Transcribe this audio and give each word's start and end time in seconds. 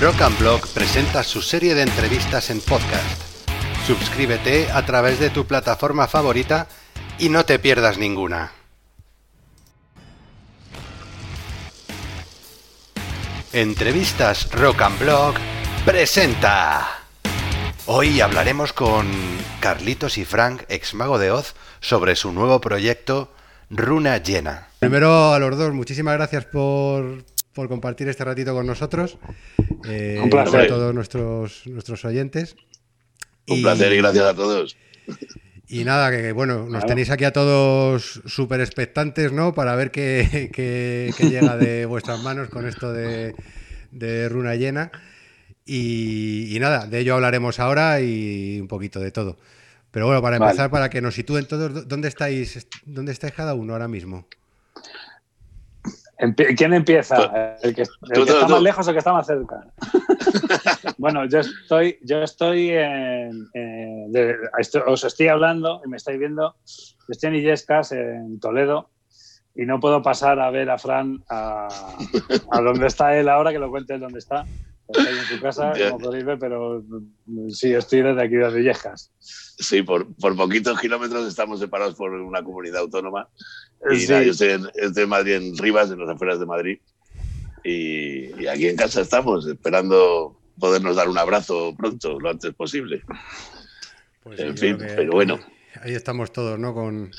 Rock 0.00 0.22
and 0.22 0.38
Blog 0.38 0.66
presenta 0.68 1.22
su 1.22 1.42
serie 1.42 1.74
de 1.74 1.82
entrevistas 1.82 2.48
en 2.48 2.62
podcast. 2.62 3.20
Suscríbete 3.86 4.70
a 4.72 4.86
través 4.86 5.20
de 5.20 5.28
tu 5.28 5.46
plataforma 5.46 6.08
favorita 6.08 6.68
y 7.18 7.28
no 7.28 7.44
te 7.44 7.58
pierdas 7.58 7.98
ninguna. 7.98 8.50
Entrevistas 13.52 14.50
Rock 14.52 14.80
and 14.80 14.98
Blog 15.00 15.34
presenta. 15.84 16.88
Hoy 17.84 18.22
hablaremos 18.22 18.72
con 18.72 19.06
Carlitos 19.60 20.16
y 20.16 20.24
Frank, 20.24 20.62
ex 20.70 20.94
mago 20.94 21.18
de 21.18 21.30
Oz, 21.30 21.54
sobre 21.80 22.16
su 22.16 22.32
nuevo 22.32 22.58
proyecto 22.62 23.34
Runa 23.68 24.16
Llena. 24.16 24.68
Primero 24.78 25.34
a 25.34 25.38
los 25.38 25.58
dos, 25.58 25.74
muchísimas 25.74 26.14
gracias 26.14 26.46
por, 26.46 27.22
por 27.52 27.68
compartir 27.68 28.08
este 28.08 28.24
ratito 28.24 28.54
con 28.54 28.66
nosotros. 28.66 29.18
Eh, 29.84 30.20
Un 30.22 30.30
placer. 30.30 30.60
A 30.60 30.66
todos 30.68 30.94
nuestros, 30.94 31.66
nuestros 31.66 32.04
oyentes. 32.04 32.56
Un 33.48 33.62
placer 33.62 33.92
y 33.92 33.96
gracias 33.96 34.24
a 34.24 34.34
todos. 34.34 34.76
Y 35.68 35.84
nada, 35.84 36.10
que 36.10 36.32
bueno, 36.32 36.66
nos 36.68 36.84
tenéis 36.84 37.10
aquí 37.10 37.24
a 37.24 37.32
todos 37.32 38.22
súper 38.26 38.60
expectantes, 38.60 39.32
¿no? 39.32 39.54
Para 39.54 39.76
ver 39.76 39.90
qué, 39.90 40.50
qué, 40.52 41.12
qué, 41.16 41.30
llega 41.30 41.56
de 41.56 41.86
vuestras 41.86 42.22
manos 42.22 42.48
con 42.48 42.66
esto 42.66 42.92
de, 42.92 43.34
de 43.90 44.28
runa 44.28 44.56
llena. 44.56 44.90
Y, 45.64 46.54
y, 46.54 46.58
nada, 46.58 46.86
de 46.86 46.98
ello 46.98 47.14
hablaremos 47.14 47.60
ahora 47.60 48.00
y 48.00 48.60
un 48.60 48.66
poquito 48.66 48.98
de 48.98 49.12
todo. 49.12 49.38
Pero 49.92 50.06
bueno, 50.06 50.22
para 50.22 50.36
empezar, 50.36 50.56
vale. 50.56 50.70
para 50.70 50.90
que 50.90 51.00
nos 51.00 51.14
sitúen 51.14 51.46
todos, 51.46 51.86
¿dónde 51.86 52.08
estáis, 52.08 52.66
¿dónde 52.84 53.12
estáis 53.12 53.34
cada 53.34 53.54
uno 53.54 53.72
ahora 53.72 53.88
mismo? 53.88 54.26
¿Quién 56.56 56.74
empieza? 56.74 57.56
¿El 57.62 57.74
que, 57.74 57.82
el 57.82 58.24
que 58.24 58.32
está 58.32 58.48
más 58.48 58.62
lejos 58.62 58.86
o 58.86 58.90
el 58.90 58.94
que 58.94 58.98
está 58.98 59.12
más 59.12 59.26
cerca? 59.26 59.66
bueno, 60.98 61.24
yo 61.26 61.40
estoy, 61.40 61.98
yo 62.02 62.22
estoy 62.22 62.70
en, 62.70 63.48
en 63.54 64.12
de, 64.12 64.36
os 64.86 65.04
estoy 65.04 65.28
hablando 65.28 65.80
y 65.84 65.88
me 65.88 65.96
estáis 65.96 66.18
viendo. 66.18 66.56
Estoy 67.08 67.30
en 67.30 67.36
Illescas, 67.36 67.92
en 67.92 68.38
Toledo, 68.38 68.90
y 69.54 69.64
no 69.64 69.80
puedo 69.80 70.02
pasar 70.02 70.40
a 70.40 70.50
ver 70.50 70.70
a 70.70 70.78
Fran 70.78 71.24
a, 71.28 71.68
a 72.50 72.60
donde 72.60 72.86
está 72.86 73.16
él 73.16 73.28
ahora, 73.28 73.52
que 73.52 73.58
lo 73.58 73.70
cuente 73.70 73.94
él 73.94 74.00
dónde 74.00 74.18
está. 74.18 74.44
Estoy 74.88 75.18
en 75.18 75.24
su 75.24 75.40
casa, 75.40 75.72
como 75.90 75.98
podéis 75.98 76.24
ver, 76.24 76.38
pero 76.38 76.82
sí, 77.50 77.72
estoy 77.72 78.02
desde 78.02 78.22
aquí, 78.22 78.34
desde 78.34 78.60
Illescas. 78.60 79.12
Sí, 79.20 79.82
por, 79.82 80.12
por 80.16 80.36
poquitos 80.36 80.80
kilómetros 80.80 81.28
estamos 81.28 81.60
separados 81.60 81.94
por 81.94 82.12
una 82.12 82.42
comunidad 82.42 82.80
autónoma. 82.80 83.28
Y 83.90 84.00
sí. 84.00 84.08
nada, 84.08 84.22
yo 84.22 84.32
estoy 84.32 84.50
en, 84.50 84.66
estoy 84.74 85.04
en, 85.04 85.08
Madrid, 85.08 85.32
en 85.34 85.56
Rivas, 85.56 85.90
en 85.90 85.98
las 85.98 86.08
afueras 86.08 86.38
de 86.38 86.46
Madrid. 86.46 86.78
Y, 87.64 88.42
y, 88.42 88.46
aquí 88.46 88.68
en 88.68 88.76
casa 88.76 89.00
estamos, 89.00 89.46
esperando 89.46 90.38
podernos 90.58 90.96
dar 90.96 91.08
un 91.08 91.18
abrazo 91.18 91.74
pronto, 91.76 92.20
lo 92.20 92.30
antes 92.30 92.54
posible. 92.54 93.02
Pues 94.22 94.38
en 94.40 94.56
fin, 94.56 94.76
pero 94.78 95.12
bueno. 95.12 95.40
Ahí 95.82 95.94
estamos 95.94 96.32
todos, 96.32 96.58
¿no? 96.58 96.74
Con, 96.74 97.10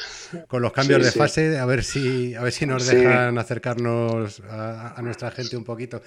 con 0.47 0.61
los 0.61 0.73
cambios 0.73 0.99
sí, 0.99 1.05
de 1.05 1.11
fase, 1.11 1.57
a 1.57 1.65
ver 1.65 1.83
si, 1.83 2.35
a 2.35 2.43
ver 2.43 2.51
si 2.51 2.65
nos 2.65 2.85
dejan 2.85 3.37
acercarnos 3.37 4.41
a, 4.41 4.93
a, 4.99 5.01
nuestra 5.01 5.31
gente 5.31 5.57
un 5.57 5.63
poquito. 5.63 6.01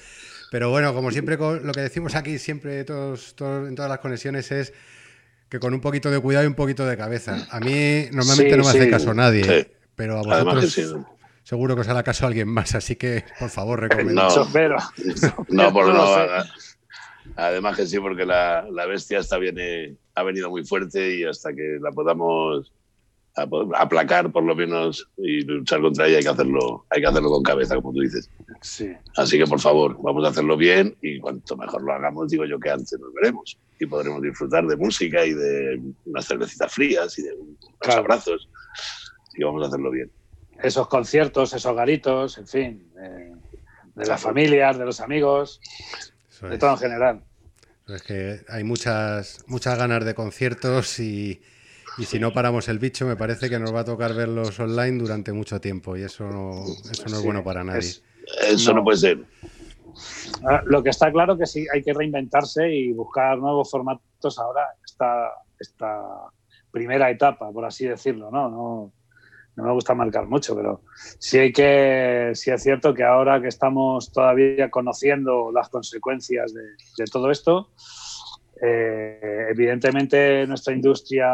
Pero 0.51 0.71
bueno, 0.71 0.95
como 0.95 1.11
siempre, 1.11 1.37
lo 1.37 1.73
que 1.73 1.81
decimos 1.81 2.15
aquí, 2.15 2.39
siempre 2.39 2.85
todos, 2.85 3.35
todos, 3.35 3.67
en 3.69 3.75
todas 3.75 3.91
las 3.91 3.99
conexiones 3.99 4.53
es 4.53 4.73
que 5.49 5.59
con 5.59 5.75
un 5.75 5.81
poquito 5.81 6.11
de 6.11 6.21
cuidado 6.21 6.45
y 6.45 6.49
un 6.49 6.55
poquito 6.55 6.87
de 6.87 6.97
cabeza. 6.97 7.47
A 7.51 7.61
mí 7.61 8.07
normalmente 8.13 8.57
no 8.57 8.65
me 8.65 8.71
hace 8.71 8.91
caso 8.91 9.15
nadie, 9.15 9.69
pero 9.95 10.19
a 10.19 10.43
vosotros 10.43 11.07
seguro 11.45 11.75
que 11.75 11.83
os 11.83 11.89
hará 11.89 12.03
caso 12.03 12.25
a 12.25 12.29
alguien 12.29 12.49
más, 12.49 12.75
así 12.75 12.97
que 12.97 13.25
por 13.39 13.51
favor, 13.51 13.81
recomiendo. 13.81 14.23
No, 14.35 14.49
pero, 14.53 14.77
no, 15.49 15.73
por 15.73 15.87
no. 15.95 16.05
Además 17.37 17.77
que 17.77 17.87
sí, 17.87 17.99
porque 18.01 18.27
la, 18.27 18.67
la 18.71 18.87
bestia 18.87 19.19
está 19.19 19.39
viene, 19.39 19.97
ha 20.15 20.23
venido 20.23 20.51
muy 20.51 20.65
fuerte 20.65 21.17
y 21.17 21.25
hasta 21.25 21.55
que 21.55 21.79
la 21.81 21.91
podamos 21.91 22.73
aplacar 23.37 24.31
por 24.31 24.45
lo 24.45 24.55
menos 24.55 25.11
y 25.17 25.41
luchar 25.41 25.81
contra 25.81 26.07
ella 26.07 26.19
hay 26.19 26.23
que 26.23 26.29
hacerlo 26.29 26.87
hay 26.89 27.01
que 27.01 27.09
hacerlo 27.09 27.31
con 27.31 27.43
cabeza 27.43 27.75
como 27.75 27.93
tú 27.93 28.01
dices 28.01 28.31
sí. 28.61 28.93
así 29.17 29.39
que 29.39 29.47
por 29.47 29.59
favor 29.59 29.99
vamos 30.01 30.25
a 30.25 30.29
hacerlo 30.29 30.57
bien 30.57 30.97
y 31.03 31.19
cuanto 31.19 31.57
mejor 31.57 31.83
lo 31.83 31.93
hagamos 31.93 32.31
digo 32.31 32.45
yo 32.45 32.61
que 32.61 32.71
antes 32.71 32.97
nos 33.01 33.13
veremos 33.13 33.59
y 33.81 33.87
podremos 33.87 34.23
disfrutar 34.23 34.65
de 34.69 34.77
música 34.77 35.27
y 35.27 35.35
de 35.35 35.83
unas 36.05 36.27
cervecitas 36.27 36.73
frías 36.73 37.19
y 37.19 37.23
de 37.23 37.33
unos 37.33 37.57
claro. 37.81 38.03
abrazos 38.03 38.49
y 39.37 39.45
vamos 39.45 39.63
a 39.63 39.69
hacerlo 39.69 39.91
bien 39.91 40.11
esos 40.63 40.89
conciertos 40.89 41.53
esos 41.53 41.75
garitos 41.75 42.39
en 42.39 42.47
fin 42.47 42.93
eh, 43.01 43.33
de 43.95 44.07
las 44.07 44.21
familias 44.21 44.79
de 44.79 44.85
los 44.85 45.01
amigos 45.01 45.61
Eso 46.31 46.49
de 46.49 46.55
es. 46.55 46.61
todo 46.61 46.71
en 46.73 46.79
general 46.79 47.25
es 47.89 48.03
que 48.03 48.41
hay 48.49 48.65
muchas 48.65 49.45
muchas 49.47 49.77
ganas 49.79 50.05
de 50.05 50.15
conciertos 50.15 50.99
y 51.01 51.41
y 51.97 52.05
si 52.07 52.19
no 52.19 52.33
paramos 52.33 52.69
el 52.69 52.79
bicho, 52.79 53.07
me 53.07 53.17
parece 53.17 53.49
que 53.49 53.59
nos 53.59 53.73
va 53.75 53.81
a 53.81 53.85
tocar 53.85 54.15
verlos 54.15 54.59
online 54.59 54.99
durante 54.99 55.33
mucho 55.33 55.61
tiempo 55.61 55.97
y 55.97 56.03
eso 56.03 56.25
no, 56.25 56.65
eso 56.91 57.05
no 57.09 57.19
es 57.19 57.25
bueno 57.25 57.45
para 57.45 57.63
nadie. 57.63 57.79
Es, 57.79 58.03
eso 58.49 58.73
no. 58.73 58.79
no. 58.79 58.85
puede 58.85 58.99
ser. 58.99 59.25
Ah, 60.49 60.63
lo 60.67 60.83
que 60.83 60.91
está 60.91 61.13
claro 61.13 61.39
que 61.39 61.47
sí 61.47 61.67
hay 61.73 61.83
que 61.83 61.93
reinventarse 61.93 62.69
y 62.69 62.93
buscar 62.93 63.39
nuevos 63.39 63.71
formatos 63.71 64.39
ahora, 64.39 64.67
esta, 64.85 65.31
esta 65.59 66.03
primera 66.73 67.11
etapa, 67.11 67.53
por 67.53 67.65
así 67.65 67.87
decirlo, 67.87 68.29
¿no? 68.31 68.49
No, 68.51 68.93
no 69.57 69.65
me 69.65 69.73
gusta 69.73 69.95
marcar 69.95 70.27
mucho, 70.27 70.55
pero 70.57 70.83
sí 71.19 71.39
hay 71.39 71.53
que, 71.53 72.33
sí 72.35 72.51
es 72.51 72.63
cierto 72.63 72.93
que 72.93 73.05
ahora 73.05 73.41
que 73.41 73.49
estamos 73.49 74.13
todavía 74.13 74.71
conociendo 74.71 75.53
las 75.53 75.69
consecuencias 75.69 76.53
de, 76.53 77.05
todo 77.11 77.31
esto, 77.31 77.71
eh, 78.61 79.47
evidentemente 79.51 80.47
nuestra 80.47 80.75
industria 80.75 81.29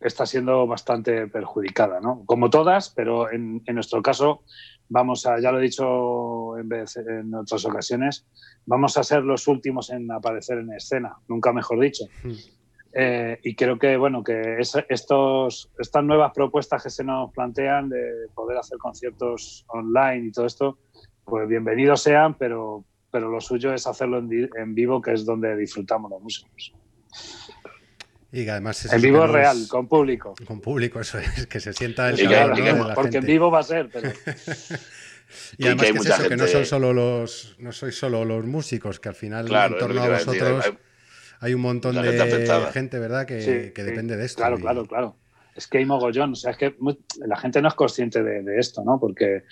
está 0.00 0.24
siendo 0.24 0.66
bastante 0.66 1.26
perjudicada, 1.28 2.00
¿no? 2.00 2.24
Como 2.24 2.48
todas, 2.50 2.90
pero 2.90 3.30
en, 3.30 3.62
nuestro 3.72 4.02
caso 4.02 4.42
vamos 4.88 5.26
a, 5.26 5.40
ya 5.40 5.52
lo 5.52 5.60
he 5.60 5.62
dicho 5.62 6.56
en, 6.58 7.34
otras 7.34 7.64
ocasiones, 7.66 8.26
vamos 8.66 8.96
a 8.96 9.04
ser 9.04 9.22
los 9.22 9.46
últimos 9.46 9.90
en 9.90 10.10
aparecer 10.10 10.58
en 10.58 10.72
escena, 10.72 11.16
nunca 11.28 11.52
mejor 11.52 11.80
dicho. 11.80 12.04
Mm. 12.24 12.59
Eh, 12.92 13.38
y 13.44 13.54
creo 13.54 13.78
que 13.78 13.96
bueno 13.96 14.24
que 14.24 14.56
es, 14.58 14.76
estos, 14.88 15.70
estas 15.78 16.02
nuevas 16.02 16.32
propuestas 16.32 16.82
que 16.82 16.90
se 16.90 17.04
nos 17.04 17.32
plantean 17.32 17.88
de 17.88 18.26
poder 18.34 18.58
hacer 18.58 18.78
conciertos 18.78 19.64
online 19.68 20.26
y 20.26 20.32
todo 20.32 20.46
esto, 20.46 20.78
pues 21.24 21.48
bienvenidos 21.48 22.02
sean, 22.02 22.34
pero 22.34 22.84
pero 23.10 23.28
lo 23.28 23.40
suyo 23.40 23.72
es 23.74 23.86
hacerlo 23.86 24.18
en, 24.18 24.50
en 24.56 24.74
vivo, 24.74 25.00
que 25.00 25.12
es 25.12 25.24
donde 25.24 25.56
disfrutamos 25.56 26.10
los 26.10 26.22
músicos. 26.22 26.72
Y 28.32 28.44
que 28.44 28.50
además 28.52 28.84
es 28.84 28.92
en 28.92 29.02
vivo 29.02 29.24
es 29.24 29.30
real, 29.30 29.56
con 29.68 29.88
público. 29.88 30.34
Con 30.46 30.60
público, 30.60 31.00
eso 31.00 31.18
es, 31.18 31.46
que 31.46 31.58
se 31.58 31.72
sienta 31.72 32.10
el 32.10 32.28
calor. 32.28 32.94
Porque 32.94 33.12
gente. 33.12 33.18
en 33.18 33.26
vivo 33.26 33.50
va 33.50 33.60
a 33.60 33.62
ser, 33.64 33.90
pero... 33.92 34.12
y 35.58 35.66
además 35.66 35.86
que, 35.86 35.92
que, 35.92 35.98
es 35.98 36.06
eso, 36.06 36.14
gente... 36.14 36.28
que 36.28 36.36
no 36.36 36.46
son 36.46 36.64
solo 36.64 36.92
los, 36.92 37.56
no 37.58 37.72
sois 37.72 37.96
solo 37.96 38.24
los 38.24 38.46
músicos, 38.46 39.00
que 39.00 39.08
al 39.08 39.16
final 39.16 39.46
claro, 39.46 39.74
en 39.74 39.80
torno 39.80 40.02
a 40.02 40.08
vosotros 40.10 40.64
hay, 40.64 40.78
hay, 41.40 41.54
un 41.54 41.62
montón 41.62 41.94
de 41.96 42.02
gente, 42.02 42.72
gente, 42.72 42.98
¿verdad? 42.98 43.26
Que, 43.26 43.40
sí, 43.40 43.72
que 43.72 43.82
depende 43.82 44.16
de 44.16 44.24
esto. 44.24 44.38
Claro, 44.38 44.58
y... 44.58 44.60
claro, 44.60 44.86
claro. 44.86 45.16
Es 45.54 45.66
que 45.66 45.78
hay 45.78 45.84
mogollón, 45.84 46.32
o 46.32 46.36
sea, 46.36 46.52
es 46.52 46.56
que 46.56 46.76
la 47.26 47.36
gente 47.36 47.60
no 47.60 47.68
es 47.68 47.74
consciente 47.74 48.22
de, 48.22 48.42
de 48.42 48.58
esto, 48.58 48.82
¿no? 48.84 48.98
Porque 49.00 49.42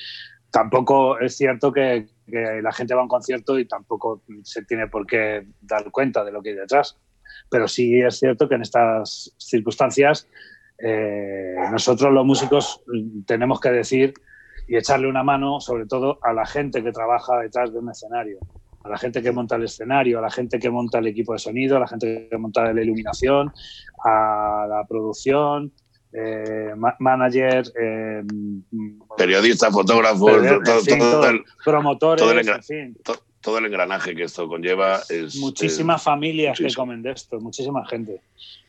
tampoco 0.50 1.18
es 1.18 1.36
cierto 1.36 1.72
que, 1.72 2.06
que, 2.26 2.62
la 2.62 2.72
gente 2.72 2.94
va 2.94 3.00
a 3.00 3.04
un 3.04 3.08
concierto 3.08 3.58
y 3.58 3.66
tampoco 3.66 4.22
se 4.44 4.62
tiene 4.62 4.86
por 4.86 5.06
qué 5.06 5.46
dar 5.60 5.90
cuenta 5.90 6.24
de 6.24 6.32
lo 6.32 6.42
que 6.42 6.50
hay 6.50 6.56
detrás. 6.56 6.96
Pero 7.50 7.68
sí 7.68 8.00
es 8.00 8.18
cierto 8.18 8.48
que 8.48 8.54
en 8.54 8.62
estas 8.62 9.34
circunstancias 9.38 10.26
eh, 10.78 11.56
nosotros 11.72 12.12
los 12.12 12.24
músicos 12.24 12.82
tenemos 13.26 13.60
que 13.60 13.70
decir 13.70 14.14
y 14.68 14.76
echarle 14.76 15.08
una 15.08 15.24
mano 15.24 15.60
sobre 15.60 15.86
todo 15.86 16.18
a 16.22 16.32
la 16.32 16.46
gente 16.46 16.82
que 16.82 16.92
trabaja 16.92 17.38
detrás 17.38 17.72
de 17.72 17.78
un 17.78 17.90
escenario, 17.90 18.38
a 18.88 18.92
la 18.92 18.98
gente 18.98 19.22
que 19.22 19.32
monta 19.32 19.56
el 19.56 19.64
escenario, 19.64 20.18
a 20.18 20.22
la 20.22 20.30
gente 20.30 20.58
que 20.58 20.70
monta 20.70 20.98
el 20.98 21.06
equipo 21.06 21.34
de 21.34 21.38
sonido, 21.38 21.76
a 21.76 21.80
la 21.80 21.86
gente 21.86 22.26
que 22.30 22.38
monta 22.38 22.72
la 22.72 22.82
iluminación, 22.82 23.52
a 24.04 24.66
la 24.68 24.84
producción, 24.88 25.72
eh, 26.10 26.72
manager, 26.98 27.70
eh, 27.78 28.22
periodista, 29.16 29.70
fotógrafo, 29.70 30.26
todo, 30.26 30.62
todo, 30.62 30.82
todo, 30.98 31.28
el, 31.28 31.44
promotores, 31.62 32.22
todo 32.22 32.32
el, 32.32 32.48
en 32.48 32.62
fin. 32.62 32.96
todo 33.42 33.58
el 33.58 33.66
engranaje 33.66 34.16
que 34.16 34.22
esto 34.22 34.48
conlleva 34.48 35.00
es 35.10 35.36
muchísimas 35.36 36.00
es, 36.00 36.04
familias 36.04 36.58
muchísimo. 36.58 36.68
que 36.68 36.74
comen 36.74 37.02
de 37.02 37.10
esto, 37.10 37.38
muchísima 37.40 37.86
gente. 37.86 38.22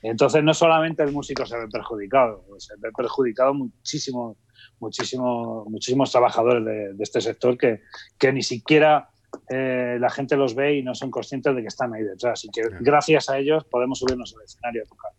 Entonces 0.03 0.43
no 0.43 0.53
solamente 0.53 1.01
el 1.01 1.13
músico 1.13 1.45
se 1.45 1.57
ve 1.57 1.69
perjudicado, 1.71 2.43
se 2.57 2.73
ve 2.77 2.91
perjudicado 2.91 3.53
muchísimo, 3.53 4.35
muchísimo, 4.81 5.65
muchísimos 5.69 6.11
trabajadores 6.11 6.65
de, 6.65 6.93
de 6.93 7.03
este 7.03 7.21
sector 7.21 7.57
que, 7.57 7.79
que 8.17 8.33
ni 8.33 8.43
siquiera 8.43 9.08
eh, 9.49 9.97
la 9.99 10.09
gente 10.09 10.35
los 10.35 10.55
ve 10.55 10.77
y 10.77 10.83
no 10.83 10.95
son 10.95 11.11
conscientes 11.11 11.55
de 11.55 11.61
que 11.61 11.67
están 11.67 11.93
ahí 11.93 12.03
detrás. 12.03 12.45
Y 12.45 12.49
que 12.49 12.61
gracias 12.79 13.29
a 13.29 13.37
ellos 13.37 13.65
podemos 13.65 13.99
subirnos 13.99 14.35
al 14.35 14.43
escenario 14.43 14.83
a 14.83 14.85
tocar. 14.85 15.11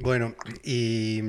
Bueno, 0.00 0.34
y, 0.64 1.20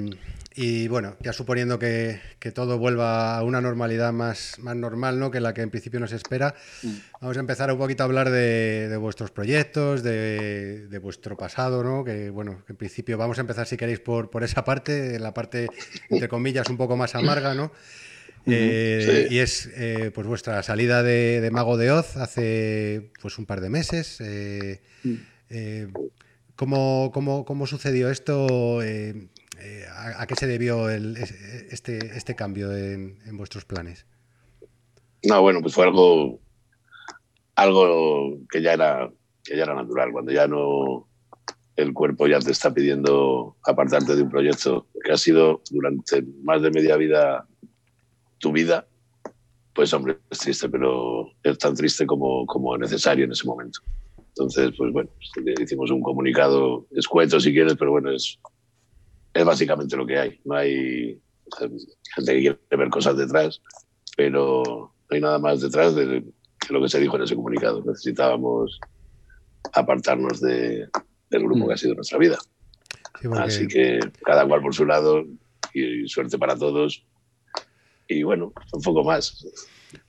Y 0.61 0.89
bueno, 0.89 1.15
ya 1.21 1.31
suponiendo 1.31 1.79
que, 1.79 2.19
todo 2.53 2.77
vuelva 2.77 3.37
a 3.37 3.43
una 3.43 3.61
normalidad 3.61 4.11
más, 4.11 4.57
más 4.59 4.75
normal, 4.75 5.17
¿no? 5.17 5.31
Que 5.31 5.39
la 5.39 5.53
que 5.53 5.61
en 5.61 5.69
principio 5.69 6.01
nos 6.01 6.11
espera, 6.11 6.53
mm. 6.83 6.95
vamos 7.21 7.37
a 7.37 7.39
empezar 7.39 7.71
un 7.71 7.77
poquito 7.77 8.03
a 8.03 8.07
hablar 8.07 8.29
de, 8.29 8.93
vuestros 8.99 9.31
proyectos, 9.31 10.03
de, 10.03 10.99
vuestro 11.01 11.37
pasado, 11.37 11.81
¿no? 11.81 12.03
Que 12.03 12.29
bueno, 12.29 12.63
en 12.67 12.75
principio 12.75 13.17
vamos 13.17 13.37
a 13.37 13.41
empezar 13.41 13.67
si 13.67 13.77
queréis 13.77 14.01
por, 14.01 14.29
por 14.29 14.43
esa 14.43 14.65
parte, 14.65 15.17
la 15.17 15.33
parte 15.33 15.69
entre 16.09 16.27
comillas 16.27 16.69
un 16.69 16.75
poco 16.75 16.97
más 16.97 17.15
amarga, 17.15 17.53
¿no? 17.53 17.71
Eh, 18.45 19.27
y 19.29 19.37
es 19.39 19.69
eh, 19.75 20.11
pues 20.13 20.25
vuestra 20.27 20.63
salida 20.63 21.03
de, 21.03 21.47
Mago 21.51 21.77
de 21.77 21.91
Oz 21.91 22.17
hace 22.17 23.11
pues 23.21 23.37
un 23.37 23.45
par 23.45 23.61
de 23.61 23.69
meses. 23.69 24.19
Eh, 24.21 24.81
mm. 25.03 25.93
¿cómo, 26.55 27.11
cómo, 27.13 27.67
sucedió 27.67 28.09
esto? 28.09 28.81
Eh, 28.81 29.29
¿a, 30.17 30.25
qué 30.25 30.35
se 30.35 30.47
debió 30.47 30.89
este, 30.89 31.97
este 32.17 32.35
cambio 32.35 32.75
en, 32.75 33.19
vuestros 33.33 33.65
planes? 33.65 34.05
No, 35.23 35.41
bueno, 35.41 35.61
pues 35.61 35.73
fue 35.73 35.85
algo, 35.85 36.39
algo 37.55 38.37
que 38.49 38.61
ya 38.61 38.73
era 38.73 39.09
que 39.43 39.57
ya 39.57 39.63
era 39.63 39.73
natural, 39.73 40.11
cuando 40.11 40.31
ya 40.31 40.47
no 40.47 41.07
el 41.75 41.93
cuerpo 41.93 42.27
ya 42.27 42.39
te 42.39 42.51
está 42.51 42.73
pidiendo 42.73 43.55
apartarte 43.65 44.15
de 44.15 44.23
un 44.23 44.29
proyecto 44.29 44.87
que 45.03 45.13
ha 45.13 45.17
sido 45.17 45.61
durante 45.71 46.23
más 46.43 46.61
de 46.61 46.71
media 46.71 46.97
vida 46.97 47.47
tu 48.39 48.51
vida, 48.51 48.87
pues 49.73 49.93
hombre, 49.93 50.17
es 50.29 50.39
triste, 50.39 50.69
pero 50.69 51.31
es 51.43 51.57
tan 51.57 51.75
triste 51.75 52.05
como, 52.05 52.45
como 52.45 52.77
necesario 52.77 53.25
en 53.25 53.31
ese 53.31 53.45
momento. 53.45 53.79
Entonces, 54.29 54.71
pues 54.77 54.91
bueno, 54.91 55.09
hicimos 55.59 55.91
un 55.91 56.01
comunicado 56.01 56.87
escueto 56.91 57.39
si 57.39 57.51
quieres, 57.51 57.75
pero 57.75 57.91
bueno, 57.91 58.11
es 58.11 58.39
es 59.33 59.45
básicamente 59.45 59.95
lo 59.95 60.05
que 60.05 60.19
hay. 60.19 60.39
No 60.45 60.55
hay 60.55 61.21
gente 62.15 62.33
que 62.33 62.39
quiere 62.39 62.59
ver 62.71 62.89
cosas 62.89 63.17
detrás, 63.17 63.61
pero 64.17 64.63
no 64.63 65.15
hay 65.15 65.21
nada 65.21 65.39
más 65.39 65.61
detrás 65.61 65.95
de, 65.95 66.23
lo 66.69 66.81
que 66.81 66.89
se 66.89 66.99
dijo 66.99 67.15
en 67.15 67.23
ese 67.23 67.35
comunicado. 67.35 67.83
Necesitábamos 67.85 68.79
apartarnos 69.73 70.39
de, 70.41 70.87
del 71.29 71.43
grupo 71.43 71.67
que 71.67 71.73
ha 71.73 71.77
sido 71.77 71.95
nuestra 71.95 72.17
vida. 72.17 72.37
Así 73.37 73.67
que 73.67 73.99
cada 74.23 74.47
cual 74.47 74.61
por 74.61 74.73
su 74.73 74.85
lado 74.85 75.25
y 75.73 76.07
suerte 76.07 76.37
para 76.37 76.57
todos. 76.57 77.05
Y 78.09 78.23
bueno, 78.23 78.51
un 78.73 78.81
poco 78.81 79.03
más. 79.05 79.47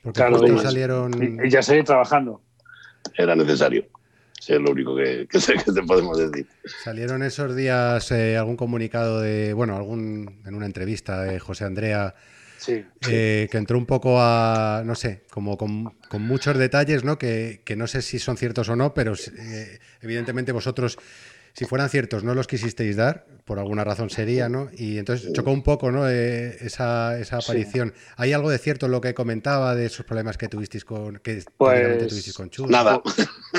Porque 0.02 0.16
claro, 0.16 0.58
salieron... 0.58 1.12
Y 1.44 1.48
ya 1.48 1.62
seguir 1.62 1.84
trabajando. 1.84 2.42
Era 3.16 3.36
necesario 3.36 3.86
es 4.48 4.60
lo 4.60 4.70
único 4.70 4.96
que, 4.96 5.26
te 5.26 5.82
podemos 5.82 6.18
decir. 6.18 6.46
Salieron 6.82 7.22
esos 7.22 7.54
días 7.54 8.10
eh, 8.10 8.36
algún 8.36 8.56
comunicado 8.56 9.20
de, 9.20 9.52
bueno, 9.52 9.76
algún 9.76 10.42
en 10.46 10.54
una 10.54 10.66
entrevista 10.66 11.22
de 11.22 11.38
José 11.38 11.64
Andrea, 11.64 12.14
eh, 12.66 13.48
que 13.50 13.58
entró 13.58 13.78
un 13.78 13.86
poco 13.86 14.20
a, 14.20 14.82
no 14.84 14.94
sé, 14.94 15.22
como 15.30 15.56
con, 15.56 15.94
muchos 16.18 16.58
detalles, 16.58 17.04
¿no? 17.04 17.18
Que, 17.18 17.62
que, 17.64 17.76
no 17.76 17.86
sé 17.86 18.02
si 18.02 18.18
son 18.18 18.36
ciertos 18.36 18.68
o 18.68 18.76
no, 18.76 18.92
pero 18.92 19.14
eh, 19.14 19.78
evidentemente 20.02 20.52
vosotros 20.52 20.98
si 21.52 21.64
fueran 21.64 21.88
ciertos, 21.88 22.24
no 22.24 22.34
los 22.34 22.46
quisisteis 22.46 22.96
dar, 22.96 23.26
por 23.44 23.58
alguna 23.58 23.84
razón 23.84 24.10
sería, 24.10 24.48
¿no? 24.48 24.68
Y 24.76 24.98
entonces 24.98 25.32
chocó 25.32 25.50
un 25.50 25.62
poco, 25.62 25.90
¿no? 25.90 26.08
Eh, 26.08 26.56
esa, 26.60 27.18
esa, 27.18 27.38
aparición. 27.38 27.92
¿Hay 28.16 28.32
algo 28.32 28.50
de 28.50 28.58
cierto 28.58 28.86
en 28.86 28.92
lo 28.92 29.00
que 29.00 29.14
comentaba 29.14 29.74
de 29.74 29.86
esos 29.86 30.06
problemas 30.06 30.38
que 30.38 30.48
tuvisteis 30.48 30.84
con, 30.84 31.18
que 31.18 31.42
pues, 31.56 32.08
tuvisteis 32.08 32.36
con 32.36 32.50
Chus? 32.50 32.68
Nada. 32.68 33.00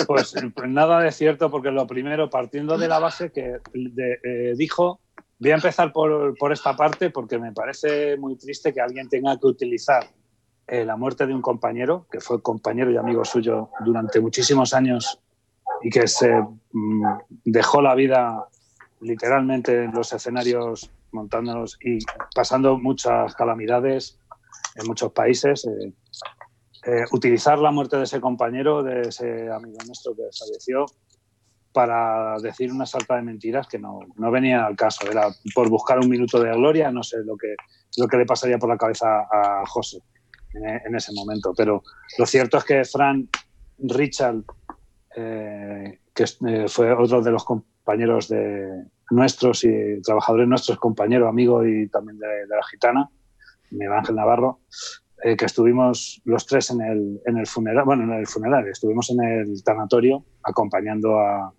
Pues, 0.08 0.34
pues, 0.56 0.70
nada 0.70 1.02
de 1.02 1.12
cierto, 1.12 1.52
porque 1.52 1.70
lo 1.70 1.86
primero, 1.86 2.30
partiendo 2.30 2.78
de 2.78 2.88
la 2.88 3.00
base 3.00 3.30
que 3.32 3.58
eh, 3.74 4.54
dijo, 4.56 5.02
voy 5.38 5.52
a 5.52 5.56
empezar 5.56 5.92
por, 5.92 6.38
por, 6.38 6.54
esta 6.54 6.78
parte 6.78 7.10
porque 7.10 7.38
me 7.38 7.52
parece 7.52 8.16
muy 8.16 8.38
triste 8.38 8.74
que 8.74 8.80
alguien 8.80 9.10
tenga 9.10 9.38
que 9.38 9.48
utilizar 9.48 10.08
eh, 10.68 10.86
la 10.86 10.96
muerte 10.96 11.28
de 11.28 11.34
un 11.34 11.42
compañero, 11.42 12.08
que 12.10 12.22
fue 12.22 12.42
compañero 12.42 12.90
y 12.90 12.96
amigo 12.96 13.26
suyo 13.26 13.70
durante 13.84 14.22
muchísimos 14.22 14.74
años 14.74 15.20
y 15.84 15.90
que 15.90 16.08
se 16.08 16.32
mm, 16.72 17.06
dejó 17.46 17.82
la 17.82 17.96
vida 17.96 18.48
literalmente 19.02 19.84
en 19.84 19.92
los 19.92 20.14
escenarios 20.14 20.92
montándonos 21.12 21.78
y 21.84 22.00
pasando 22.34 22.78
muchas 22.78 23.36
calamidades 23.36 24.20
en 24.76 24.88
muchos 24.88 25.12
países. 25.12 25.66
Eh, 25.66 25.94
eh, 26.86 27.04
utilizar 27.12 27.60
la 27.60 27.72
muerte 27.72 27.98
de 27.98 28.04
ese 28.04 28.20
compañero, 28.20 28.82
de 28.82 29.02
ese 29.02 29.50
amigo 29.52 29.78
nuestro 29.86 30.16
que 30.16 30.24
falleció, 30.38 30.86
para 31.74 32.38
decir 32.40 32.72
una 32.72 32.86
salta 32.86 33.16
de 33.16 33.22
mentiras 33.22 33.68
que 33.68 33.78
no, 33.78 34.00
no 34.16 34.32
venía 34.32 34.66
al 34.66 34.76
caso. 34.76 35.10
Era 35.10 35.28
por 35.54 35.70
buscar 35.70 36.00
un 36.00 36.10
minuto 36.10 36.42
de 36.42 36.52
gloria, 36.52 36.92
no 36.92 37.04
sé 37.04 37.18
lo 37.24 37.38
que, 37.38 37.56
lo 37.98 38.08
que 38.08 38.18
le 38.18 38.26
pasaría 38.26 38.58
por 38.58 38.70
la 38.70 38.78
cabeza 38.78 39.22
a 39.32 39.64
José 39.68 40.00
en, 40.54 40.82
en 40.88 40.96
ese 40.96 41.14
momento. 41.14 41.54
Pero 41.56 41.84
lo 42.18 42.26
cierto 42.26 42.58
es 42.58 42.64
que 42.64 42.84
Fran 42.84 43.30
Richard 43.78 44.44
eh, 45.16 46.00
que 46.14 46.24
eh, 46.24 46.68
fue 46.68 46.94
otro 46.94 47.22
de 47.22 47.32
los 47.32 47.44
compañeros 47.44 48.30
de 48.30 48.86
nuestros 49.10 49.64
y 49.64 50.02
trabajadores 50.02 50.48
nuestros, 50.48 50.80
compañero, 50.80 51.28
amigo 51.28 51.66
y 51.66 51.90
también 51.90 52.18
de, 52.18 52.48
la 52.48 52.64
gitana, 52.70 53.10
Miguel 53.72 53.94
Ángel 53.94 54.16
Navarro, 54.16 54.60
eh, 55.24 55.36
que 55.36 55.46
estuvimos 55.46 56.22
los 56.24 56.46
tres 56.46 56.72
en 56.72 56.82
el, 56.82 57.22
en 57.26 57.38
el 57.38 57.48
funeral, 57.48 57.84
bueno, 57.86 58.04
en 58.04 58.20
el 58.20 58.28
funeral, 58.28 58.68
estuvimos 58.68 59.10
en 59.10 59.22
el 59.22 59.64
tanatorio 59.64 60.24
acompañando 60.44 61.20
a, 61.20 61.54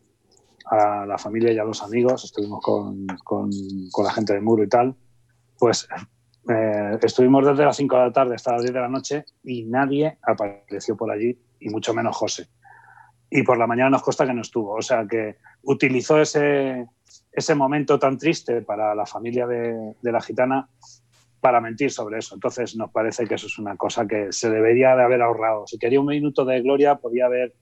la 1.07 1.19
familia 1.19 1.53
y 1.53 1.59
a 1.59 1.65
los 1.65 1.83
amigos, 1.83 2.25
estuvimos 2.25 2.61
con, 2.63 3.07
con, 3.25 3.51
la 4.03 4.13
gente 4.13 4.33
de 4.33 4.41
Muro 4.41 4.63
y 4.63 4.69
tal, 4.69 4.95
pues 5.59 5.87
estuvimos 7.03 7.45
desde 7.45 7.67
las 7.67 7.77
5 7.77 7.95
de 7.95 8.03
la 8.03 8.13
tarde 8.13 8.37
hasta 8.37 8.53
las 8.53 8.63
10 8.63 8.73
de 8.73 8.81
la 8.81 8.89
noche 8.89 9.25
y 9.43 9.65
nadie 9.65 10.19
apareció 10.23 10.97
por 10.97 11.11
allí, 11.11 11.39
y 11.61 11.69
mucho 11.69 11.93
menos 11.93 12.17
José 12.17 12.49
y 13.35 13.43
por 13.45 13.57
la 13.57 13.67
mañana 13.67 13.89
nos 13.89 14.03
consta 14.03 14.27
que 14.27 14.35
no 14.35 14.43
estuvo. 14.43 14.75
O 14.75 14.83
sea 14.83 15.07
que 15.09 15.37
utilizó 15.63 16.21
ese, 16.21 16.87
ese 17.33 17.55
momento 17.55 17.99
tan 17.99 18.19
triste 18.19 18.61
para 18.61 18.95
la 18.95 19.07
familia 19.07 19.47
de, 19.47 19.95
la 20.03 20.21
gitana 20.21 20.69
para 21.41 21.61
mentir 21.61 21.91
sobre 21.91 22.19
eso. 22.19 22.35
Entonces 22.35 22.77
nos 22.77 22.91
parece 22.91 23.27
que 23.27 23.37
eso 23.37 23.47
es 23.47 23.59
una 23.59 23.77
cosa 23.77 24.07
que 24.07 24.31
se 24.33 24.51
debería 24.51 24.95
de 24.95 25.03
haber 25.03 25.23
ahorrado. 25.23 25.67
Si 25.67 25.79
quería 25.79 25.99
un 25.99 26.07
minuto 26.07 26.45
de 26.45 26.61
gloria, 26.61 26.97
podía 26.97 27.25
haber 27.25 27.55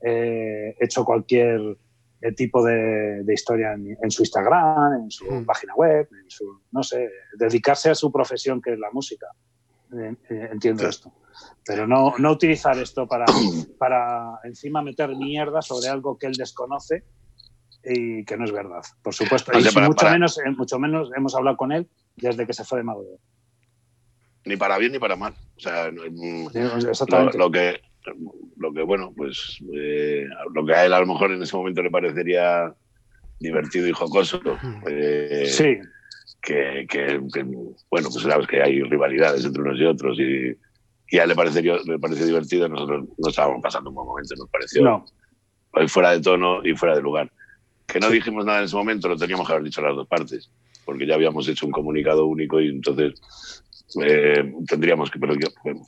eh, 0.00 0.76
hecho 0.78 1.04
cualquier 1.04 1.76
eh, 2.20 2.32
tipo 2.32 2.64
de, 2.64 3.24
historia 3.26 3.72
en, 3.72 4.10
su 4.12 4.22
Instagram, 4.22 5.02
en 5.02 5.10
su 5.10 5.26
hmm. 5.26 5.44
página 5.44 5.74
web, 5.74 6.08
en 6.22 6.30
su, 6.30 6.60
no 6.70 6.84
sé, 6.84 7.10
dedicarse 7.36 7.90
a 7.90 7.96
su 7.96 8.12
profesión 8.12 8.62
que 8.62 8.74
es 8.74 8.78
la 8.78 8.92
música. 8.92 9.26
Eh, 9.98 10.48
entiendo 10.52 10.88
esto. 10.88 11.12
Pero 11.64 11.86
no, 11.86 12.14
no 12.18 12.32
utilizar 12.32 12.78
esto 12.78 13.06
para, 13.06 13.26
para 13.78 14.38
encima 14.44 14.82
meter 14.82 15.14
mierda 15.16 15.62
sobre 15.62 15.88
algo 15.88 16.18
que 16.18 16.26
él 16.26 16.34
desconoce 16.34 17.04
y 17.84 18.24
que 18.24 18.36
no 18.36 18.44
es 18.44 18.52
verdad, 18.52 18.82
por 19.02 19.14
supuesto. 19.14 19.52
y 19.52 19.62
mucho, 19.80 20.10
Menos, 20.10 20.38
eh, 20.38 20.50
mucho 20.56 20.78
menos 20.78 21.10
hemos 21.16 21.34
hablado 21.36 21.56
con 21.56 21.72
él 21.72 21.88
desde 22.16 22.46
que 22.46 22.52
se 22.52 22.64
fue 22.64 22.78
de 22.78 22.84
Mago 22.84 23.04
Ni 24.44 24.56
para 24.56 24.78
bien 24.78 24.92
ni 24.92 24.98
para 24.98 25.14
mal. 25.14 25.34
O 25.56 25.60
sea, 25.60 25.90
mm, 25.90 26.48
lo, 27.36 27.50
que, 27.50 27.80
lo 28.56 28.72
que, 28.72 28.82
bueno, 28.82 29.12
pues 29.16 29.58
eh, 29.72 30.26
lo 30.52 30.66
que 30.66 30.74
a 30.74 30.84
él 30.84 30.92
a 30.92 31.00
lo 31.00 31.06
mejor 31.06 31.32
en 31.32 31.42
ese 31.42 31.56
momento 31.56 31.82
le 31.82 31.90
parecería 31.90 32.74
divertido 33.38 33.86
y 33.86 33.92
jocoso. 33.92 34.40
Eh, 34.88 35.46
sí. 35.46 35.78
Que, 36.46 36.86
que, 36.88 37.18
bueno, 37.90 38.08
pues 38.08 38.22
sabes 38.22 38.46
que 38.46 38.62
hay 38.62 38.80
rivalidades 38.80 39.44
entre 39.44 39.62
unos 39.62 39.80
y 39.80 39.84
otros 39.84 40.16
y, 40.20 40.56
y 41.10 41.18
a 41.18 41.24
él 41.24 41.30
le 41.30 41.34
pareció, 41.34 41.76
le 41.82 41.98
pareció 41.98 42.24
divertido, 42.24 42.68
nosotros 42.68 43.08
no 43.18 43.28
estábamos 43.28 43.60
pasando 43.60 43.90
un 43.90 43.96
buen 43.96 44.06
momento, 44.06 44.36
nos 44.36 44.48
pareció 44.48 44.82
no. 44.82 45.04
fuera 45.88 46.12
de 46.12 46.20
tono 46.20 46.64
y 46.64 46.72
fuera 46.76 46.94
de 46.94 47.02
lugar. 47.02 47.32
Que 47.84 47.98
no 47.98 48.10
dijimos 48.10 48.44
nada 48.44 48.60
en 48.60 48.66
ese 48.66 48.76
momento, 48.76 49.08
lo 49.08 49.16
teníamos 49.16 49.44
que 49.44 49.54
haber 49.54 49.64
dicho 49.64 49.80
a 49.80 49.88
las 49.88 49.96
dos 49.96 50.06
partes, 50.06 50.48
porque 50.84 51.04
ya 51.04 51.14
habíamos 51.14 51.48
hecho 51.48 51.66
un 51.66 51.72
comunicado 51.72 52.26
único 52.26 52.60
y 52.60 52.68
entonces 52.68 53.20
eh, 54.04 54.54
tendríamos, 54.68 55.10
que, 55.10 55.18
pero, 55.18 55.34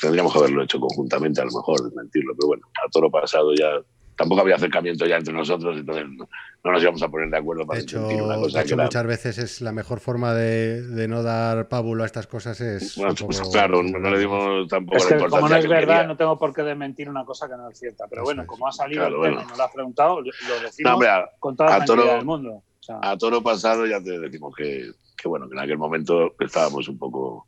tendríamos 0.01 0.33
que 0.33 0.39
haberlo 0.41 0.65
hecho 0.65 0.81
conjuntamente, 0.81 1.41
a 1.41 1.45
lo 1.45 1.53
mejor, 1.53 1.85
desmentirlo, 1.85 2.35
pero 2.35 2.49
bueno, 2.49 2.67
a 2.85 2.91
todo 2.91 3.05
lo 3.05 3.11
pasado 3.13 3.55
ya 3.55 3.81
tampoco 4.19 4.41
había 4.41 4.57
acercamiento 4.57 5.07
ya 5.07 5.17
entre 5.17 5.33
nosotros, 5.33 5.79
entonces 5.79 6.05
no, 6.09 6.73
nos 6.73 6.83
íbamos 6.83 7.01
a 7.03 7.09
poner 7.09 7.31
de 7.31 7.37
acuerdo 7.39 7.65
para 7.65 7.79
de 7.79 7.85
hecho, 7.85 8.05
una 8.05 8.35
cosa. 8.35 8.59
De 8.59 8.65
hecho, 8.65 8.77
muchas 8.77 9.07
veces 9.07 9.39
es 9.39 9.61
la 9.61 9.71
mejor 9.71 10.01
forma 10.01 10.35
de, 10.35 11.07
no 11.09 11.23
dar 11.23 11.69
pábulo 11.69 12.03
a 12.03 12.07
estas 12.07 12.27
cosas 12.27 12.61
es. 12.61 13.01
Pues 13.25 13.41
claro, 13.53 13.83
no 13.83 14.11
le 14.11 14.19
dimos 14.19 14.67
tampoco 14.69 14.99
es 14.99 15.07
que, 15.07 15.17
Como 15.17 15.49
no 15.49 15.55
es 15.55 15.69
verdad, 15.69 16.07
no 16.07 16.17
tengo 16.17 16.37
por 16.37 16.53
qué 16.53 16.63
desmentir 16.63 17.09
una 17.09 17.25
cosa 17.25 17.49
que 17.49 17.57
no 17.57 17.71
es 17.71 17.79
cierta. 17.79 18.07
Pero 18.11 18.25
bueno, 18.25 18.45
como 18.45 18.67
ha 18.67 18.73
salido 18.73 19.07
el 19.07 19.15
tema 19.15 19.43
y 19.43 19.47
nos 19.47 19.57
lo 19.57 19.65
has 19.65 19.73
preguntado, 19.73 20.21
lo 20.21 20.61
decimos 20.63 21.05
con 21.39 21.57
toda 21.57 21.79
la 21.79 21.85
toro, 21.85 22.05
del 22.05 22.25
mundo. 22.25 22.65
a 23.01 23.17
toro 23.17 23.41
pasado 23.41 23.87
ya 23.87 24.03
te 24.03 24.19
decimos 24.19 24.53
que, 24.57 24.91
que, 25.17 25.29
bueno, 25.29 25.49
que 25.49 25.55
en 25.55 25.61
aquel 25.61 25.79
momento 25.79 26.35
estábamos 26.41 26.89
un 26.89 26.99
poco 26.99 27.47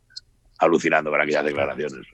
alucinando 0.59 1.11
con 1.11 1.19
aquellas 1.19 1.43
declaraciones. 1.43 2.07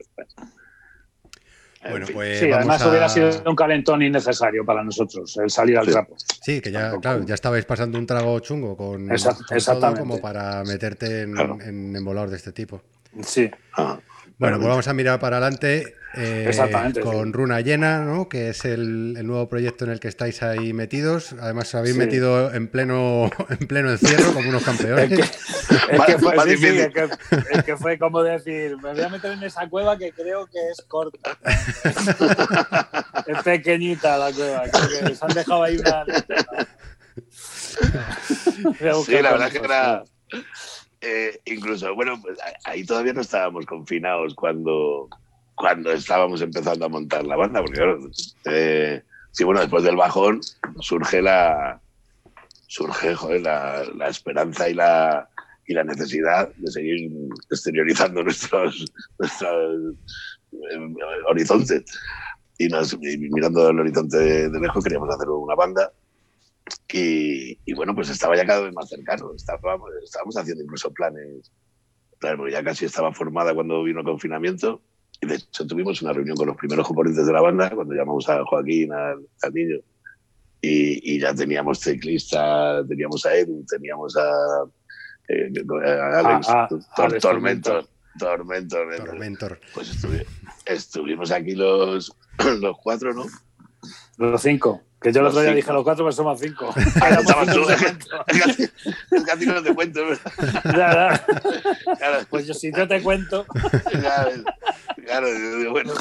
Bueno, 1.88 2.06
pues 2.12 2.40
sí, 2.40 2.50
además 2.50 2.84
hubiera 2.84 3.08
sido 3.08 3.30
un 3.46 3.54
calentón 3.54 4.02
innecesario 4.02 4.64
para 4.64 4.82
nosotros, 4.82 5.36
el 5.36 5.48
salir 5.48 5.78
al 5.78 5.86
trapo. 5.86 6.16
Sí, 6.42 6.60
que 6.60 6.72
ya, 6.72 6.98
claro, 7.00 7.24
ya 7.24 7.34
estabais 7.34 7.64
pasando 7.64 7.98
un 7.98 8.06
trago 8.06 8.38
chungo 8.40 8.76
con, 8.76 9.10
exactamente. 9.12 10.00
como 10.00 10.20
para 10.20 10.64
meterte 10.64 11.22
en, 11.22 11.38
en 11.38 11.96
embolador 11.96 12.30
de 12.30 12.36
este 12.36 12.52
tipo. 12.52 12.82
Sí. 13.22 13.50
Ah. 13.76 13.98
Bueno, 14.38 14.58
pues 14.58 14.68
vamos 14.68 14.86
a 14.86 14.94
mirar 14.94 15.18
para 15.18 15.38
adelante 15.38 15.96
eh, 16.14 16.50
con 17.02 17.32
Runa 17.32 17.60
Llena, 17.60 18.04
¿no? 18.04 18.28
que 18.28 18.50
es 18.50 18.64
el, 18.64 19.14
nuevo 19.26 19.48
proyecto 19.48 19.84
en 19.84 19.90
el 19.90 19.98
que 19.98 20.06
estáis 20.06 20.44
ahí 20.44 20.72
metidos. 20.72 21.34
Además, 21.40 21.68
os 21.68 21.74
habéis 21.74 21.96
metido 21.96 22.54
en 22.54 22.68
pleno, 22.68 23.30
en 23.50 23.66
pleno 23.66 23.90
encierro 23.90 24.32
como 24.32 24.48
unos 24.48 24.62
campeones. 24.62 25.10
es, 25.10 25.18
que, 25.18 26.18
fue, 26.18 27.64
que, 27.64 27.76
fue, 27.76 27.98
como 27.98 28.22
decir, 28.22 28.76
me 28.76 28.92
voy 28.92 29.02
a 29.02 29.08
meter 29.08 29.32
en 29.32 29.42
esa 29.42 29.68
cueva 29.68 29.98
que 29.98 30.12
creo 30.12 30.46
que 30.46 30.70
es 30.70 30.82
corta. 30.86 31.36
es 33.26 33.42
pequeñita 33.42 34.18
la 34.18 34.32
cueva, 34.32 34.62
creo 34.70 35.08
que 35.08 35.14
se 35.16 35.24
han 35.24 35.34
dejado 35.34 35.64
ahí 35.64 35.78
una... 35.78 36.04
sí, 39.04 39.12
la 39.20 39.32
verdad 39.32 39.50
que 39.50 39.58
era 39.58 40.04
eh, 41.00 41.40
incluso, 41.44 41.94
bueno, 41.94 42.20
pues 42.20 42.38
ahí 42.64 42.84
todavía 42.84 43.12
no 43.12 43.20
estábamos 43.20 43.66
confinados 43.66 44.34
cuando, 44.34 45.08
cuando 45.54 45.92
estábamos 45.92 46.40
empezando 46.42 46.86
a 46.86 46.88
montar 46.88 47.24
la 47.24 47.36
banda, 47.36 47.60
porque 47.60 47.78
claro, 47.78 48.00
eh, 48.46 49.02
sí, 49.30 49.44
bueno, 49.44 49.60
después 49.60 49.84
del 49.84 49.96
bajón 49.96 50.40
surge 50.80 51.22
la 51.22 51.80
surge 52.66 53.14
la, 53.40 53.84
la, 53.96 54.08
esperanza 54.08 54.68
y 54.68 54.74
la, 54.74 55.28
y 55.66 55.74
la 55.74 55.84
necesidad 55.84 56.52
de 56.56 56.70
seguir 56.70 57.10
exteriorizando 57.50 58.22
nuestros, 58.22 58.84
nuestros 59.18 59.94
eh, 60.52 60.94
horizontes. 61.28 61.84
Y, 62.58 62.68
nos, 62.68 62.98
mirando 62.98 63.70
el 63.70 63.80
horizonte 63.80 64.50
de 64.50 64.60
lejos 64.60 64.84
queríamos 64.84 65.08
hacer 65.14 65.28
una 65.28 65.54
banda 65.54 65.92
y, 66.92 67.72
bueno, 67.74 67.94
pues 67.94 68.08
estaba 68.10 68.36
ya 68.36 68.46
cada 68.46 68.62
vez 68.62 68.74
más 68.74 68.88
cercano. 68.88 69.32
Estábamos, 69.34 69.90
estábamos 70.02 70.36
haciendo 70.36 70.64
incluso 70.64 70.92
planes, 70.92 71.50
porque 72.20 72.52
ya 72.52 72.62
casi 72.64 72.84
estaba 72.84 73.12
formada 73.12 73.54
cuando 73.54 73.82
vino 73.82 74.00
el 74.00 74.06
confinamiento. 74.06 74.82
Y 75.20 75.26
de 75.26 75.36
hecho 75.36 75.66
tuvimos 75.66 76.00
una 76.02 76.12
reunión 76.12 76.36
con 76.36 76.46
los 76.46 76.56
primeros 76.56 76.86
componentes 76.86 77.26
de 77.26 77.32
la 77.32 77.40
banda, 77.40 77.70
cuando 77.70 77.94
llamamos 77.94 78.28
a 78.28 78.44
Joaquín, 78.44 78.92
al, 78.92 79.26
niño. 79.52 79.78
Y, 80.60 81.20
ya 81.20 81.34
teníamos 81.34 81.80
teclista, 81.80 82.84
teníamos 82.86 83.24
a 83.26 83.34
Edu, 83.34 83.64
teníamos 83.68 84.16
a, 84.16 84.64
eh, 85.28 85.50
Alex, 86.14 86.48
Tormentor. 87.20 87.86
Tormentor. 88.18 88.96
Tormentor. 88.96 89.60
Pues 89.74 90.04
estuvimos 90.66 91.30
aquí 91.30 91.54
los, 91.54 92.12
los 92.60 92.76
cuatro, 92.82 93.14
¿no? 93.14 93.24
Los 94.16 94.42
cinco. 94.42 94.82
Que 95.00 95.12
yo 95.12 95.20
el 95.20 95.26
otro 95.26 95.40
día 95.42 95.54
dije 95.54 95.70
a 95.70 95.74
los 95.74 95.84
cuatro, 95.84 96.04
pero 96.04 96.12
somos 96.12 96.40
cinco. 96.40 96.74
Es 99.10 99.24
que 99.24 99.30
a 99.32 99.36
ti 99.38 99.46
no 99.46 99.62
te 99.62 99.74
cuento. 99.74 100.00
Claro. 100.62 101.20
Pues 102.30 102.46
yo 102.46 102.54
si 102.54 102.70
no 102.70 102.86
te 102.88 103.00
cuento. 103.02 103.46
Claro, 105.04 105.26
bueno, 105.70 105.92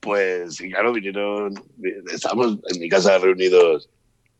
pues 0.00 0.56
sí, 0.56 0.70
claro, 0.70 0.92
vinieron. 0.92 1.54
Estábamos 2.12 2.58
en 2.68 2.80
mi 2.80 2.88
casa 2.88 3.18
reunidos 3.18 3.88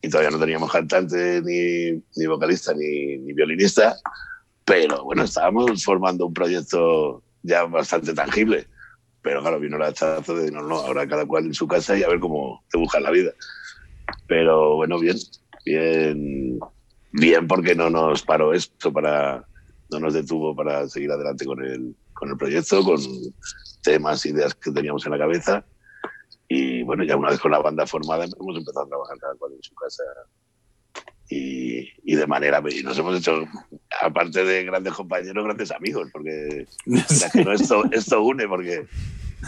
y 0.01 0.09
todavía 0.09 0.31
no 0.31 0.39
teníamos 0.39 0.71
cantante, 0.71 1.41
ni, 1.41 2.03
ni 2.15 2.25
vocalista, 2.27 2.73
ni, 2.73 3.17
ni 3.17 3.33
violinista. 3.33 3.95
Pero 4.65 5.03
bueno, 5.05 5.23
estábamos 5.23 5.83
formando 5.83 6.27
un 6.27 6.33
proyecto 6.33 7.23
ya 7.41 7.63
bastante 7.63 8.13
tangible. 8.13 8.67
Pero 9.21 9.41
claro, 9.41 9.59
vino 9.59 9.77
la 9.77 9.93
chaza 9.93 10.33
de 10.33 10.51
no, 10.51 10.61
no, 10.61 10.75
ahora 10.75 11.07
cada 11.07 11.25
cual 11.25 11.45
en 11.45 11.53
su 11.53 11.65
casa 11.67 11.97
y 11.97 12.03
a 12.03 12.09
ver 12.09 12.19
cómo 12.19 12.61
te 12.69 12.77
buscan 12.77 13.03
la 13.03 13.11
vida. 13.11 13.31
Pero 14.27 14.75
bueno, 14.75 14.99
bien, 14.99 15.17
bien, 15.65 16.59
bien 17.11 17.47
porque 17.47 17.75
no 17.75 17.89
nos 17.89 18.23
paró 18.23 18.53
esto 18.53 18.91
para, 18.91 19.45
no 19.91 19.99
nos 19.99 20.13
detuvo 20.13 20.55
para 20.55 20.87
seguir 20.87 21.11
adelante 21.11 21.45
con 21.45 21.63
el, 21.63 21.95
con 22.13 22.29
el 22.29 22.37
proyecto, 22.37 22.83
con 22.83 22.99
temas, 23.81 24.25
ideas 24.25 24.55
que 24.55 24.71
teníamos 24.71 25.05
en 25.05 25.11
la 25.11 25.17
cabeza. 25.17 25.65
Y 26.47 26.83
bueno, 26.83 27.03
ya 27.03 27.15
una 27.15 27.29
vez 27.29 27.39
con 27.39 27.51
la 27.51 27.59
banda 27.59 27.85
formada 27.85 28.25
hemos 28.25 28.57
empezado 28.57 28.85
a 28.85 28.89
trabajar 28.89 29.17
cada 29.17 29.35
cual 29.35 29.53
en 29.53 29.63
su 29.63 29.73
casa 29.75 30.03
y, 31.29 31.89
y, 32.03 32.15
de 32.15 32.27
manera 32.27 32.61
y 32.69 32.83
nos 32.83 32.97
hemos 32.97 33.17
hecho 33.17 33.45
aparte 34.01 34.43
de 34.43 34.65
grandes 34.65 34.93
compañeros 34.93 35.43
grandes 35.43 35.71
amigos 35.71 36.09
porque 36.11 36.67
que 37.33 37.43
no 37.43 37.53
esto 37.53 37.83
esto 37.91 38.21
une 38.21 38.47
porque 38.47 38.85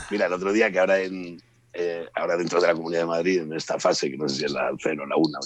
mira 0.10 0.26
el 0.28 0.34
otro 0.34 0.54
día 0.54 0.72
que 0.72 0.80
ahora 0.80 1.00
en, 1.02 1.38
eh, 1.76 2.08
ahora 2.16 2.38
dentro 2.38 2.62
de 2.62 2.68
la 2.68 2.74
Comunidad 2.74 3.02
de 3.02 3.08
Madrid, 3.08 3.42
en 3.42 3.54
esta 3.54 3.80
fase, 3.80 4.10
que 4.10 4.18
no 4.18 4.30
sé 4.30 4.38
si 4.38 4.46
es 4.46 4.52
la 4.52 4.72
0 4.82 5.04
o 5.04 5.06
la 5.06 5.16
1, 5.18 5.40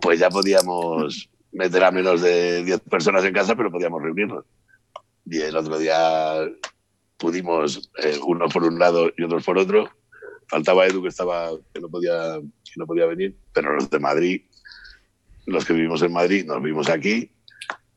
pues 0.00 0.20
ya 0.20 0.30
podíamos 0.30 1.28
meter 1.52 1.82
a 1.82 1.90
menos 1.90 2.22
de 2.22 2.62
10 2.64 2.80
personas 2.80 3.24
en 3.24 3.34
casa, 3.34 3.56
pero 3.56 3.70
podíamos 3.70 4.00
reunirnos. 4.02 4.44
Y 5.26 5.40
el 5.40 5.56
otro 5.56 5.78
día 5.78 6.48
pudimos, 7.16 7.90
eh, 8.02 8.18
unos 8.24 8.52
por 8.52 8.64
un 8.64 8.78
lado 8.78 9.10
y 9.16 9.24
otros 9.24 9.44
por 9.44 9.58
otro. 9.58 9.90
Faltaba 10.46 10.86
Edu, 10.86 11.02
que, 11.02 11.08
estaba, 11.08 11.50
que, 11.72 11.80
no 11.80 11.88
podía, 11.88 12.40
que 12.40 12.74
no 12.76 12.86
podía 12.86 13.06
venir, 13.06 13.36
pero 13.52 13.74
los 13.74 13.90
de 13.90 13.98
Madrid, 13.98 14.42
los 15.46 15.64
que 15.64 15.72
vivimos 15.72 16.02
en 16.02 16.12
Madrid, 16.12 16.46
nos 16.46 16.62
vimos 16.62 16.88
aquí 16.88 17.30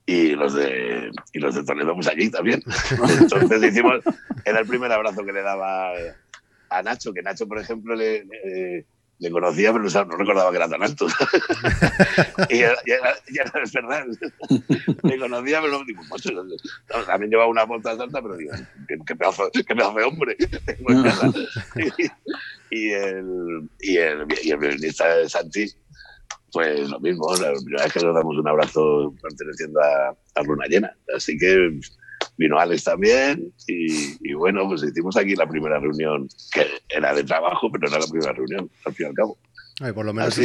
y 0.05 0.31
los 0.31 0.53
de 0.53 1.11
y 1.31 1.39
los 1.39 1.55
de 1.55 1.63
Toledo 1.63 1.95
pues 1.95 2.07
allí 2.07 2.29
también. 2.29 2.61
Entonces 3.19 3.63
hicimos, 3.63 4.01
era 4.45 4.59
el 4.59 4.67
primer 4.67 4.91
abrazo 4.91 5.23
que 5.23 5.31
le 5.31 5.41
daba 5.41 5.91
a 6.73 6.83
Nacho, 6.83 7.13
que 7.13 7.21
Nacho, 7.21 7.47
por 7.47 7.59
ejemplo, 7.59 7.95
le, 7.95 8.25
le, 9.19 9.31
conocía, 9.31 9.71
pero 9.71 9.83
no, 9.83 10.17
recordaba 10.17 10.51
que 10.51 10.57
era 10.57 10.67
tan 10.67 10.83
alto. 10.83 11.07
y 12.49 12.59
ya, 12.59 12.73
es 13.63 13.71
verdad. 13.71 14.05
le 15.03 15.17
conocía, 15.17 15.61
pero 15.61 15.79
no, 15.79 15.85
digo, 15.85 16.01
también 17.05 17.31
llevaba 17.31 17.49
una 17.49 17.63
bota 17.63 17.91
alta, 17.91 18.21
pero 18.21 18.35
digo, 18.35 18.51
qué, 18.87 19.15
pedazo, 19.15 19.49
qué 19.51 19.63
pedazo 19.63 19.93
de 19.93 20.03
hombre. 20.03 20.35
y, 22.71 22.89
el, 22.91 23.69
y, 23.79 23.97
el, 23.97 24.25
y 24.41 24.51
el 24.51 24.57
violinista 24.57 25.15
de 25.15 25.29
Santi, 25.29 25.71
pues 26.51 26.89
lo 26.89 26.99
mismo, 26.99 27.33
la 27.37 27.53
primera 27.53 27.83
vez 27.83 27.93
que 27.93 27.99
nos 28.01 28.15
damos 28.15 28.37
un 28.37 28.47
abrazo 28.47 29.13
perteneciendo 29.21 29.79
a, 29.81 30.15
a 30.35 30.43
Luna 30.43 30.65
Llena. 30.67 30.95
Así 31.15 31.37
que 31.37 31.79
vino 32.37 32.59
Alex 32.59 32.83
también 32.83 33.51
y, 33.67 34.33
bueno, 34.33 34.67
pues 34.67 34.83
hicimos 34.83 35.15
aquí 35.17 35.35
la 35.35 35.47
primera 35.47 35.79
reunión, 35.79 36.27
que 36.53 36.67
era 36.89 37.13
de 37.13 37.23
trabajo, 37.23 37.71
pero 37.71 37.87
era 37.87 37.99
la 37.99 38.07
primera 38.07 38.33
reunión, 38.33 38.69
al 38.85 38.93
fin 38.93 39.05
y 39.05 39.09
al 39.09 39.15
cabo. 39.15 39.37
por 39.93 40.05
lo 40.05 40.13
menos 40.13 40.37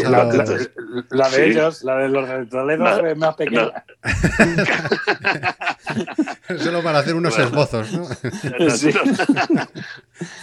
la, 1.10 1.28
de 1.30 1.46
ellos, 1.46 1.84
la 1.84 1.96
de 1.96 2.08
los 2.08 2.28
es 2.30 2.52
más 3.16 3.36
pequeña. 3.36 3.84
Solo 6.58 6.82
para 6.82 7.00
hacer 7.00 7.14
unos 7.14 7.38
esbozos, 7.38 7.92
¿no? 7.92 8.02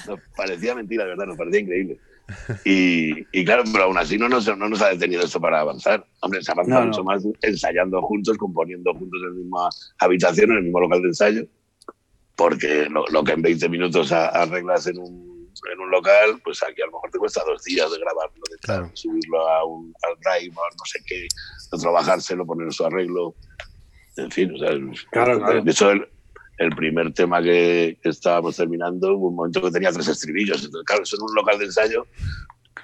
Nos 0.07 0.19
parecía 0.35 0.75
mentira, 0.75 1.03
de 1.03 1.09
verdad, 1.09 1.25
nos 1.25 1.37
parecía 1.37 1.59
increíble. 1.59 1.99
Y, 2.63 3.46
claro, 3.46 3.63
pero 3.72 3.86
aún 3.86 3.98
así 3.98 4.17
no 4.17 4.27
nos, 4.27 4.48
no 4.58 4.70
nos 4.70 4.82
ha 4.82 4.89
detenido 4.89 5.24
esto 5.24 5.39
para 5.39 5.60
avanzar. 5.62 6.05
Hombre, 6.22 6.41
se 6.41 6.51
ha 6.51 6.53
avanzado 6.53 6.86
mucho 6.86 7.03
más 7.03 7.24
ensayando 7.41 8.01
juntos, 8.01 8.38
componiendo 8.38 8.94
juntos 8.94 9.22
en 9.22 9.29
la 9.29 9.36
misma 9.36 9.70
habitación, 10.00 10.51
en 10.51 10.58
el 10.58 10.63
mismo 10.63 10.79
local 10.79 11.01
de 11.01 11.08
ensayo, 11.10 11.46
porque 12.36 12.88
lo, 12.89 13.24
que 13.24 13.32
en 13.34 13.41
20 13.41 13.70
minutos 13.70 14.12
arreglas 14.12 14.88
en 14.88 15.00
un, 15.00 15.51
en 15.72 15.79
un 15.79 15.91
local, 15.91 16.41
pues 16.44 16.62
aquí 16.63 16.82
a 16.82 16.88
lo 16.88 16.94
mejor 16.94 17.12
te 17.12 17.20
cuesta 17.20 17.44
dos 17.46 17.63
días 17.63 17.91
de 17.91 18.00
grabarlo, 18.00 18.41
de 18.50 18.89
subirlo 18.96 19.48
a 19.48 19.65
un, 19.65 19.94
al 20.03 20.15
drive, 20.20 20.53
no 20.55 20.86
sé 20.86 21.00
qué, 21.05 21.27
de 21.72 21.77
trabajárselo, 21.79 22.46
poner 22.46 22.74
su 22.74 22.86
arreglo. 22.86 23.36
En 24.17 24.32
fin, 24.32 24.53
o 24.53 24.58
sea, 24.58 24.70
claro, 25.12 25.39
claro. 25.39 25.63
El, 26.57 26.69
primer 26.75 27.13
tema 27.13 27.41
que, 27.41 27.97
estábamos 28.03 28.55
terminando, 28.55 29.15
hubo 29.15 29.29
un 29.29 29.35
momento 29.35 29.62
que 29.62 29.71
tenía 29.71 29.91
tres 29.91 30.07
estribillos. 30.07 30.63
Entonces, 30.63 30.85
claro, 30.85 31.03
eso 31.03 31.15
en 31.17 31.24
un 31.24 31.35
local 31.35 31.59
de 31.59 31.65
ensayo 31.65 32.07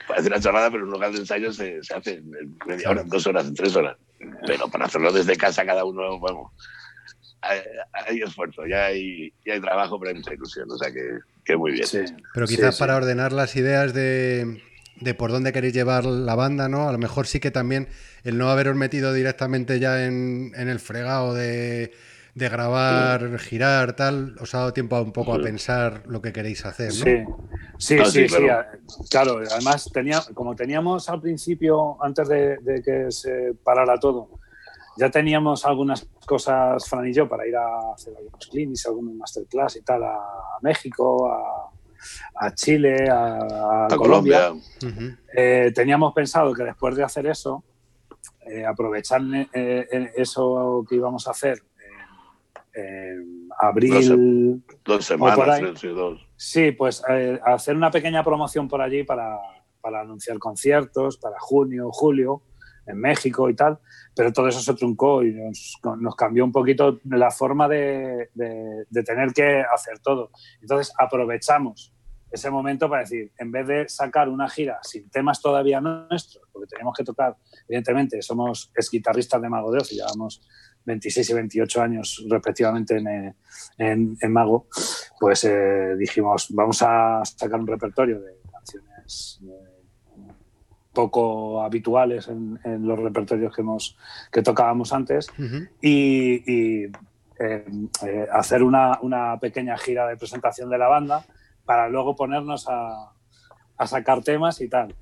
parece 0.07 0.27
una 0.27 0.39
chorrada, 0.39 0.69
pero 0.71 0.83
en 0.83 0.87
un 0.87 0.93
local 0.93 1.13
de 1.13 1.19
ensayo 1.19 1.51
se, 1.53 1.83
se 1.83 1.93
hace 1.93 2.13
en 2.15 2.57
media 2.65 2.89
hora, 2.89 3.01
en 3.01 3.09
dos 3.09 3.25
horas, 3.27 3.47
en 3.47 3.53
tres 3.53 3.75
horas. 3.75 3.97
Pero 4.45 4.67
para 4.69 4.85
hacerlo 4.85 5.11
desde 5.11 5.37
casa 5.37 5.65
cada 5.65 5.83
uno, 5.85 6.19
vamos, 6.19 6.51
hay, 7.41 8.21
esfuerzo, 8.21 8.65
ya 8.67 8.85
hay, 8.85 9.33
ya 9.45 9.53
hay 9.53 9.61
trabajo, 9.61 9.99
pero 9.99 10.09
hay 10.09 10.15
mucha 10.15 10.33
ilusión, 10.33 10.69
o 10.69 10.77
sea 10.77 10.91
que, 10.91 11.01
que 11.43 11.57
muy 11.57 11.71
bien. 11.71 11.87
Pero 12.33 12.47
quizás 12.47 12.77
para 12.77 12.95
ordenar 12.95 13.31
las 13.31 13.55
ideas 13.55 13.93
de, 13.93 14.61
de 14.99 15.13
por 15.13 15.31
dónde 15.31 15.51
queréis 15.51 15.73
llevar 15.73 16.05
la 16.05 16.35
banda, 16.35 16.69
¿no? 16.69 16.87
A 16.87 16.91
lo 16.91 16.97
mejor 16.97 17.27
sí 17.27 17.39
que 17.39 17.51
también 17.51 17.87
el 18.23 18.37
no 18.37 18.49
haberos 18.49 18.75
metido 18.75 19.13
directamente 19.13 19.79
ya 19.79 20.05
en, 20.05 20.53
en 20.55 20.69
el 20.69 20.79
fregado 20.79 21.33
de 21.33 21.91
de 22.33 22.49
grabar, 22.49 23.37
girar, 23.39 23.95
tal, 23.95 24.35
os 24.39 24.55
ha 24.55 24.59
dado 24.59 24.73
tiempo 24.73 24.99
un 25.01 25.11
poco 25.11 25.33
a 25.33 25.39
pensar 25.39 26.03
lo 26.07 26.21
que 26.21 26.31
queréis 26.31 26.65
hacer, 26.65 26.87
¿no? 26.87 26.93
Sí, 26.93 27.25
sí, 27.77 27.97
ah, 27.99 28.05
sí, 28.05 28.27
sí, 28.29 28.47
claro. 29.09 29.41
Además, 29.51 29.89
tenía, 29.91 30.21
como 30.33 30.55
teníamos 30.55 31.09
al 31.09 31.19
principio, 31.19 32.01
antes 32.01 32.27
de, 32.29 32.81
que 32.83 33.11
se 33.11 33.53
parara 33.63 33.99
todo, 33.99 34.29
ya 34.97 35.09
teníamos 35.09 35.65
algunas 35.65 36.07
cosas, 36.25 36.87
Fran 36.87 37.07
y 37.07 37.13
yo, 37.13 37.27
para 37.27 37.45
ir 37.45 37.55
a 37.55 37.93
hacer 37.93 38.13
algunos 38.15 38.47
clinics, 38.47 38.85
algunos 38.85 39.13
masterclass 39.15 39.75
y 39.75 39.81
tal, 39.81 40.03
a 40.03 40.19
México, 40.61 41.29
a, 42.35 42.55
Chile, 42.55 43.09
a, 43.11 43.87
Colombia. 43.89 44.53
Eh, 45.35 45.71
teníamos 45.75 46.13
pensado 46.13 46.53
que 46.53 46.63
después 46.63 46.95
de 46.95 47.03
hacer 47.03 47.27
eso, 47.27 47.63
eh, 48.45 48.65
aprovechar 48.65 49.21
eso 49.53 50.85
que 50.87 50.95
íbamos 50.95 51.27
a 51.27 51.31
hacer 51.31 51.61
en 52.73 53.49
abril. 53.59 54.63
Dos, 54.83 55.05
semanas, 55.05 55.81
dos. 55.81 56.27
Sí, 56.35 56.71
pues 56.71 57.03
hacer 57.43 57.75
una 57.75 57.91
pequeña 57.91 58.23
promoción 58.23 58.67
por 58.67 58.81
allí 58.81 59.03
para, 59.03 59.37
para 59.81 60.01
anunciar 60.01 60.39
conciertos, 60.39 61.17
para 61.17 61.39
junio, 61.39 61.89
julio 61.91 62.43
en 62.85 62.99
México 62.99 63.49
y 63.49 63.55
tal, 63.55 63.79
pero 64.15 64.33
todo 64.33 64.47
eso 64.47 64.59
se 64.59 64.73
truncó 64.73 65.23
y 65.23 65.33
nos, 65.33 66.15
cambió 66.17 66.43
un 66.43 66.51
poquito 66.51 66.99
la 67.05 67.31
forma 67.31 67.67
de, 67.67 68.29
tener 69.05 69.33
que 69.33 69.61
hacer 69.61 69.99
todo. 69.99 70.31
Entonces 70.61 70.93
aprovechamos 70.97 71.93
ese 72.31 72.49
momento 72.49 72.89
para 72.89 73.01
decir, 73.01 73.31
en 73.37 73.51
vez 73.51 73.67
de 73.67 73.89
sacar 73.89 74.29
una 74.29 74.49
gira 74.49 74.79
sin 74.83 75.09
temas 75.09 75.41
todavía 75.41 75.81
nuestros, 75.81 76.47
porque 76.51 76.67
tenemos 76.67 76.95
que 76.95 77.03
tocar, 77.03 77.35
evidentemente, 77.67 78.21
somos 78.21 78.71
es 78.73 78.89
guitarristas 78.89 79.41
de 79.41 79.49
Mago 79.49 79.71
de 79.71 79.79
Oz 79.79 79.91
y 79.91 79.95
llevamos 79.95 80.41
26 80.85 81.29
y 81.29 81.33
28 81.33 81.81
años 81.81 82.25
respectivamente 82.29 82.97
en, 82.97 83.35
en, 84.19 84.31
Mago, 84.31 84.67
pues 85.19 85.43
eh, 85.43 85.95
dijimos, 85.97 86.47
vamos 86.51 86.81
a 86.81 87.21
sacar 87.23 87.59
un 87.59 87.67
repertorio 87.67 88.19
de 88.19 88.37
canciones 88.51 89.41
poco 90.93 91.61
habituales 91.63 92.27
en, 92.27 92.59
los 92.85 92.99
repertorios 92.99 93.55
que, 93.55 93.61
hemos, 93.61 93.97
que 94.31 94.41
tocábamos 94.41 94.91
antes 94.93 95.27
y, 95.81 96.85
eh, 96.85 96.91
eh, 97.39 98.27
hacer 98.31 98.61
una, 98.63 98.99
pequeña 99.39 99.77
gira 99.77 100.07
de 100.07 100.17
presentación 100.17 100.69
de 100.69 100.77
la 100.77 100.87
banda 100.87 101.25
para 101.65 101.89
luego 101.89 102.15
ponernos 102.15 102.67
a, 102.69 103.13
sacar 103.85 104.21
temas 104.21 104.61
y 104.61 104.69
tal. 104.69 104.93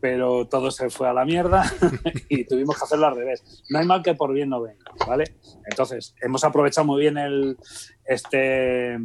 Pero 0.00 0.46
todo 0.46 0.70
se 0.70 0.88
fue 0.88 1.08
a 1.08 1.12
la 1.12 1.24
mierda 1.24 1.70
y 2.28 2.44
tuvimos 2.44 2.78
que 2.78 2.84
hacerlo 2.84 3.06
al 3.06 3.16
revés. 3.16 3.64
No 3.68 3.78
hay 3.78 3.86
mal 3.86 4.02
que 4.02 4.14
por 4.14 4.32
bien 4.32 4.48
no 4.48 4.62
venga, 4.62 4.92
¿vale? 5.06 5.24
Entonces, 5.68 6.14
hemos 6.22 6.42
aprovechado 6.44 6.86
muy 6.86 7.00
bien 7.00 7.18
el, 7.18 7.58
este, 8.06 8.98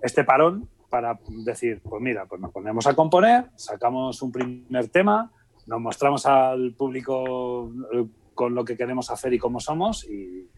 este 0.00 0.24
parón 0.24 0.68
para 0.94 1.18
decir, 1.44 1.80
pues 1.82 2.00
mira, 2.00 2.26
pues 2.26 2.40
nos 2.40 2.52
ponemos 2.52 2.86
a 2.86 2.94
componer, 2.94 3.46
sacamos 3.56 4.22
un 4.22 4.30
primer 4.30 4.88
tema, 4.90 5.32
nos 5.66 5.80
mostramos 5.80 6.24
al 6.24 6.72
público 6.74 7.68
eh, 7.92 8.06
con 8.32 8.54
lo 8.54 8.64
que 8.64 8.76
queremos 8.76 9.10
hacer 9.10 9.32
y 9.32 9.38
cómo 9.38 9.58
somos 9.58 10.04
y, 10.04 10.48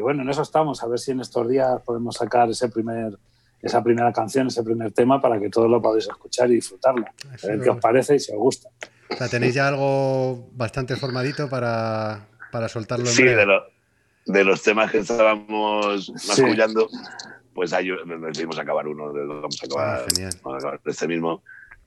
bueno, 0.00 0.22
en 0.22 0.28
eso 0.28 0.42
estamos, 0.42 0.82
a 0.82 0.88
ver 0.88 0.98
si 0.98 1.12
en 1.12 1.20
estos 1.20 1.48
días 1.48 1.80
podemos 1.86 2.16
sacar 2.16 2.50
ese 2.50 2.68
primer, 2.68 3.18
esa 3.62 3.82
primera 3.82 4.12
canción, 4.12 4.46
ese 4.48 4.62
primer 4.62 4.92
tema 4.92 5.20
para 5.20 5.40
que 5.40 5.48
todos 5.48 5.70
lo 5.70 5.80
podáis 5.80 6.06
escuchar 6.06 6.50
y 6.50 6.56
disfrutarlo, 6.56 7.06
a 7.06 7.46
ver 7.46 7.60
qué 7.60 7.70
os 7.70 7.78
parece 7.78 8.16
y 8.16 8.20
si 8.20 8.32
os 8.32 8.38
gusta. 8.38 8.68
O 9.10 9.16
sea, 9.16 9.28
tenéis 9.28 9.54
ya 9.54 9.68
algo 9.68 10.48
bastante 10.52 10.96
formadito 10.96 11.48
para, 11.48 12.26
para 12.52 12.68
soltarlo 12.68 13.06
en 13.06 13.12
Sí, 13.12 13.24
de, 13.24 13.46
de, 14.26 14.44
los 14.44 14.62
temas 14.62 14.90
que 14.90 14.98
estábamos 14.98 16.10
mascullando, 16.10 16.88
pues 17.54 17.72
ahí 17.72 17.90
decidimos 18.26 18.58
acabar 18.58 18.86
uno, 18.86 19.12
vamos 19.12 19.62
a 19.62 19.66
acabar, 19.66 20.06
ah, 20.06 20.30
vamos 20.42 20.64
a 20.64 20.68
acabar 20.68 20.80
este 20.84 21.08
mismo. 21.08 21.42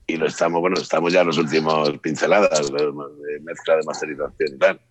Y 0.07 0.17
lo 0.17 0.25
estamos, 0.25 0.59
bueno, 0.59 0.77
estamos 0.81 1.13
ya 1.13 1.21
en 1.21 1.27
los 1.27 1.37
últimos 1.37 1.97
pinceladas 1.99 2.71
de, 2.71 3.39
mezcla 3.41 3.77
de 3.77 3.83
masterización 3.83 4.55
y 4.55 4.57
tal. 4.57 4.81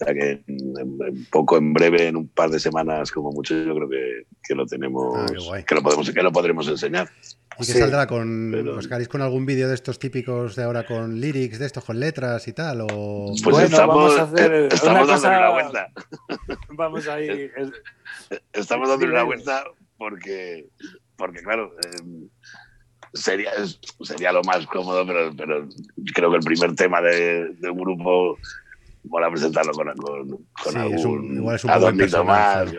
O 0.00 0.04
sea 0.04 0.14
que 0.14 0.42
en, 0.46 1.26
poco, 1.30 1.56
en 1.56 1.72
breve, 1.72 2.06
en 2.06 2.16
un 2.16 2.28
par 2.28 2.50
de 2.50 2.60
semanas 2.60 3.10
como 3.10 3.32
mucho, 3.32 3.54
yo 3.54 3.74
creo 3.74 3.88
que, 3.88 4.26
que 4.42 4.54
lo 4.54 4.64
tenemos, 4.64 5.16
ah, 5.16 5.62
que 5.66 5.74
lo 5.74 5.82
podemos, 5.82 6.10
que 6.10 6.22
lo 6.22 6.30
podremos 6.30 6.68
enseñar. 6.68 7.10
¿Y 7.58 7.66
qué 7.66 7.72
saldrá 7.72 8.06
con, 8.06 8.54
os 8.68 8.88
con 9.08 9.22
algún 9.22 9.44
vídeo 9.44 9.66
de 9.66 9.74
estos 9.74 9.98
típicos 9.98 10.54
de 10.54 10.62
ahora 10.62 10.86
con 10.86 11.20
lyrics, 11.20 11.58
de 11.58 11.66
estos 11.66 11.84
con 11.84 11.98
letras 11.98 12.46
y 12.46 12.52
tal? 12.52 12.82
O... 12.82 13.34
Pues 13.42 13.42
bueno, 13.42 13.66
estamos, 13.66 13.96
vamos 13.96 14.18
a 14.18 14.22
hacer 14.22 14.52
estamos 14.72 15.08
dando 15.08 15.28
una 15.28 15.50
vuelta. 15.50 15.88
vamos 16.70 17.08
a 17.08 17.20
ir. 17.20 17.52
Estamos 18.52 18.88
dando 18.88 19.06
una 19.06 19.24
vuelta 19.24 19.64
porque, 19.96 20.68
porque 21.16 21.42
claro, 21.42 21.72
eh, 21.84 22.28
sería, 23.14 23.50
sería 24.02 24.30
lo 24.30 24.42
más 24.44 24.64
cómodo, 24.66 25.04
pero, 25.04 25.34
pero 25.36 25.68
creo 26.14 26.30
que 26.30 26.36
el 26.36 26.44
primer 26.44 26.76
tema 26.76 27.02
de, 27.02 27.54
de 27.54 27.70
un 27.70 27.78
grupo 27.78 28.38
mola 29.08 29.30
presentarlo 29.30 29.72
con, 29.72 29.88
con, 29.96 30.28
con 30.62 30.72
sí, 30.72 30.78
algún 30.78 31.36
igual 31.36 31.56
es 31.56 31.64
un 31.64 31.70
adornito 31.70 32.24
más. 32.24 32.72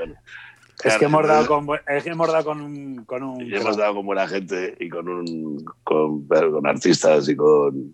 Es 0.84 0.98
que 0.98 1.06
hemos 1.06 1.28
dado 1.28 1.46
con, 1.46 1.68
es 1.88 2.04
que 2.04 2.10
hemos 2.10 2.32
dado 2.32 2.46
con 2.46 2.62
un, 2.62 3.04
con 3.04 3.22
un... 3.22 3.42
Y 3.42 3.54
hemos 3.54 3.76
dado 3.76 3.96
con 3.96 4.06
buena 4.06 4.28
gente 4.28 4.78
y 4.80 4.88
con, 4.88 5.10
un, 5.10 5.66
con, 5.84 6.26
con 6.26 6.68
artistas 6.68 7.28
y 7.28 7.36
con, 7.36 7.94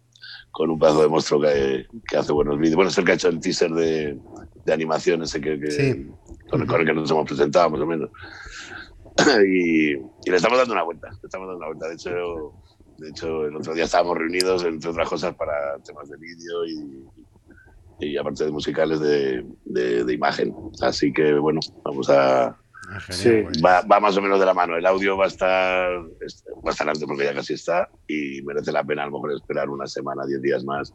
con 0.51 0.69
un 0.69 0.77
pedazo 0.77 1.01
de 1.01 1.07
monstruo 1.07 1.41
que, 1.41 1.87
que, 2.07 2.17
hace 2.17 2.31
buenos 2.31 2.59
vídeos. 2.59 2.75
Bueno, 2.75 2.89
es 2.89 2.97
el 2.97 3.05
que 3.05 3.13
ha 3.13 3.15
hecho 3.15 3.29
el 3.29 3.39
teaser 3.39 3.71
de, 3.71 4.19
de 4.65 4.73
animación 4.73 5.23
ese 5.23 5.41
que, 5.41 5.59
que 5.59 5.71
sí. 5.71 6.07
con, 6.49 6.61
el, 6.61 6.67
con, 6.67 6.81
el, 6.81 6.85
que 6.85 6.93
nos 6.93 7.09
hemos 7.09 7.25
presentado, 7.25 7.71
más 7.71 7.81
o 7.81 7.87
menos. 7.87 8.09
y, 9.47 9.95
le 9.95 10.35
estamos 10.35 10.57
dando 10.59 10.73
una 10.73 10.83
vuelta. 10.83 11.09
Le 11.09 11.25
estamos 11.25 11.47
dando 11.47 11.57
una 11.57 11.67
vuelta. 11.67 11.87
De 11.87 11.95
hecho, 11.95 12.53
de 12.97 13.09
hecho, 13.09 13.45
el 13.45 13.55
otro 13.55 13.73
día 13.73 13.85
estábamos 13.85 14.17
reunidos, 14.17 14.63
entre 14.63 14.91
otras 14.91 15.09
cosas, 15.09 15.33
para 15.35 15.77
temas 15.83 16.07
de 16.07 16.17
vídeo 16.17 16.65
y, 16.67 17.24
y, 17.99 18.17
aparte 18.17 18.45
de 18.45 18.51
musicales 18.51 18.99
de, 18.99 19.45
de, 19.65 20.13
imagen. 20.13 20.53
Así 20.81 21.11
que, 21.13 21.33
bueno, 21.33 21.59
vamos 21.83 22.09
a. 22.09 22.57
Ah, 22.87 22.99
sí, 23.09 23.41
pues. 23.43 23.63
va, 23.63 23.81
va, 23.81 23.99
más 23.99 24.15
o 24.15 24.21
menos 24.21 24.39
de 24.39 24.45
la 24.45 24.53
mano. 24.53 24.77
El 24.77 24.85
audio 24.85 25.17
va 25.17 25.25
a 25.25 25.27
estar 25.27 25.91
va 25.91 26.69
a 26.69 26.71
estar 26.71 26.87
antes 26.87 27.03
porque 27.05 27.23
ya 27.23 27.33
casi 27.33 27.53
está 27.53 27.89
y 28.07 28.41
merece 28.43 28.71
la 28.71 28.83
pena 28.83 29.03
a 29.03 29.05
lo 29.07 29.13
mejor 29.13 29.33
esperar 29.33 29.69
una 29.69 29.87
semana, 29.87 30.25
diez 30.25 30.41
días 30.41 30.63
más 30.63 30.93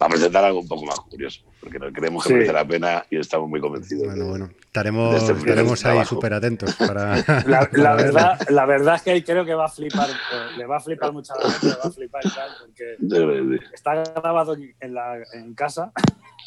para 0.00 0.12
presentar 0.12 0.42
algo 0.42 0.60
un 0.60 0.66
poco 0.66 0.86
más 0.86 0.98
curioso, 0.98 1.42
porque 1.60 1.78
creemos 1.92 2.24
que 2.24 2.32
merece 2.32 2.54
la 2.54 2.66
pena 2.66 3.04
y 3.10 3.18
estamos 3.18 3.50
muy 3.50 3.60
convencidos. 3.60 4.06
Bueno, 4.06 4.28
bueno, 4.28 4.50
estaremos, 4.64 5.14
este 5.14 5.32
estaremos 5.34 5.84
ahí 5.84 6.06
súper 6.06 6.32
atentos. 6.32 6.74
Para, 6.78 7.16
la, 7.44 7.68
la, 7.70 7.94
verdad, 7.96 8.40
la 8.48 8.64
verdad 8.64 8.94
es 8.94 9.02
que 9.02 9.22
creo 9.22 9.44
que 9.44 9.52
va 9.52 9.66
a 9.66 9.68
flipar, 9.68 10.08
eh, 10.08 10.56
le 10.56 10.64
va 10.64 10.78
a 10.78 10.80
flipar 10.80 11.12
mucha 11.12 11.34
gente, 11.34 11.66
le 11.66 11.74
va 11.74 11.82
a 11.84 11.90
flipar 11.90 12.22
y 12.24 12.30
tal, 12.30 12.50
porque 12.60 13.58
está 13.74 13.96
grabado 13.96 14.56
en, 14.56 14.94
la, 14.94 15.18
en 15.34 15.52
casa, 15.52 15.92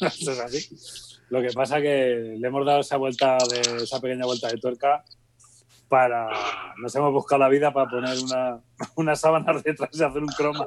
es 0.00 0.28
así. 0.28 0.68
Lo 1.30 1.40
que 1.40 1.50
pasa 1.50 1.80
que 1.80 2.36
le 2.38 2.46
hemos 2.46 2.66
dado 2.66 2.80
esa 2.80 2.96
vuelta 2.96 3.38
de 3.50 3.82
esa 3.82 4.00
pequeña 4.00 4.26
vuelta 4.26 4.48
de 4.48 4.58
tuerca 4.58 5.04
para. 5.88 6.28
Nos 6.78 6.94
hemos 6.94 7.12
buscado 7.12 7.40
la 7.40 7.48
vida 7.48 7.72
para 7.72 7.90
poner 7.90 8.18
una, 8.18 8.60
una 8.96 9.16
sábana 9.16 9.52
detrás 9.64 9.90
y 9.92 10.02
hacer 10.02 10.22
un 10.22 10.28
croma. 10.28 10.66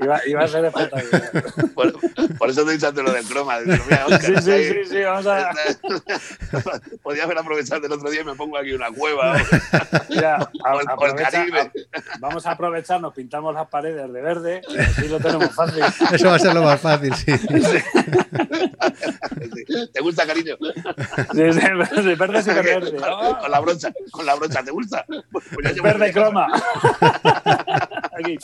iba, 0.26 0.40
a 0.40 0.48
ser 0.48 0.64
espectacular. 0.66 1.32
Por, 1.74 1.92
por, 2.38 2.50
eso 2.50 2.64
te 2.64 2.70
he 2.70 2.74
dicho 2.74 2.88
antes 2.88 3.04
lo 3.04 3.12
del 3.12 3.24
croma. 3.24 3.58
sí, 4.20 4.34
sí, 4.36 4.64
sí, 4.64 4.84
sí, 4.88 5.02
vamos 5.02 5.26
a. 5.26 5.50
Podía 7.02 7.24
haber 7.24 7.38
aprovechado 7.38 7.84
el 7.86 7.92
otro 7.92 8.10
día 8.10 8.20
y 8.22 8.24
me 8.24 8.34
pongo 8.34 8.58
aquí 8.58 8.72
una 8.72 8.90
cueva. 8.90 9.36
Mira, 10.08 10.50
o, 10.64 10.80
el, 10.80 11.14
Caribe. 11.14 11.70
vamos 12.20 12.46
a 12.46 12.52
aprovechar, 12.52 13.00
nos 13.00 13.14
pintamos 13.14 13.54
las 13.54 13.68
paredes 13.68 14.12
de 14.12 14.20
verde 14.20 14.60
y 14.68 14.78
así 14.78 15.08
lo 15.08 15.20
tenemos 15.20 15.54
fácil. 15.54 15.82
Eso 16.12 16.28
va 16.28 16.36
a 16.36 16.38
ser 16.38 16.54
lo 16.54 16.62
más 16.62 16.80
fácil, 16.80 17.14
sí. 17.14 17.32
¿Te 19.92 20.00
gusta, 20.00 20.26
cariño? 20.26 20.56
Sí, 20.60 21.52
sí, 21.52 21.60
verde 22.18 22.42
sí 22.42 22.50
verde. 22.50 22.96
Con, 22.96 23.50
la 23.50 23.60
brocha, 23.60 23.92
con 24.10 24.26
la 24.26 24.34
brocha, 24.34 24.62
¿te 24.62 24.70
gusta? 24.70 25.04
Pues 25.30 25.82
verde 25.82 26.12
croma. 26.12 26.46
Aquí. 28.18 28.38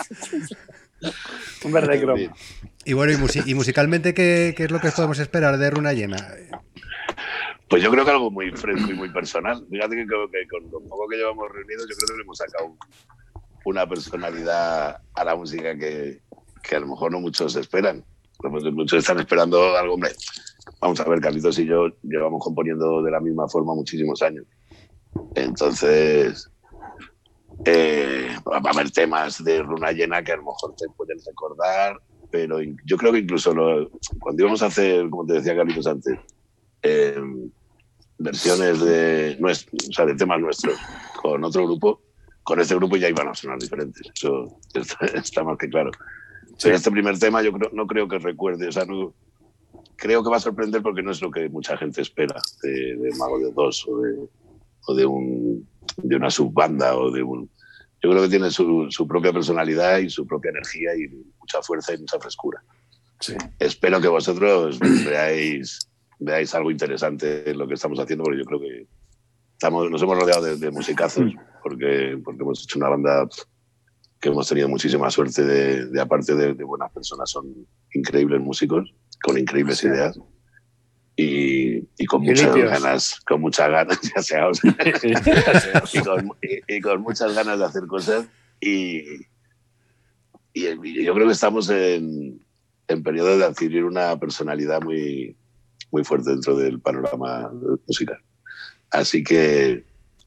Un 1.65 1.73
verde 1.73 2.01
croma. 2.01 2.21
Y 2.85 2.93
bueno, 2.93 3.13
y, 3.47 3.55
musicalmente, 3.55 4.15
¿qué, 4.15 4.55
¿qué, 4.57 4.65
es 4.65 4.71
lo 4.71 4.81
que 4.81 4.91
podemos 4.91 5.19
esperar 5.19 5.59
de 5.59 5.71
Runa 5.71 5.93
Llena? 5.93 6.17
Pues 7.69 7.83
yo 7.83 7.91
creo 7.91 8.05
que 8.05 8.11
algo 8.11 8.31
muy 8.31 8.51
fresco 8.51 8.91
y 8.91 8.95
muy 8.95 9.11
personal. 9.11 9.65
Fíjate 9.71 9.97
que, 9.97 10.05
que 10.07 10.49
con 10.49 10.71
lo 10.71 10.81
poco 10.89 11.09
que 11.09 11.17
llevamos 11.17 11.49
reunidos, 11.53 11.87
yo 11.89 11.97
creo 11.97 12.09
que 12.09 12.17
le 12.17 12.23
hemos 12.23 12.39
sacado 12.39 12.77
una 13.65 13.89
personalidad 13.89 15.01
a 15.15 15.25
la 15.25 15.37
música 15.37 15.77
que, 15.77 16.21
que 16.63 16.77
a 16.77 16.81
lo 16.81 16.89
mejor 16.89 17.13
no 17.13 17.21
muchos 17.21 17.55
esperan. 17.57 18.05
Muchos 18.43 19.01
están 19.01 19.21
esperando 19.21 19.77
algo, 19.77 19.95
hombre. 19.95 20.13
Vamos 20.81 20.99
a 21.01 21.09
ver, 21.09 21.21
Carlitos 21.21 21.59
y 21.59 21.67
yo 21.67 21.89
llevamos 22.03 22.43
componiendo 22.43 23.03
de 23.03 23.11
la 23.11 23.21
misma 23.21 23.47
forma 23.49 23.75
muchísimos 23.75 24.23
años. 24.23 24.47
Entonces, 25.35 26.50
eh, 27.65 28.37
va 28.47 28.57
a 28.57 28.73
haber 28.73 28.91
temas 28.91 29.43
de 29.43 29.63
Runa 29.63 29.93
Llena 29.93 30.23
que 30.23 30.33
a 30.33 30.37
lo 30.37 30.45
mejor 30.45 30.75
te 30.77 30.87
pueden 30.97 31.19
recordar, 31.27 31.97
pero 32.31 32.59
yo 32.85 32.97
creo 32.97 33.13
que 33.13 33.19
incluso 33.19 33.53
cuando 34.19 34.43
íbamos 34.43 34.63
a 34.63 34.67
hacer, 34.67 35.09
como 35.11 35.27
te 35.27 35.35
decía 35.35 35.57
Carlitos 35.57 35.87
antes, 35.87 36.19
em, 36.83 37.51
versiones 38.19 38.81
de, 38.81 39.39
o 39.41 39.93
sea, 39.93 40.07
de 40.07 40.15
temas 40.15 40.41
nuestros 40.41 40.77
con 41.21 41.43
otro 41.45 41.67
grupo, 41.67 42.01
con 42.43 42.61
este 42.61 42.75
grupo 42.75 42.97
ya 42.97 43.09
iban 43.09 43.29
a 43.29 43.35
sonar 43.35 43.59
diferentes. 43.59 44.03
Eso 44.15 44.59
está, 45.15 45.45
más 45.45 45.59
que 45.59 45.69
claro. 45.69 45.91
este 46.63 46.91
primer 46.91 47.19
tema 47.19 47.43
yo 47.43 47.53
creo, 47.53 47.71
no 47.73 47.87
creo 47.87 48.09
que 48.09 48.19
recuerde, 48.19 48.69
o 48.69 48.73
sea, 48.73 48.85
no, 48.85 49.15
creo 50.01 50.25
que 50.25 50.31
va 50.31 50.39
a 50.39 50.41
sorprender 50.41 50.83
porque 50.83 51.03
no 51.03 51.11
es 51.11 51.21
lo 51.21 51.31
que 51.31 51.49
mucha 51.49 51.77
gente 51.77 52.01
espera 52.01 52.41
de, 52.63 53.11
Mago 53.19 53.39
de 53.39 53.53
Dos 53.53 53.87
o 53.87 54.01
de, 54.01 54.29
o 54.87 54.95
de, 54.95 55.07
un, 55.07 55.69
de 56.03 56.17
una 56.17 56.31
subbanda 56.31 56.97
o 56.97 57.11
de 57.11 57.23
un... 57.23 57.51
yo 58.03 58.11
creo 58.11 58.23
que 58.23 58.29
tiene 58.29 58.51
su, 58.51 58.87
su, 58.91 59.07
propia 59.07 59.33
personalidad 59.33 59.99
y 59.99 60.11
su 60.11 60.27
propia 60.27 60.51
energía 60.51 60.95
y 60.95 61.09
mucha 61.39 61.63
fuerza 61.63 61.95
y 61.95 61.99
mucha 61.99 62.19
frescura. 62.19 62.63
Sí. 63.21 63.35
Espero 63.59 64.01
que 64.01 64.09
vosotros 64.09 64.79
veáis, 65.05 65.79
veáis 66.19 66.55
algo 66.55 66.71
interesante 66.71 67.51
en 67.51 67.59
lo 67.59 67.67
que 67.67 67.75
estamos 67.75 67.99
haciendo, 67.99 68.25
porque 68.25 68.39
yo 68.39 68.45
creo 68.45 68.61
que 68.61 68.87
estamos, 69.53 69.91
nos 69.91 70.03
hemos 70.03 70.19
rodeado 70.19 70.43
de, 70.43 70.57
de 70.57 70.71
musicazos, 70.71 71.33
porque, 71.63 72.19
porque 72.25 72.43
hemos 72.43 72.63
hecho 72.63 72.79
una 72.79 72.89
banda 72.89 73.29
que 74.21 74.29
hemos 74.29 74.49
tenido 74.49 74.69
muchísima 74.69 75.11
suerte 75.11 75.45
de, 75.45 75.87
de 75.87 76.01
aparte 76.01 76.35
de, 76.35 76.55
de, 76.55 76.65
buenas 76.65 76.93
personas, 76.93 77.31
son 77.31 77.67
increíbles 77.95 78.41
músicos, 78.41 78.95
con 79.23 79.39
increíbles 79.39 79.83
ideas 79.85 80.19
y, 81.21 81.87
y 81.99 82.07
con 82.07 82.23
muchas 82.23 82.55
ganas, 82.57 83.21
con 83.29 83.43
muchas 83.43 83.69
ganas, 83.69 84.01
ya 84.17 84.23
sea, 84.23 84.51
y, 85.93 86.01
con, 86.01 86.31
y, 86.67 86.81
con, 86.81 87.03
muchas 87.03 87.35
ganas 87.35 87.59
de 87.59 87.65
hacer 87.67 87.87
cosas. 87.87 88.27
Y, 88.59 89.03
y 90.55 91.05
yo 91.05 91.15
creo 91.15 91.27
que 91.27 91.33
estamos 91.33 91.69
en, 91.69 92.41
en 92.89 93.03
periodo 93.03 93.37
de 93.37 93.45
adquirir 93.45 93.85
una 93.85 94.19
personalidad 94.19 94.81
muy, 94.81 95.37
muy 95.91 96.05
fuerte 96.05 96.31
dentro 96.31 96.57
del 96.57 96.81
panorama 96.81 97.53
musical. 97.87 98.19
Así 98.91 99.23
que 99.23 99.85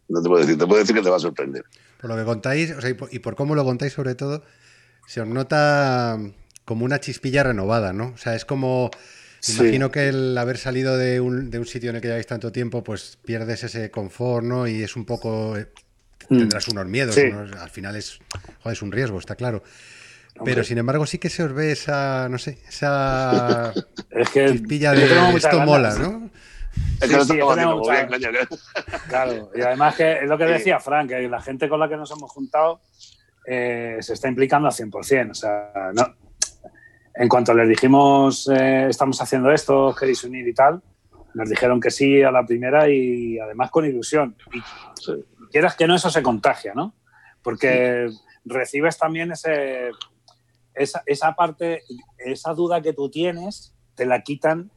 no 0.10 0.21
te 0.21 0.29
puedo 0.29 0.41
decir, 0.41 0.60
te 0.60 0.67
puedo 0.67 0.79
decir 0.79 0.95
que 0.95 1.01
te 1.01 1.10
va 1.10 1.17
a 1.17 1.19
sorprender. 1.19 1.65
Por 1.99 2.12
lo 2.12 2.17
que 2.17 2.23
contáis, 2.23 2.69
o 2.71 2.82
sea, 2.82 2.91
y, 2.91 2.93
por, 2.93 3.12
y, 3.12 3.17
por, 3.17 3.36
cómo 3.36 3.56
lo 3.56 3.63
contáis 3.63 3.93
sobre 3.93 4.13
todo, 4.13 4.43
se 5.08 5.21
os 5.21 5.27
nota 5.27 6.19
como 6.65 6.86
una 6.86 6.99
chispilla 6.99 7.41
renovada, 7.41 7.93
¿no? 7.93 8.12
O 8.13 8.17
sea, 8.17 8.36
es 8.36 8.45
como 8.45 8.91
Sí. 9.43 9.60
Imagino 9.60 9.91
que 9.91 10.08
el 10.08 10.38
haber 10.38 10.58
salido 10.58 10.97
de 10.97 11.19
un, 11.19 11.49
de 11.49 11.60
un, 11.60 11.65
sitio 11.65 11.89
en 11.89 11.97
el 11.97 12.01
que 12.01 12.08
lleváis 12.08 12.27
tanto 12.27 12.53
tiempo, 12.53 12.82
pues 12.82 13.17
pierdes 13.25 13.65
ese 13.65 13.91
confort, 13.91 14.45
¿no? 14.45 14.67
Y 14.67 14.82
es 14.82 14.95
un 14.95 15.03
poco. 15.03 15.58
Tendrás 16.29 16.69
unos 16.69 16.86
miedos, 16.86 17.15
sí. 17.15 17.23
unos, 17.23 17.51
al 17.58 17.69
final 17.69 17.97
es, 17.97 18.19
joder, 18.62 18.77
es 18.77 18.82
un 18.82 18.93
riesgo, 18.93 19.19
está 19.19 19.36
claro. 19.36 19.62
Pero 20.45 20.63
sin 20.63 20.77
embargo, 20.77 21.06
sí 21.06 21.17
que 21.17 21.29
se 21.29 21.43
os 21.43 21.51
ve 21.51 21.73
esa, 21.73 22.29
no 22.29 22.38
sé, 22.38 22.60
esa 22.69 23.73
es 24.12 24.29
que 24.29 24.49
chispilla 24.53 24.93
de 24.93 25.03
esto 25.36 25.49
ganas. 25.49 25.65
mola, 25.65 25.95
¿no? 25.95 26.29
Es 27.01 27.10
que 27.10 27.21
sí, 27.25 27.38
no 27.38 27.84
sí, 27.84 27.91
bien, 27.91 28.47
Claro, 29.10 29.51
y 29.53 29.60
además 29.60 29.95
que 29.95 30.19
es 30.19 30.29
lo 30.29 30.38
que 30.38 30.45
decía 30.45 30.79
Frank, 30.79 31.10
que 31.10 31.27
la 31.27 31.41
gente 31.41 31.67
con 31.67 31.82
la 31.82 31.89
que 31.89 31.97
nos 31.97 32.10
hemos 32.12 32.32
juntado 32.32 32.79
eh, 33.45 33.97
se 33.99 34.13
está 34.13 34.29
implicando 34.29 34.69
al 34.69 34.73
100%. 34.73 35.32
O 35.32 35.34
sea, 35.34 35.91
no, 35.93 36.15
en 37.15 37.30
cuanto 37.30 37.54
les 37.54 37.69
dijimos, 37.69 38.49
eh, 38.49 38.88
estamos 38.89 39.21
haciendo 39.21 39.52
esto, 39.52 39.93
queréis 39.97 40.23
unir 40.23 40.47
y 40.47 40.54
tal, 40.54 40.82
nos 41.34 41.49
dijeron 41.49 41.80
que 41.80 41.91
sí 41.91 42.21
a 42.23 42.32
la 42.32 42.45
primera 42.45 42.89
y 42.89 43.39
además 43.39 43.71
con 43.71 43.86
ilusión. 43.86 44.36
Y 44.52 44.62
quieras 45.52 45.76
que 45.76 45.88
no, 45.88 45.95
eso 45.95 46.10
se 46.10 46.23
contagia, 46.23 46.73
¿no? 46.73 46.93
Porque 47.41 48.08
sí. 48.10 48.19
recibes 48.45 48.97
también 48.97 49.32
ese, 49.32 49.91
esa, 50.73 51.04
esa, 51.06 51.34
parte, 51.34 51.84
esa 52.17 52.54
duda 52.54 52.82
que 52.82 52.93
tú 52.93 53.10
tienes, 53.10 53.76
te 53.95 54.06
la 54.06 54.21
quitan, 54.21 54.71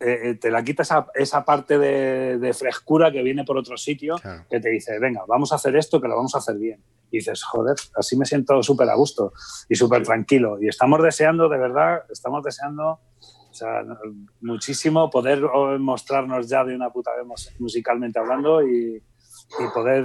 eh, 0.00 0.34
te 0.40 0.50
la 0.50 0.64
quita 0.64 0.82
esa, 0.82 1.06
esa 1.14 1.44
parte 1.44 1.78
de, 1.78 2.38
de, 2.38 2.54
frescura 2.54 3.12
que 3.12 3.22
viene 3.22 3.44
por 3.44 3.58
otro 3.58 3.76
sitio, 3.76 4.16
claro. 4.16 4.46
que 4.48 4.58
te 4.58 4.70
dice, 4.70 4.98
venga, 4.98 5.22
vamos 5.28 5.52
a 5.52 5.56
hacer 5.56 5.76
esto, 5.76 6.00
que 6.00 6.08
lo 6.08 6.16
vamos 6.16 6.34
a 6.34 6.38
hacer 6.38 6.56
bien 6.56 6.82
y 7.10 7.18
dices, 7.18 7.42
joder, 7.42 7.76
así 7.96 8.16
me 8.16 8.24
siento 8.24 8.62
súper 8.62 8.88
a 8.88 8.94
gusto 8.94 9.32
y 9.68 9.74
súper 9.74 10.02
tranquilo. 10.02 10.58
Y 10.60 10.68
estamos 10.68 11.02
deseando, 11.02 11.48
de 11.48 11.58
verdad, 11.58 12.04
estamos 12.10 12.42
deseando 12.44 13.00
o 13.50 13.52
sea, 13.52 13.84
muchísimo 14.40 15.10
poder 15.10 15.42
mostrarnos 15.80 16.48
ya 16.48 16.64
de 16.64 16.74
una 16.74 16.90
puta 16.90 17.10
vez 17.16 17.56
musicalmente 17.58 18.18
hablando 18.20 18.62
y, 18.62 18.96
y 18.96 19.74
poder 19.74 20.04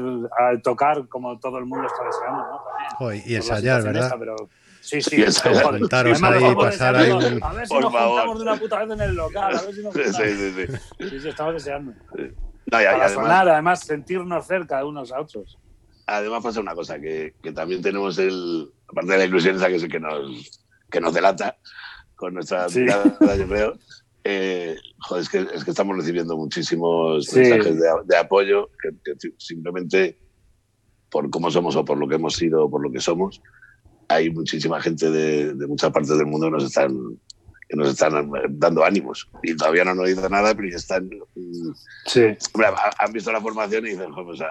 tocar 0.64 1.08
como 1.08 1.40
todo 1.40 1.60
el 1.60 1.66
mundo 1.66 1.86
está 1.86 2.04
deseando, 2.04 2.40
¿no? 2.40 2.62
También, 2.98 3.24
y 3.28 3.36
ensayar, 3.36 3.84
¿verdad? 3.84 4.04
Esta, 4.04 4.18
pero, 4.18 4.36
Sí, 4.86 5.02
sí, 5.02 5.26
juntaros 5.80 6.22
ahí, 6.22 6.56
pasar 6.56 6.96
ahí 6.96 7.12
un... 7.12 7.44
A 7.44 7.54
ver 7.54 7.68
si 7.68 7.74
Por 7.74 7.82
nos 7.82 7.92
favor. 7.92 8.10
juntamos 8.10 8.38
de 8.38 8.44
una 8.44 8.56
puta 8.56 8.80
vez 8.86 8.92
en 8.92 9.02
el 9.02 9.16
local, 9.16 9.56
a 9.56 9.62
ver 9.64 9.74
si 9.74 9.82
nos 9.82 9.94
juntamos. 9.94 10.18
Sí, 10.18 10.38
sí, 10.38 10.68
sí. 10.68 11.08
sí, 11.10 11.20
sí 11.20 11.30
estamos 11.30 11.54
deseando. 11.56 11.92
No, 12.12 12.82
ya, 12.82 12.92
Para 12.92 13.06
además... 13.06 13.12
sonar, 13.14 13.50
además, 13.50 13.80
sentirnos 13.80 14.46
cerca 14.46 14.78
de 14.78 14.84
unos 14.84 15.12
a 15.12 15.22
otros 15.22 15.58
además 16.08 16.44
pasa 16.44 16.60
una 16.60 16.76
cosa, 16.76 17.00
que, 17.00 17.34
que, 17.42 17.52
también 17.52 17.82
tenemos 17.82 18.18
el, 18.18 18.72
aparte 18.88 19.14
de 19.14 19.18
la 19.18 19.26
ilusión 19.26 19.56
esa 19.56 19.68
que, 19.68 19.76
es 19.76 19.88
que, 19.88 20.00
nos, 20.00 20.62
que 20.90 21.02
nos 21.02 21.14
delata 21.14 21.58
con 22.16 22.34
nuestra 22.34 22.70
sí. 22.70 22.82
mirada, 22.82 23.36
yo 23.36 23.48
creo, 23.48 23.74
eh, 24.24 24.76
joder, 25.00 25.24
es 25.24 25.30
que, 25.30 25.48
es 25.54 25.64
que 25.64 25.72
estamos 25.72 25.96
recibiendo 25.98 26.38
muchísimos 26.38 27.26
sí. 27.26 27.40
mensajes 27.40 27.80
de, 27.80 27.88
de 28.06 28.18
apoyo, 28.18 28.70
que, 28.82 28.90
que, 29.04 29.32
simplemente 29.38 30.20
por 31.10 31.30
cómo 31.30 31.50
somos 31.50 31.76
o 31.76 31.86
por 31.86 31.98
lo 31.98 32.08
que 32.08 32.16
hemos 32.16 32.36
sido 32.36 32.66
o 32.66 32.70
por 32.70 32.82
lo 32.82 32.92
que 32.92 33.00
somos, 33.00 33.42
hay 34.08 34.30
muchísima 34.30 34.82
gente 34.82 35.10
de, 35.10 35.54
de 35.54 35.68
muchas 35.68 35.92
partes 35.92 36.18
del 36.18 36.28
mundo 36.28 36.48
que 36.48 36.52
nos 36.52 36.64
están 36.66 37.18
que 37.68 37.76
nos 37.76 37.90
están 37.90 38.32
dando 38.50 38.84
ánimos 38.84 39.28
y 39.44 39.56
todavía 39.56 39.84
no 39.84 39.92
han 39.92 40.00
oído 40.00 40.28
nada, 40.30 40.54
pero 40.54 40.70
ya 40.70 40.78
están. 40.78 41.10
Sí. 42.06 42.22
Hombre, 42.54 42.70
han 42.98 43.12
visto 43.12 43.32
la 43.32 43.42
formación 43.42 43.86
y 43.88 43.90
dicen, 43.90 44.14
pues, 44.14 44.42
a, 44.42 44.48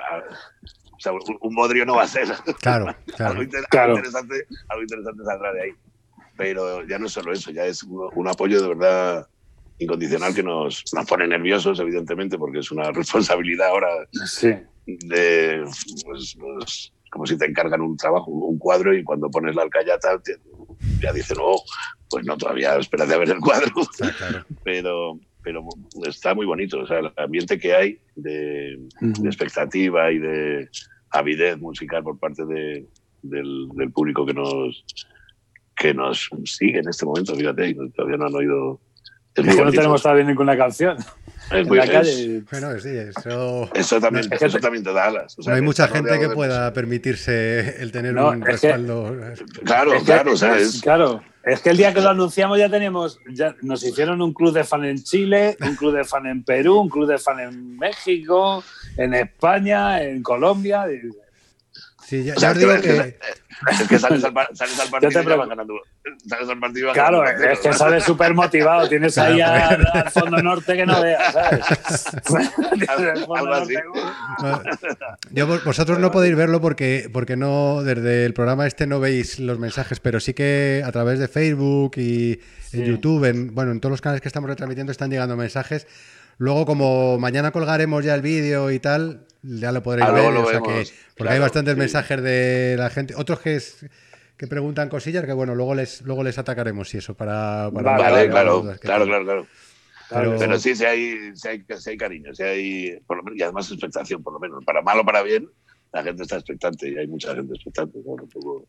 o 0.93 1.01
sea, 1.01 1.13
un, 1.13 1.55
bodrio 1.55 1.87
no 1.87 1.97
va 1.97 2.03
a 2.05 2.09
ser. 2.09 2.29
Claro, 2.61 2.95
claro. 3.17 3.33
algo, 3.33 3.43
inter 3.43 3.65
claro. 3.71 3.95
algo, 3.95 3.99
interesante, 3.99 4.47
algo 4.69 4.83
interesante 4.83 5.25
saldrá 5.25 5.53
de 5.53 5.63
ahí. 5.63 5.71
Pero 6.37 6.87
ya 6.87 6.99
no 6.99 7.07
es 7.07 7.13
solo 7.13 7.33
eso, 7.33 7.53
ya 7.53 7.65
es 7.65 7.85
un, 7.85 8.11
un 8.15 8.29
apoyo 8.29 8.61
de 8.61 8.69
verdad 8.69 9.29
incondicional 9.79 10.35
que 10.35 10.43
nos, 10.43 10.85
nos, 10.93 11.07
pone 11.07 11.27
nerviosos, 11.29 11.79
evidentemente, 11.79 12.39
porque 12.39 12.59
es 12.59 12.71
una 12.73 12.91
responsabilidad 12.93 13.69
ahora 13.69 13.89
sí. 14.27 14.55
de. 14.87 15.65
Pues, 16.05 16.37
pues, 16.39 16.93
como 17.15 17.27
si 17.27 17.39
te 17.39 17.47
encargan 17.47 17.81
un 17.81 17.97
trabajo, 17.97 18.29
un 18.29 18.59
cuadro, 18.59 18.93
y 18.93 19.05
cuando 19.05 19.31
pones 19.31 19.55
la 19.55 19.63
alcayata, 19.63 20.19
te, 20.19 20.37
ya 21.01 21.13
dicen, 21.13 21.37
oh, 21.41 21.63
pues 22.11 22.27
no, 22.27 22.37
todavía 22.37 22.75
espérate 22.77 23.15
a 23.15 23.19
ver 23.19 23.31
el 23.31 23.39
cuadro. 23.39 23.69
Ah, 24.03 24.11
claro. 24.19 24.45
Pero, 24.65 25.21
pero 25.41 25.69
está 26.09 26.35
muy 26.35 26.45
bonito. 26.45 26.81
O 26.81 26.87
sea, 26.89 26.99
el 26.99 27.13
ambiente 27.17 27.57
que 27.57 27.73
hay 27.73 27.99
de, 28.17 28.81
uh 29.01 29.05
-huh. 29.05 29.19
de 29.21 29.29
expectativa 29.29 30.11
y 30.11 30.19
de 30.19 30.69
avidez 31.11 31.57
musical 31.59 32.03
por 32.03 32.19
parte 32.19 32.45
de, 32.47 32.85
del, 33.23 33.69
del, 33.77 33.93
público 33.93 34.27
que 34.27 34.35
nos, 34.35 34.85
que 35.77 35.95
nos 35.95 36.29
sigue 36.47 36.81
en 36.81 36.89
este 36.89 37.07
momento, 37.07 37.37
fíjate, 37.37 37.77
todavía 37.95 38.17
no 38.17 38.27
han 38.27 38.35
oído. 38.35 38.81
Es, 39.37 39.47
es 39.47 39.55
que 39.55 39.65
no 39.65 39.71
tenemos 39.71 40.03
todavía 40.03 40.25
ninguna 40.25 40.57
canción. 40.57 40.97
Es 41.55 41.67
muy. 41.67 41.79
Bueno, 42.51 42.79
sí, 42.81 42.89
eso. 42.89 43.71
Eso 43.75 44.01
también, 44.01 44.29
no, 44.29 44.47
eso 44.47 44.59
también 44.59 44.85
te 44.85 44.93
da 44.93 45.07
alas. 45.07 45.39
O 45.39 45.43
sea, 45.43 45.53
no 45.53 45.57
hay 45.57 45.63
mucha 45.63 45.89
gente 45.89 46.19
que 46.19 46.29
pueda 46.31 46.73
permitirse 46.73 47.83
el 47.83 47.93
tener 47.93 48.15
no, 48.15 48.31
un 48.31 48.43
respaldo. 48.43 49.17
Que, 49.37 49.61
claro, 49.63 49.95
es 49.95 50.03
claro, 50.03 50.25
que, 50.25 50.31
o 50.31 50.37
sea, 50.37 50.59
es... 50.59 50.81
claro. 50.81 51.23
Es 51.45 51.61
que 51.61 51.71
el 51.71 51.77
día 51.77 51.93
que 51.93 52.01
lo 52.01 52.09
anunciamos 52.09 52.59
ya 52.59 52.71
teníamos, 52.71 53.21
ya 53.31 53.55
nos 53.61 53.85
hicieron 53.85 54.23
un 54.23 54.33
club 54.33 54.55
de 54.55 54.65
fan 54.65 54.83
en 54.87 55.03
Chile, 55.03 55.59
un 55.61 55.77
club 55.77 55.95
de 55.95 56.05
fan 56.05 56.27
en 56.27 56.43
Perú, 56.43 56.81
un 56.81 56.89
club 56.89 57.07
de 57.07 57.19
fan 57.19 57.39
en 57.39 57.77
México, 57.77 58.65
en 58.97 59.13
España, 59.13 60.03
en 60.03 60.23
Colombia. 60.23 60.87
Sí, 62.07 62.23
ya, 62.25 62.35
o 62.35 62.41
sea, 62.41 62.53
ya 62.53 62.53
os 62.53 62.59
digo 62.59 62.81
que... 62.83 63.19
Es 63.71 63.89
que 63.89 63.99
sales 63.99 64.23
al, 64.25 64.35
sales 64.53 64.81
al 64.81 64.89
partido 64.91 65.23
y 65.23 65.37
vas 65.37 65.49
ganando. 65.49 65.75
Sales 66.29 66.49
al 66.49 66.61
partido 66.61 66.93
Claro, 66.93 67.21
ganando 67.21 67.45
es 67.47 67.61
que 67.61 67.73
sales 67.73 68.05
súper 68.05 68.35
motivado. 68.35 68.89
Tienes 68.89 69.17
ahí 69.17 69.41
al, 69.41 69.87
al, 69.93 70.11
fondo 70.11 70.43
norte 70.43 70.77
que 70.77 70.85
no 70.85 71.01
veas, 71.01 71.33
¿sabes? 71.33 71.65
Algo 72.89 73.55
así. 73.55 73.75
Yo, 75.31 75.47
vosotros 75.47 75.99
no 75.99 76.11
podéis 76.11 76.37
verlo 76.37 76.61
porque, 76.61 77.09
porque 77.13 77.37
no, 77.37 77.83
desde 77.83 78.27
el 78.27 78.35
programa 78.35 78.67
este 78.67 78.87
no 78.87 79.01
veis 79.01 79.39
los 79.39 79.59
mensajes, 79.59 80.01
pero 80.01 80.21
sí 80.21 80.35
que 80.35 80.83
a 80.85 80.93
través 80.93 81.19
de 81.19 81.29
Facebook 81.29 81.93
y 81.97 82.33
en 82.73 82.85
sí. 82.85 82.85
YouTube, 82.85 83.25
en, 83.25 83.55
bueno, 83.55 83.73
en 83.73 83.81
todos 83.81 83.93
los 83.93 84.01
canales 84.03 84.21
que 84.21 84.29
estamos 84.29 84.51
retransmitiendo 84.51 84.93
están 84.93 85.11
llegando 85.11 85.37
mensajes. 85.37 85.87
Luego, 86.37 86.67
como 86.67 87.19
mañana 87.19 87.53
colgaremos 87.53 88.05
ya 88.05 88.15
el 88.15 88.23
vídeo 88.23 88.71
y 88.71 88.81
tal, 88.81 89.27
ya 89.45 89.73
lo 89.73 89.83
podréis 89.83 90.09
ah, 90.09 90.13
ver. 90.13 90.33
Lo 90.33 90.43
o 90.43 90.51
sea 90.51 90.61
vemos, 90.61 90.69
que, 90.69 90.73
porque 90.73 91.15
claro, 91.17 91.31
hay 91.35 91.41
bastantes 91.41 91.75
sí. 91.75 91.81
mensajes 91.81 92.23
de 92.23 92.77
la 92.79 92.91
gente. 92.91 93.15
Otros 93.17 93.41
que 93.41 93.57
es, 93.57 93.87
que 94.37 94.47
preguntan 94.47 94.89
cosillas 94.89 95.25
que 95.25 95.33
bueno, 95.33 95.55
luego 95.55 95.75
les, 95.75 96.03
luego 96.03 96.25
les 96.25 96.39
atacaremos 96.39 96.93
y 96.95 96.99
eso 96.99 97.15
para... 97.15 97.71
para 97.73 97.97
vale, 97.97 98.29
claro, 98.29 98.63
claro, 98.63 98.79
claro, 98.81 99.05
claro, 99.07 99.25
claro. 99.25 99.47
Pero, 100.11 100.37
pero 100.39 100.59
sí, 100.59 100.77
sí 100.77 100.85
hay, 100.85 101.35
sí 101.35 101.49
hay, 101.49 101.65
hay 101.87 101.97
cariño, 101.97 102.35
sí 102.35 102.43
hay, 102.43 103.01
por 103.07 103.17
lo 103.17 103.23
menos, 103.23 103.39
y 103.39 103.43
además 103.43 103.71
expectación, 103.71 104.23
por 104.23 104.35
lo 104.35 104.39
menos. 104.41 104.65
Para 104.65 104.83
mal 104.83 104.99
o 105.01 105.05
para 105.05 105.23
bien, 105.23 105.49
la 105.93 106.03
gente 106.03 106.23
está 106.23 106.37
expectante 106.37 106.91
y 106.91 106.99
hay 106.99 107.07
mucha 107.07 107.35
gente 107.35 107.55
expectante. 107.55 107.99
¿no? 108.05 108.17
Tampoco, 108.17 108.69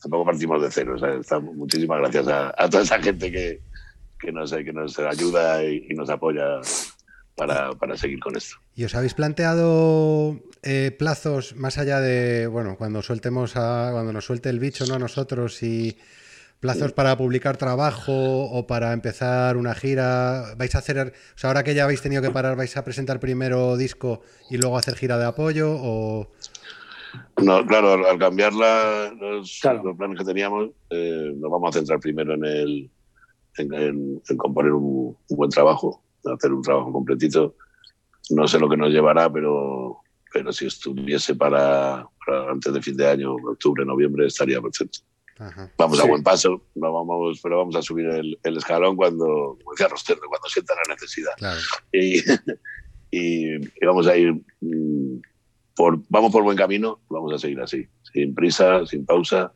tampoco, 0.00 0.24
partimos 0.24 0.62
de 0.62 0.70
cero. 0.70 0.96
Está, 1.20 1.40
muchísimas 1.40 1.98
gracias 1.98 2.28
a, 2.28 2.54
a, 2.56 2.70
toda 2.70 2.84
esa 2.84 3.00
gente 3.00 3.30
que, 3.30 3.60
que, 4.20 4.30
nos, 4.30 4.52
que 4.52 4.72
nos 4.72 4.98
ayuda 4.98 5.64
y, 5.64 5.86
y 5.90 5.94
nos 5.94 6.08
apoya 6.10 6.60
para, 7.38 7.70
para, 7.72 7.96
seguir 7.96 8.20
con 8.20 8.36
esto. 8.36 8.56
¿Y 8.74 8.84
os 8.84 8.94
habéis 8.94 9.14
planteado 9.14 10.40
eh, 10.62 10.94
plazos 10.98 11.56
más 11.56 11.78
allá 11.78 12.00
de, 12.00 12.46
bueno, 12.46 12.76
cuando 12.76 13.00
sueltemos 13.00 13.56
a, 13.56 13.90
cuando 13.92 14.12
nos 14.12 14.26
suelte 14.26 14.50
el 14.50 14.58
bicho, 14.58 14.84
¿no? 14.86 14.94
A 14.94 14.98
nosotros 14.98 15.62
y 15.62 15.96
plazos 16.60 16.92
para 16.92 17.16
publicar 17.16 17.56
trabajo 17.56 18.12
o 18.12 18.66
para 18.66 18.92
empezar 18.92 19.56
una 19.56 19.74
gira? 19.74 20.54
¿Vais 20.56 20.74
a 20.74 20.78
hacer, 20.78 20.98
o 20.98 21.38
sea, 21.38 21.50
ahora 21.50 21.62
que 21.62 21.74
ya 21.74 21.84
habéis 21.84 22.02
tenido 22.02 22.20
que 22.20 22.30
parar, 22.30 22.56
vais 22.56 22.76
a 22.76 22.84
presentar 22.84 23.20
primero 23.20 23.76
disco 23.76 24.22
y 24.50 24.58
luego 24.58 24.76
hacer 24.76 24.96
gira 24.96 25.16
de 25.18 25.26
apoyo 25.26 25.70
o...? 25.70 26.30
No, 27.42 27.64
claro, 27.64 28.06
al, 28.06 28.18
cambiar 28.18 28.52
los, 28.52 29.60
planes 29.96 30.18
que 30.18 30.24
teníamos, 30.24 30.70
eh, 30.90 31.32
nos 31.36 31.50
vamos 31.50 31.70
a 31.70 31.78
centrar 31.78 32.00
primero 32.00 32.34
en 32.34 32.44
el 32.44 32.90
en, 33.56 34.20
componer 34.36 34.72
un, 34.72 35.16
buen 35.30 35.50
trabajo, 35.50 36.02
hacer 36.34 36.52
un 36.52 36.62
trabajo 36.62 36.92
completito. 36.92 37.54
No 38.30 38.46
sé 38.46 38.58
lo 38.58 38.68
que 38.68 38.76
nos 38.76 38.90
llevará, 38.90 39.32
pero, 39.32 40.00
pero 40.32 40.52
si 40.52 40.66
estuviese 40.66 41.34
para, 41.34 42.06
antes 42.50 42.72
de 42.72 42.82
fin 42.82 42.96
de 42.96 43.08
año, 43.08 43.34
octubre, 43.34 43.84
noviembre, 43.84 44.26
estaría 44.26 44.60
perfecto. 44.60 45.00
Vamos 45.76 46.00
a 46.00 46.06
buen 46.06 46.22
paso, 46.22 46.62
no 46.74 46.92
vamos, 46.92 47.40
pero 47.40 47.58
vamos 47.58 47.76
a 47.76 47.82
subir 47.82 48.06
el, 48.06 48.56
escalón 48.56 48.96
cuando, 48.96 49.56
como 49.62 49.72
decía 49.72 49.88
cuando 49.88 50.48
sienta 50.48 50.74
la 50.74 50.94
necesidad. 50.94 51.32
Y, 51.92 52.18
y, 53.10 53.86
vamos 53.86 54.08
a 54.08 54.16
ir 54.16 54.32
mm, 54.60 55.20
por, 55.76 56.02
vamos 56.08 56.32
por 56.32 56.42
buen 56.42 56.56
camino, 56.56 57.00
vamos 57.08 57.32
a 57.32 57.38
seguir 57.38 57.60
así, 57.60 57.86
sin 58.12 58.34
prisa, 58.34 58.84
sin 58.84 59.06
pausa. 59.06 59.52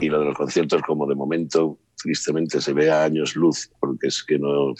Y 0.00 0.08
lo 0.08 0.20
de 0.20 0.26
los 0.26 0.36
conciertos, 0.36 0.82
como 0.82 1.06
de 1.06 1.16
momento, 1.16 1.78
tristemente 2.00 2.60
se 2.60 2.72
ve 2.72 2.90
a 2.90 3.02
años 3.02 3.34
luz, 3.34 3.70
porque 3.80 4.06
es 4.06 4.22
que 4.22 4.38
no, 4.38 4.74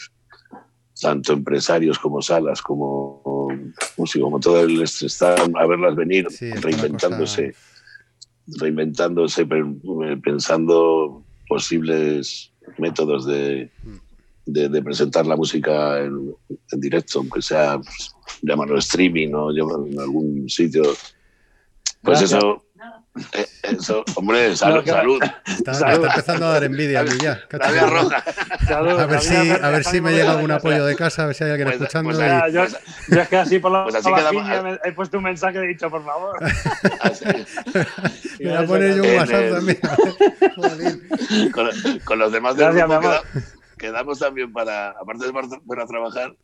tanto 1.01 1.33
empresarios 1.33 1.99
como 1.99 2.21
salas, 2.23 2.61
como 2.63 3.49
músicos, 3.97 4.27
como 4.27 4.41
todo 4.41 4.61
el 4.61 4.83
están 4.83 5.57
a 5.57 5.67
verlas 5.67 5.95
venir, 5.95 6.27
reinventándose 6.61 7.55
reinventándose, 8.57 9.47
pensando 10.23 11.25
posibles 11.49 12.53
métodos 12.79 13.27
de, 13.27 13.71
de, 14.47 14.83
presentar 14.83 15.27
la 15.27 15.37
música 15.37 16.01
en, 16.01 16.35
directo, 16.73 17.21
aunque 17.21 17.43
sea, 17.43 17.79
pues, 17.79 18.15
llamarlo 18.43 18.79
streaming 18.79 19.33
o 19.35 19.51
en 19.51 20.01
algún 20.01 20.49
sitio. 20.49 20.83
Pues 22.03 22.23
eso, 22.23 22.39
eh, 22.39 22.68
eso, 23.63 24.05
hombre, 24.15 24.57
salud, 24.57 24.85
salud. 24.85 25.23
Está, 25.47 25.95
empezando 25.95 26.47
a 26.47 26.53
dar 26.53 26.65
envidia 26.65 27.01
a 27.01 27.03
mí 27.05 27.11
ya. 27.21 27.41
roja. 27.87 28.25
a 28.75 29.07
ver, 29.07 29.21
si, 29.21 29.35
a 29.35 29.69
ver 29.71 29.85
si 29.85 30.01
me 30.01 30.13
llega 30.13 30.33
algún 30.33 30.51
apoyo 30.51 30.85
de 30.85 30.97
casa, 30.97 31.25
a 31.25 31.27
ver 31.27 31.35
si 31.35 31.45
hay 31.45 31.51
alguien 31.51 31.69
pues, 31.69 31.81
escuchando. 31.81 32.11
Pues, 32.11 32.21
y... 32.21 32.53
yo, 32.53 32.67
yo, 33.09 33.21
es 33.23 33.29
que 33.29 33.37
así 33.37 33.59
por 33.59 33.73
la, 33.73 33.85
pues 33.85 33.95
así 33.97 34.11
he 34.85 34.93
puesto 34.93 35.19
un 35.19 35.25
mensaje 35.25 35.59
y 35.59 35.65
he 35.65 35.69
dicho, 35.69 35.91
por 35.91 36.05
favor. 36.05 36.39
me 38.41 38.49
voy 38.49 38.57
a 38.57 38.67
poner 38.67 38.97
yo 38.97 39.03
un 39.03 39.17
WhatsApp 39.17 39.51
también. 39.53 39.79
con, 41.53 41.71
con, 42.05 42.19
los 42.19 42.33
demás 42.33 42.57
del 42.57 42.73
Gracias, 42.73 42.89
grupo 42.89 43.11
quedamos 43.79 44.19
también 44.19 44.53
para, 44.53 44.91
aparte 44.91 45.27
de 45.27 45.33
para 45.33 45.87
trabajar, 45.87 46.35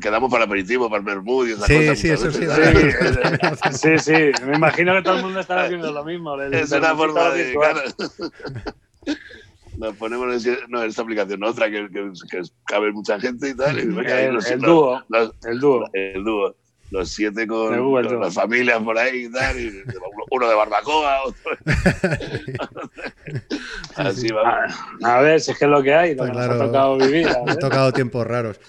quedamos 0.00 0.30
para 0.30 0.44
aperitivo, 0.44 0.88
para 0.88 1.00
el 1.00 1.04
vermut 1.04 1.48
y 1.48 1.52
esas 1.52 1.66
sí, 1.66 1.96
Sí, 1.96 2.10
eso 2.10 2.30
sí. 2.30 2.46
Sí, 3.72 3.98
sí, 3.98 4.44
me 4.46 4.56
imagino 4.56 4.94
que 4.94 5.02
todo 5.02 5.16
el 5.16 5.22
mundo 5.22 5.40
estará 5.40 5.64
haciendo 5.64 5.92
lo 5.92 6.04
mismo. 6.04 6.40
Es 6.40 6.72
una 6.72 6.94
forma 6.94 7.30
de... 7.30 7.54
nos 9.78 9.96
ponemos 9.96 10.46
en 10.46 10.58
no, 10.68 10.82
esta 10.82 11.02
aplicación, 11.02 11.42
otra 11.42 11.70
que, 11.70 11.88
que, 11.90 12.12
que, 12.30 12.42
cabe 12.66 12.92
mucha 12.92 13.18
gente 13.18 13.50
y 13.50 13.56
tal. 13.56 13.76
Y 13.78 13.82
el, 13.82 14.38
el, 14.46 14.60
dúo, 14.60 15.02
el 15.44 15.60
dúo. 15.60 15.90
El 15.92 16.24
dúo. 16.24 16.56
Los 16.90 17.10
siete 17.10 17.46
con, 17.46 17.76
con 17.76 18.20
las 18.20 18.34
familias 18.34 18.80
por 18.82 18.96
ahí 18.98 19.24
y 19.24 19.32
tal. 19.32 19.58
Y 19.58 19.82
uno 20.30 20.48
de 20.48 20.54
barbacoa, 20.54 21.24
otro. 21.24 21.52
Así 23.96 24.28
va. 24.28 24.66
A, 25.02 25.20
ver, 25.20 25.40
si 25.40 25.52
es 25.52 25.58
que 25.58 25.64
es 25.64 25.70
lo 25.70 25.82
que 25.82 25.94
hay, 25.94 26.14
lo 26.14 26.24
que 26.24 26.32
nos 26.32 26.48
ha 26.48 26.58
tocado 26.58 26.96
vivir. 26.98 27.28
Ha 27.28 27.56
tocado 27.56 27.92
tiempos 27.92 28.26
raros. 28.26 28.60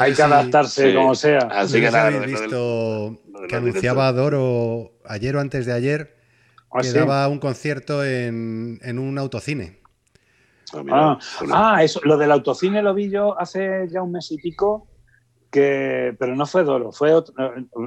Hay 0.00 0.14
que 0.14 0.22
adaptarse 0.22 0.94
como 0.94 1.14
sea. 1.14 1.40
Así 1.50 1.80
que 1.80 1.90
nada, 1.90 2.06
habéis 2.06 2.40
visto 2.40 3.20
que 3.48 3.56
anunciaba 3.56 4.12
Doro 4.12 4.92
ayer 5.06 5.36
o 5.36 5.40
antes 5.40 5.66
de 5.66 5.72
ayer 5.72 6.16
¿Ah, 6.70 6.80
que 6.80 6.90
daba 6.92 7.28
un 7.28 7.38
concierto 7.38 8.04
en, 8.04 8.80
en 8.82 8.98
un 8.98 9.18
autocine. 9.18 9.78
Ah, 10.90 11.18
ah, 11.52 11.76
ah, 11.76 11.84
eso, 11.84 12.00
lo 12.04 12.16
del 12.16 12.32
autocine 12.32 12.82
lo 12.82 12.94
vi 12.94 13.10
yo 13.10 13.38
hace 13.38 13.86
ya 13.88 14.02
un 14.02 14.12
mes 14.12 14.30
y 14.32 14.38
pico, 14.38 14.88
que, 15.54 16.16
pero 16.18 16.34
no 16.34 16.46
fue 16.46 16.64
Doro, 16.64 16.90
fue 16.90 17.14
otro, 17.14 17.32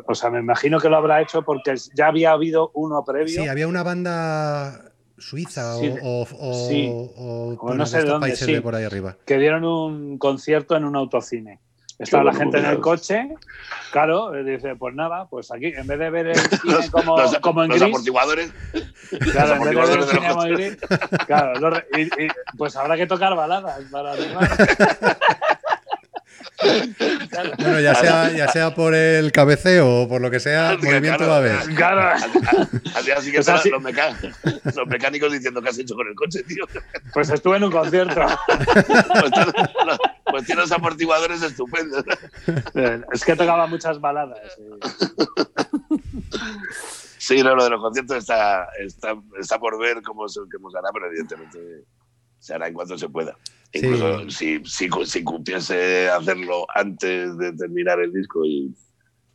o 0.07 0.15
sea, 0.15 0.29
me 0.29 0.39
imagino 0.39 0.79
que 0.79 0.87
lo 0.87 0.95
habrá 0.95 1.21
hecho 1.21 1.41
porque 1.41 1.75
ya 1.93 2.07
había 2.07 2.31
habido 2.31 2.71
uno 2.73 3.03
previo. 3.03 3.41
Sí, 3.41 3.45
había 3.45 3.67
una 3.67 3.83
banda 3.83 4.93
suiza 5.17 5.75
o, 5.75 6.25
o, 7.59 7.73
no 7.73 7.85
sé 7.85 7.97
de 7.97 8.05
dónde, 8.05 8.29
países 8.29 8.61
por 8.61 8.73
ahí 8.73 8.85
arriba. 8.85 9.17
Que 9.25 9.37
dieron 9.37 9.65
un 9.65 10.17
concierto 10.17 10.77
en 10.77 10.85
un 10.85 10.95
autocine. 10.95 11.59
Estaba 11.99 12.23
la 12.23 12.33
gente 12.33 12.59
en 12.59 12.65
el 12.65 12.79
coche, 12.79 13.27
claro, 13.91 14.31
dice, 14.43 14.75
pues 14.75 14.95
nada, 14.95 15.27
pues 15.27 15.51
aquí, 15.51 15.65
en 15.65 15.87
vez 15.87 15.97
de 15.99 16.09
ver 16.09 16.27
el 16.27 16.35
cine 16.61 16.89
como, 16.89 17.17
como 17.41 17.63
en 17.63 17.69
los 17.71 17.81
amortiguadores. 17.81 18.53
Claro, 19.31 19.55
en 19.55 19.59
vez 19.61 19.69
de 19.69 19.75
ver 19.75 19.99
el 19.99 20.03
cine 20.05 20.27
como 20.29 20.43
en 20.43 20.53
gris, 20.53 20.77
claro, 21.25 21.77
y, 21.97 22.27
pues 22.57 22.75
habrá 22.75 22.95
que 22.97 23.07
tocar 23.07 23.35
baladas 23.35 23.81
para 23.91 24.13
animar. 24.13 24.49
Bueno, 26.59 27.79
ya 27.79 27.93
sea, 27.95 28.31
ya 28.31 28.47
sea 28.51 28.73
por 28.73 28.95
el 28.95 29.31
cabeceo 29.31 30.01
o 30.01 30.09
por 30.09 30.21
lo 30.21 30.31
que 30.31 30.39
sea, 30.39 30.71
el 30.71 30.79
movimiento 30.79 31.27
va 31.27 31.35
a 31.35 31.37
haber. 31.37 31.59
Claro. 31.75 32.25
Así 32.95 33.31
que 33.31 33.41
pues 33.41 33.65
los, 33.65 33.81
mecánicos, 33.81 34.31
los, 34.75 34.87
mecánicos 34.87 35.31
diciendo 35.31 35.61
qué 35.61 35.69
has 35.69 35.77
hecho 35.77 35.95
con 35.95 36.07
el 36.07 36.15
coche, 36.15 36.43
tío. 36.43 36.65
Pues 37.13 37.29
estuve 37.29 37.57
en 37.57 37.65
un 37.65 37.71
concierto. 37.71 38.21
pues, 38.47 39.31
pues 40.25 40.45
tiene 40.45 40.61
los 40.61 40.71
amortiguadores 40.71 41.41
estupendos. 41.43 42.03
Es 43.11 43.23
que 43.23 43.35
tocaba 43.35 43.67
muchas 43.67 43.99
baladas. 43.99 44.39
Sí, 47.17 47.43
no, 47.43 47.55
lo 47.55 47.63
de 47.65 47.69
los 47.71 47.81
conciertos 47.81 48.17
está, 48.17 48.69
está, 48.79 49.15
está 49.39 49.59
por 49.59 49.77
ver 49.77 50.01
cómo 50.01 50.27
se, 50.29 50.39
cómo 50.53 50.71
se 50.71 50.77
hará, 50.77 50.89
pero 50.93 51.07
evidentemente 51.07 51.83
se 52.39 52.53
hará 52.53 52.67
en 52.67 52.73
cuanto 52.73 52.97
se 52.97 53.09
pueda. 53.09 53.35
Incluso 53.77 54.29
si, 54.29 54.63
si, 54.65 54.89
si, 55.05 55.23
cumpliese 55.23 56.09
hacerlo 56.09 56.65
antes 56.75 57.37
de 57.37 57.53
terminar 57.53 57.99
el 57.99 58.13
disco 58.13 58.45
y, 58.45 58.73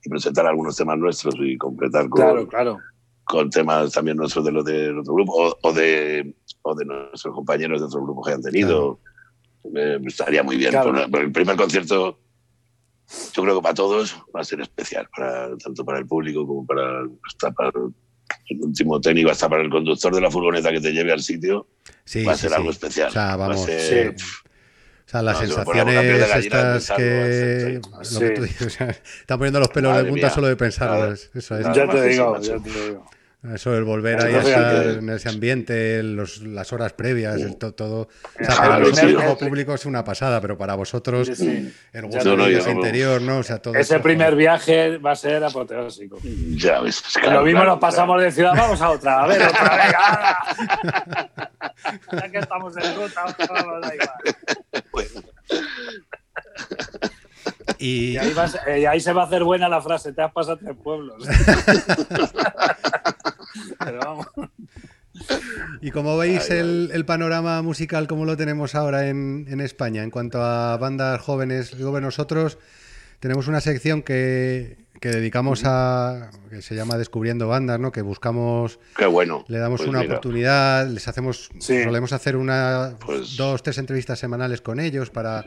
presentar 0.09 0.47
algunos 0.47 0.77
temas 0.77 0.99
nuestros 0.99 1.37
y 1.39 1.57
completar 1.57 2.09
con, 2.09 2.47
claro, 2.47 2.79
con 3.25 3.51
temas 3.51 3.93
también 3.93 4.17
nuestros 4.17 4.45
de 4.45 4.51
los 4.51 4.65
de 4.65 4.91
otro 4.91 5.15
grupo 5.15 5.57
o, 5.63 5.73
de, 5.73 6.35
o 6.63 6.75
de 6.75 6.85
nuestros 6.85 7.33
compañeros 7.33 7.81
de 7.81 7.87
otro 7.87 8.03
grupo 8.03 8.23
que 8.23 8.31
hayan 8.33 8.43
tenido. 8.43 8.99
estaría 10.05 10.43
muy 10.43 10.57
bien. 10.57 10.75
el 10.75 11.33
primer 11.33 11.57
concierto, 11.57 12.19
yo 13.33 13.43
creo 13.43 13.57
que 13.57 13.63
para 13.63 13.75
todos 13.75 14.17
va 14.35 14.41
a 14.41 14.45
ser 14.45 14.61
especial, 14.61 15.09
para, 15.17 15.57
tanto 15.59 15.85
para 15.85 16.01
el 16.01 16.07
público 16.07 16.45
como 16.47 16.67
para, 16.67 17.05
para 17.57 17.73
el 18.49 18.61
último 18.61 19.01
técnico, 19.01 19.31
hasta 19.31 19.49
para 19.49 19.63
el 19.63 19.71
conductor 19.71 20.15
de 20.15 20.21
la 20.21 20.31
furgoneta 20.31 20.71
que 20.71 20.81
te 20.81 20.93
lleve 20.93 21.13
al 21.13 21.23
sitio 21.23 21.67
va 22.27 22.33
a 22.33 22.37
ser 22.37 22.53
algo 22.55 22.71
especial. 22.71 23.09
O 23.09 23.13
sea, 23.13 23.37
vamos. 23.37 23.61
O 23.61 25.11
sea, 25.13 25.23
las 25.23 25.39
sensaciones 25.39 26.37
estas 26.37 26.91
que. 26.93 27.81
Lo 28.13 28.21
que 28.21 28.31
tú 28.31 28.43
dices, 28.43 28.67
o 28.67 28.71
sea, 28.71 28.89
están 28.91 29.39
poniendo 29.39 29.61
los 29.61 29.69
pelos 29.69 29.97
de 29.97 30.05
punta 30.05 30.31
solo 30.31 30.47
de 30.47 30.57
pensarlo. 30.57 31.13
Eso 31.13 31.59
es. 31.59 31.67
Ya 31.75 31.89
te 31.89 32.09
digo, 32.09 32.41
ya 32.41 32.59
te 32.59 32.71
digo. 32.71 33.05
Eso, 33.51 33.77
el 33.77 33.83
volver 33.83 34.25
ahí 34.25 34.35
a 34.35 34.39
estar 34.39 34.87
en 34.87 35.09
ese 35.09 35.29
ambiente, 35.29 36.01
los, 36.05 36.43
las 36.43 36.73
horas 36.73 36.93
previas, 36.93 37.41
el 37.41 37.57
todo. 37.57 38.03
O 38.03 38.09
sea, 38.45 38.57
para 38.57 38.79
nosotros 38.79 39.39
público 39.39 39.75
es 39.75 39.85
una 39.85 40.05
pasada, 40.05 40.41
pero 40.41 40.57
para 40.57 40.77
vosotros, 40.77 41.29
el 41.41 42.03
gusto 42.03 42.37
no, 42.37 42.49
interior, 42.49 43.21
¿no? 43.21 43.39
O 43.39 43.43
sea, 43.43 43.59
todo 43.59 43.75
ese 43.75 43.99
primer 43.99 44.37
viaje 44.37 44.99
va 44.99 45.11
a 45.13 45.17
ser 45.17 45.43
apoteósico. 45.43 46.19
Ya 46.23 46.81
ves. 46.81 47.03
lo 47.21 47.43
mismo 47.43 47.65
nos 47.65 47.81
pasamos 47.81 48.23
de 48.23 48.31
ciudad, 48.31 48.53
vamos 48.57 48.81
a 48.81 48.91
otra, 48.91 49.25
a 49.25 49.27
ver, 49.27 49.43
otra 49.43 49.77
vez. 49.77 49.93
ya 52.13 52.31
que 52.31 52.39
estamos 52.39 52.77
en 52.77 52.95
ruta, 52.95 53.25
vamos 53.49 53.85
a 53.85 53.95
igual. 53.95 54.11
Bueno. 54.93 55.21
Y... 57.79 58.17
ahí, 58.17 58.33
eh, 58.69 58.87
ahí, 58.87 59.01
se 59.01 59.13
va 59.13 59.23
a 59.23 59.27
hacer 59.27 59.43
buena 59.43 59.69
la 59.69 59.81
frase, 59.81 60.13
te 60.13 60.23
has 60.23 60.31
pasado 60.33 60.59
tres 60.59 60.77
pueblos. 60.77 61.27
¿Y 65.81 65.91
cómo 65.91 66.17
veis 66.17 66.51
el, 66.51 67.05
panorama 67.07 67.61
musical 67.63 68.07
como 68.09 68.25
lo 68.25 68.37
tenemos 68.37 68.75
ahora 68.75 69.09
en, 69.09 69.61
España 69.61 70.03
en 70.03 70.11
cuanto 70.11 70.43
a 70.43 70.77
bandas 70.79 71.21
jóvenes? 71.21 71.77
Digo, 71.77 72.01
nosotros 72.01 72.59
tenemos 73.21 73.49
una 73.49 73.61
sección 73.61 74.03
que, 74.03 74.79
dedicamos 75.01 75.63
a 75.65 76.31
que 76.49 76.63
se 76.63 76.75
llama 76.75 76.97
Descubriendo 76.97 77.49
Bandas, 77.49 77.79
¿no? 77.79 77.93
Que 77.93 78.03
buscamos, 78.03 78.79
Qué 78.97 79.07
bueno. 79.07 79.45
le 79.49 79.59
damos 79.59 79.81
pues 79.81 79.89
una 79.89 80.01
oportunidad, 80.01 80.89
les 80.89 81.07
hacemos, 81.09 81.51
solemos 81.59 82.13
hacer 82.13 82.37
una, 82.37 82.97
pues 83.05 83.37
dos, 83.37 83.63
tres 83.63 83.79
entrevistas 83.79 84.19
semanales 84.19 84.61
con 84.61 84.81
ellos 84.81 85.11
para 85.11 85.45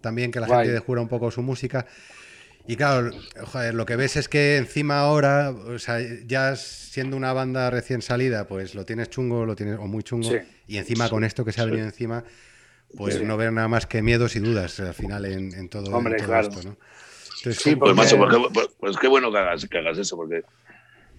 también 0.00 0.30
que 0.30 0.40
la 0.40 0.46
gente 0.46 0.72
descubra 0.72 1.00
un 1.00 1.08
poco 1.08 1.30
su 1.30 1.42
música. 1.42 1.86
Y 2.66 2.76
claro, 2.76 3.10
joder, 3.42 3.74
lo 3.74 3.84
que 3.84 3.96
ves 3.96 4.16
es 4.16 4.28
que 4.28 4.56
encima 4.56 5.00
ahora, 5.00 5.50
o 5.50 5.78
sea, 5.78 5.98
ya 6.24 6.56
siendo 6.56 7.16
una 7.16 7.32
banda 7.32 7.68
recién 7.70 8.00
salida, 8.00 8.48
pues 8.48 8.74
lo 8.74 8.86
tienes 8.86 9.10
chungo, 9.10 9.44
lo 9.44 9.54
tienes 9.54 9.78
o 9.78 9.86
muy 9.86 10.02
chungo, 10.02 10.30
y 10.66 10.78
encima 10.78 11.10
con 11.10 11.24
esto 11.24 11.44
que 11.44 11.52
se 11.52 11.60
ha 11.60 11.66
venido 11.66 11.84
encima, 11.84 12.24
pues 12.96 13.22
no 13.22 13.36
ver 13.36 13.52
nada 13.52 13.68
más 13.68 13.86
que 13.86 14.00
miedos 14.00 14.36
y 14.36 14.40
dudas 14.40 14.80
al 14.80 14.94
final 14.94 15.26
en, 15.26 15.68
todo, 15.68 15.94
Hombre, 15.94 16.16
esto, 16.16 16.62
¿no? 16.62 16.76
sí, 17.52 17.76
pues, 17.76 17.94
macho, 17.94 18.16
pues, 18.52 18.68
pues, 18.78 18.96
qué 18.96 19.08
bueno 19.08 19.30
que 19.30 19.38
hagas, 19.38 19.66
que 19.66 19.78
hagas 19.78 19.98
eso, 19.98 20.16
porque 20.16 20.42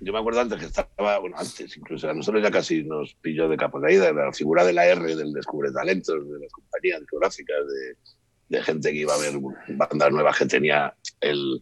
yo 0.01 0.13
me 0.13 0.19
acuerdo 0.19 0.41
antes 0.41 0.59
que 0.59 0.65
estaba, 0.65 1.19
bueno, 1.19 1.37
antes 1.37 1.77
incluso, 1.77 2.09
a 2.09 2.13
nosotros 2.13 2.43
ya 2.43 2.51
casi 2.51 2.83
nos 2.83 3.13
pilló 3.15 3.47
de 3.47 3.57
capa 3.57 3.79
caída 3.81 4.11
la 4.11 4.31
figura 4.31 4.63
de 4.63 4.73
la 4.73 4.85
R, 4.87 5.15
del 5.15 5.33
descubre 5.33 5.71
talentos, 5.71 6.27
de 6.27 6.39
las 6.39 6.51
compañías 6.51 6.99
discográficas, 6.99 7.57
de, 7.67 8.61
gente 8.61 8.91
que 8.91 8.99
iba 8.99 9.13
a 9.13 9.17
ver 9.17 9.33
bandas 9.69 10.11
nuevas 10.11 10.37
que 10.37 10.45
tenía 10.45 10.95
el, 11.31 11.61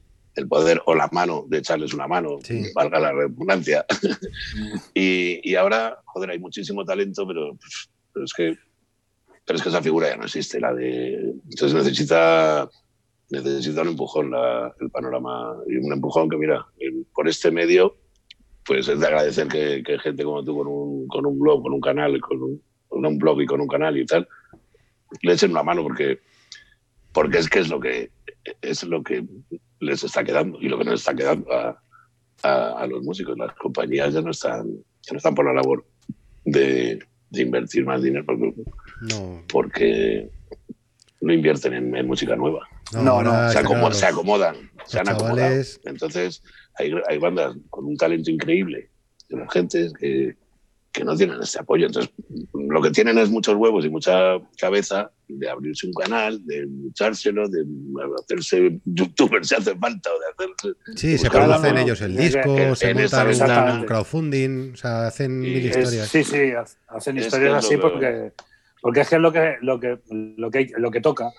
poder 0.50 0.82
o 0.86 0.96
la 0.96 1.08
mano 1.12 1.46
de 1.48 1.60
echarles 1.60 1.94
una 1.94 2.08
mano, 2.08 2.40
valga 2.74 3.00
la 3.00 3.12
redundancia. 3.12 3.86
y, 4.94 5.56
ahora, 5.56 6.00
joder, 6.06 6.32
hay 6.32 6.40
muchísimo 6.40 6.84
talento, 6.84 7.28
pero, 7.28 7.58
pero, 8.14 8.26
es 8.26 8.34
que, 8.34 8.58
pero 9.46 9.58
es 9.58 9.64
que 9.64 9.70
esa 9.70 9.82
figura 9.82 10.10
ya 10.10 10.18
no 10.18 10.26
existe, 10.26 10.60
la 10.60 10.74
de... 10.74 11.14
Entonces 11.50 11.74
necesita 11.74 12.70
necesita 13.30 13.82
un 13.82 13.88
empujón 13.90 14.32
el 14.80 14.90
panorama 14.92 15.56
y 15.68 15.78
un 15.78 15.92
empujón 15.92 16.30
que 16.30 16.38
mira 16.38 16.68
por 17.16 17.28
este 17.28 17.50
medio 17.50 17.96
pues 18.66 18.88
es 18.88 19.00
de 19.00 19.08
agradecer 19.08 19.48
que, 19.48 19.84
gente 20.00 20.24
como 20.24 20.44
tú 20.44 20.56
con 20.56 20.68
un, 20.68 21.08
con 21.08 21.26
un 21.26 21.40
blog, 21.40 21.64
con 21.64 21.74
un 21.74 21.82
canal, 21.82 22.20
con 22.22 22.42
un, 22.42 22.62
con 22.88 23.06
un, 23.06 23.18
blog 23.18 23.42
y 23.42 23.46
con 23.46 23.62
un 23.62 23.68
canal 23.68 23.98
y 23.98 24.06
tal, 24.06 24.28
le 25.22 25.34
echen 25.34 25.52
una 25.52 25.64
mano 25.64 25.84
porque, 25.84 26.20
porque 27.12 27.40
es 27.40 27.50
que 27.50 27.60
es 27.60 27.70
lo 27.70 27.80
que 27.80 28.12
es 28.62 28.84
lo 28.84 29.04
que 29.04 29.26
les 29.80 30.04
está 30.04 30.24
quedando 30.24 30.60
y 30.62 30.70
lo 30.70 30.78
que 30.78 30.86
nos 30.86 31.00
está 31.00 31.14
quedando 31.14 31.52
a, 31.52 31.82
a, 32.44 32.88
los 32.88 33.04
músicos. 33.04 33.38
Las 33.38 33.54
compañías 33.56 34.14
ya 34.14 34.22
no 34.22 34.32
están, 34.32 34.68
ya 35.02 35.12
no 35.12 35.18
están 35.18 35.36
por 35.36 35.46
la 35.46 35.54
labor 35.54 35.86
de, 36.46 37.00
de 37.30 37.42
invertir 37.42 37.86
más 37.86 38.02
dinero 38.02 38.26
porque 38.26 38.54
no. 39.02 39.44
porque 39.48 40.30
no 41.22 41.34
invierten 41.34 41.96
en, 41.96 42.08
música 42.08 42.36
nueva. 42.36 42.68
No, 42.94 43.24
no, 43.24 43.50
se, 43.50 43.60
acomodan, 43.60 43.94
se 43.94 44.06
acomodan, 44.06 44.56
se 44.86 45.00
han 45.00 45.10
acomodado. 45.10 45.64
Entonces, 45.86 46.44
hay, 46.76 46.92
hay 47.08 47.18
bandas 47.18 47.56
con 47.70 47.86
un 47.86 47.96
talento 47.96 48.30
increíble, 48.30 48.90
de 49.30 49.38
la 49.38 49.50
gente 49.50 49.90
que, 49.98 50.36
que 50.94 51.04
no 51.04 51.18
tienen 51.18 51.42
ese 51.42 51.60
apoyo. 51.60 51.88
Entonces, 51.88 52.14
lo 52.54 52.82
que 52.82 52.92
tienen 52.92 53.18
es 53.18 53.30
muchos 53.30 53.56
huevos 53.56 53.84
y 53.84 53.90
mucha 53.90 54.38
cabeza 54.58 55.12
de 55.28 55.50
abrirse 55.50 55.88
un 55.88 55.94
canal, 55.94 56.46
de 56.46 56.68
luchárselo, 56.68 57.50
de 57.50 57.66
hacerse 58.22 58.80
youtubers 58.86 59.48
si 59.48 59.56
hace 59.56 59.76
falta, 59.76 60.12
o 60.12 60.20
de 60.20 60.46
hacerse... 60.46 60.80
Sí, 60.96 61.18
se 61.18 61.30
producen 61.32 61.78
ellos 61.80 62.00
el 62.02 62.16
disco, 62.16 62.76
se 62.76 62.94
montan 62.94 63.80
un 63.80 63.86
crowdfunding, 63.86 64.74
o 64.74 64.78
sea, 64.78 65.08
hacen 65.08 65.40
mil 65.40 65.66
historias. 65.66 66.08
Sí, 66.08 66.24
sí, 66.24 66.52
hacen 66.88 67.18
historias 67.18 67.66
así 67.66 67.76
porque, 67.78 68.32
porque 68.80 69.02
es 69.02 69.10
que 69.10 69.16
es 69.16 69.22
lo 69.22 69.34
que, 69.34 69.56
lo 69.62 69.80
que, 69.80 70.00
lo 70.12 70.52
que, 70.52 70.68
lo 70.78 70.92
que 70.92 71.02
toca 71.02 71.32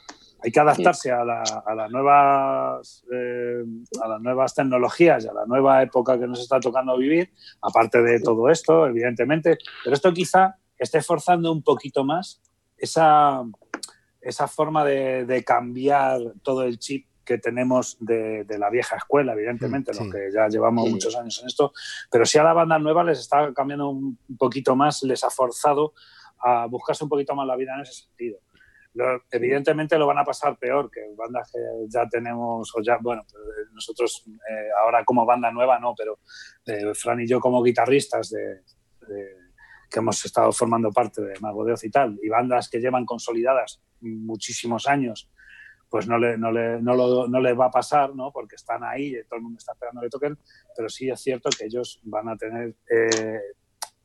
hay 0.44 0.52
que 0.52 0.60
adaptarse 0.60 1.10
a, 1.10 1.24
las 1.24 1.90
nuevas, 1.90 3.02
eh, 3.10 3.64
a 4.02 4.08
las 4.08 4.20
nuevas 4.20 4.54
tecnologías 4.54 5.24
y 5.24 5.28
a 5.28 5.32
la 5.32 5.46
nueva 5.46 5.82
época 5.82 6.18
que 6.18 6.26
nos 6.26 6.38
está 6.38 6.60
tocando 6.60 6.98
vivir, 6.98 7.32
aparte 7.62 8.02
de 8.02 8.20
todo 8.20 8.50
esto, 8.50 8.86
evidentemente, 8.86 9.56
pero 9.82 9.94
esto 9.96 10.12
quizá 10.12 10.58
esté 10.76 11.00
forzando 11.00 11.50
un 11.50 11.62
poquito 11.62 12.04
más 12.04 12.42
esa, 12.76 13.42
esa 14.20 14.46
forma 14.46 14.84
de, 14.84 15.42
cambiar 15.46 16.20
todo 16.42 16.64
el 16.64 16.78
chip 16.78 17.06
que 17.24 17.38
tenemos 17.38 17.96
de, 18.00 18.44
la 18.58 18.68
vieja 18.68 18.96
escuela, 18.96 19.32
evidentemente, 19.32 19.92
mm, 19.92 19.96
los 19.98 20.12
que 20.12 20.28
ya 20.30 20.48
llevamos 20.48 20.90
muchos 20.90 21.16
años 21.16 21.40
en 21.40 21.46
esto, 21.46 21.72
pero 22.10 22.26
si 22.26 22.36
a 22.36 22.44
la 22.44 22.52
banda 22.52 22.78
nueva 22.78 23.02
les 23.02 23.18
está 23.18 23.50
cambiando 23.54 23.88
un 23.88 24.18
poquito 24.36 24.76
más, 24.76 25.02
les 25.04 25.24
ha 25.24 25.30
forzado 25.30 25.94
a 26.38 26.66
buscarse 26.66 27.02
un 27.02 27.08
poquito 27.08 27.34
más 27.34 27.46
la 27.46 27.56
vida 27.56 27.74
en 27.76 27.80
ese 27.80 27.94
sentido 27.94 28.43
evidentemente 29.30 29.98
lo 29.98 30.06
van 30.06 30.18
a 30.18 30.24
pasar 30.24 30.56
peor 30.56 30.90
que 30.90 31.00
bandas 31.16 31.50
que 31.52 31.58
ya 31.88 32.08
tenemos, 32.08 32.72
o 32.74 32.82
ya, 32.82 32.98
bueno, 33.00 33.24
pues, 33.30 33.42
nosotros 33.72 34.24
eh, 34.26 34.68
ahora 34.82 35.04
como 35.04 35.26
banda 35.26 35.50
nueva 35.50 35.78
no, 35.78 35.94
pero 35.96 36.18
eh, 36.66 36.94
Fran 36.94 37.20
y 37.20 37.26
yo 37.26 37.40
como 37.40 37.62
guitarristas 37.62 38.30
de, 38.30 38.62
que 39.90 39.98
hemos 39.98 40.24
estado 40.24 40.52
formando 40.52 40.90
parte 40.90 41.22
de 41.22 41.34
Mago 41.40 41.64
de 41.64 41.72
Oz 41.72 41.84
y 41.84 41.90
tal, 41.90 42.18
y 42.22 42.28
bandas 42.28 42.68
que 42.68 42.80
llevan 42.80 43.04
consolidadas 43.04 43.82
muchísimos 44.00 44.86
años, 44.86 45.30
pues 45.88 46.08
no, 46.08 46.18
le, 46.18 46.36
no, 46.36 46.50
le, 46.50 46.80
no, 46.80 46.94
lo, 46.94 47.28
no 47.28 47.40
les 47.40 47.58
va 47.58 47.66
a 47.66 47.70
pasar, 47.70 48.14
¿no? 48.14 48.32
Porque 48.32 48.56
están 48.56 48.82
ahí 48.82 49.14
y 49.16 49.24
todo 49.24 49.36
el 49.36 49.42
mundo 49.42 49.58
está 49.58 49.72
esperando 49.72 50.00
que 50.00 50.08
toquen, 50.08 50.38
pero 50.76 50.88
sí 50.88 51.08
es 51.08 51.20
cierto 51.20 51.50
que 51.56 51.66
ellos 51.66 52.00
van 52.02 52.28
a 52.28 52.36
tener 52.36 52.74
eh, 52.90 53.40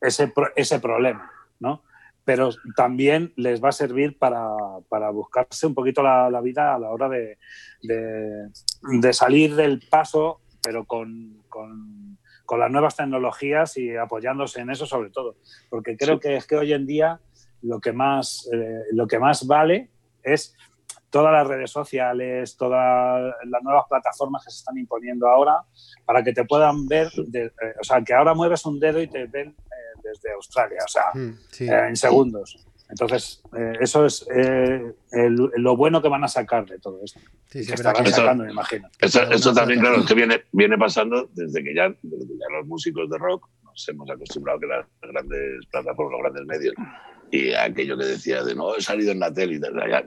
ese, 0.00 0.32
ese 0.54 0.78
problema, 0.78 1.30
¿no? 1.58 1.82
Pero 2.30 2.50
también 2.76 3.32
les 3.34 3.60
va 3.60 3.70
a 3.70 3.72
servir 3.72 4.16
para, 4.16 4.46
para 4.88 5.10
buscarse 5.10 5.66
un 5.66 5.74
poquito 5.74 6.00
la, 6.00 6.30
la, 6.30 6.40
vida 6.40 6.76
a 6.76 6.78
la 6.78 6.90
hora 6.90 7.08
de, 7.08 7.38
de, 7.82 9.12
salir 9.12 9.56
del 9.56 9.82
paso, 9.90 10.40
pero 10.62 10.84
con, 10.84 11.42
con, 11.48 12.18
con, 12.46 12.60
las 12.60 12.70
nuevas 12.70 12.94
tecnologías 12.94 13.76
y 13.78 13.96
apoyándose 13.96 14.60
en 14.60 14.70
eso 14.70 14.86
sobre 14.86 15.10
todo. 15.10 15.38
Porque 15.70 15.96
creo 15.96 16.20
que 16.20 16.36
es 16.36 16.46
que 16.46 16.54
hoy 16.54 16.72
en 16.72 16.86
día 16.86 17.18
lo 17.62 17.80
que 17.80 17.92
más, 17.92 18.48
eh, 18.52 18.84
lo 18.92 19.08
que 19.08 19.18
más 19.18 19.44
vale 19.48 19.90
es 20.22 20.54
todas 21.10 21.32
las 21.32 21.48
redes 21.48 21.72
sociales, 21.72 22.56
todas 22.56 23.34
las 23.44 23.62
nuevas 23.64 23.86
plataformas 23.88 24.44
que 24.44 24.52
se 24.52 24.58
están 24.58 24.78
imponiendo 24.78 25.26
ahora 25.26 25.64
para 26.04 26.22
que 26.22 26.32
te 26.32 26.44
puedan 26.44 26.86
ver, 26.86 27.08
eh, 27.34 27.50
o 27.80 27.82
sea, 27.82 28.00
que 28.02 28.14
ahora 28.14 28.34
mueves 28.34 28.64
un 28.66 28.78
dedo 28.78 29.02
y 29.02 29.08
te 29.08 29.26
ven 29.26 29.56
desde 30.12 30.32
Australia, 30.32 30.78
o 30.84 30.88
sea, 30.88 31.04
mm, 31.14 31.38
eh, 31.60 31.88
en 31.88 31.96
segundos. 31.96 32.66
Entonces, 32.90 33.40
eh, 33.56 33.74
eso 33.80 34.04
es 34.04 34.26
eh, 34.34 34.92
lo 35.56 35.76
bueno 35.76 36.02
que 36.02 36.08
van 36.08 36.24
a 36.24 36.28
sacar 36.28 36.66
de 36.66 36.78
todo 36.80 37.00
esto. 37.04 37.20
Sí, 37.48 37.62
sí, 37.62 37.72
estarán 37.72 38.04
sacando, 38.06 38.44
me 38.44 38.50
imagino. 38.50 38.88
Eso, 38.98 39.54
también, 39.54 39.80
claro, 39.80 40.04
que 40.04 40.14
viene, 40.14 40.42
viene 40.52 40.76
pasando 40.76 41.30
desde 41.32 41.62
que, 41.62 41.74
ya, 41.74 41.88
los 41.88 42.66
músicos 42.66 43.08
de 43.08 43.18
rock 43.18 43.48
nos 43.64 43.88
hemos 43.88 44.10
acostumbrado 44.10 44.58
a 44.58 44.60
que 44.60 44.66
las 44.66 44.86
grandes 45.02 45.66
plataformas, 45.70 46.12
los 46.12 46.22
grandes 46.22 46.46
medios, 46.46 46.74
y 47.30 47.52
aquello 47.52 47.96
que 47.96 48.06
decía 48.06 48.42
de 48.42 48.56
no 48.56 48.74
he 48.74 48.82
salido 48.82 49.12
en 49.12 49.20
la 49.20 49.32
tele 49.32 49.54
y 49.54 49.60
ya, 49.60 50.04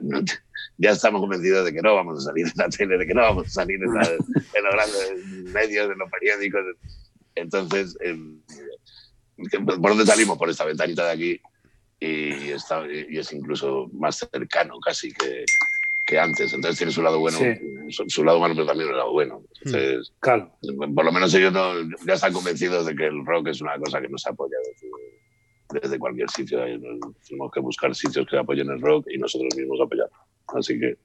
ya, 0.76 0.90
estamos 0.90 1.22
convencidos 1.22 1.64
de 1.64 1.72
que 1.72 1.80
no 1.80 1.94
vamos 1.94 2.18
a 2.18 2.28
salir 2.28 2.46
en 2.46 2.52
la 2.56 2.68
tele, 2.68 2.98
de 2.98 3.06
que 3.06 3.14
no 3.14 3.22
vamos 3.22 3.46
a 3.46 3.50
salir 3.50 3.76
en, 3.76 3.94
los 3.94 4.72
grandes 4.72 5.44
medios, 5.46 5.90
en 5.90 5.98
los 5.98 6.10
periódicos. 6.10 6.60
Entonces, 7.34 7.96
por 9.36 9.90
dónde 9.90 10.06
salimos, 10.06 10.38
por 10.38 10.48
esta 10.48 10.64
ventanita 10.64 11.06
de 11.06 11.12
aquí, 11.12 11.40
y, 12.00 12.50
está, 12.50 12.84
y 12.86 13.16
es 13.18 13.32
incluso 13.32 13.88
más 13.92 14.16
cercano 14.30 14.78
casi 14.80 15.12
que, 15.12 15.44
que, 16.06 16.18
antes. 16.18 16.52
Entonces 16.52 16.78
tiene 16.78 16.92
su 16.92 17.02
lado 17.02 17.18
bueno, 17.18 17.38
su, 17.88 18.24
lado 18.24 18.40
malo, 18.40 18.54
pero 18.54 18.66
también 18.66 18.90
un 18.90 18.96
lado 18.96 19.12
bueno. 19.12 19.42
Entonces, 19.64 20.12
claro. 20.20 20.52
por 20.94 21.04
lo 21.04 21.12
menos 21.12 21.32
ellos 21.34 21.52
no, 21.52 21.72
ya 22.06 22.14
están 22.14 22.32
convencidos 22.32 22.86
de 22.86 22.94
que 22.94 23.06
el 23.06 23.24
rock 23.24 23.48
es 23.48 23.60
una 23.60 23.78
cosa 23.78 24.00
que 24.00 24.08
nos 24.08 24.26
apoya 24.26 24.56
desde, 24.72 25.80
desde 25.80 25.98
cualquier 25.98 26.30
sitio. 26.30 26.58
Tenemos 27.26 27.50
que 27.52 27.60
buscar 27.60 27.94
sitios 27.94 28.26
que 28.26 28.38
apoyen 28.38 28.68
el 28.70 28.80
rock 28.80 29.06
y 29.10 29.18
nosotros 29.18 29.54
mismos 29.56 29.80
apoyar. 29.80 30.10
Así 30.48 30.78
que 30.78 30.98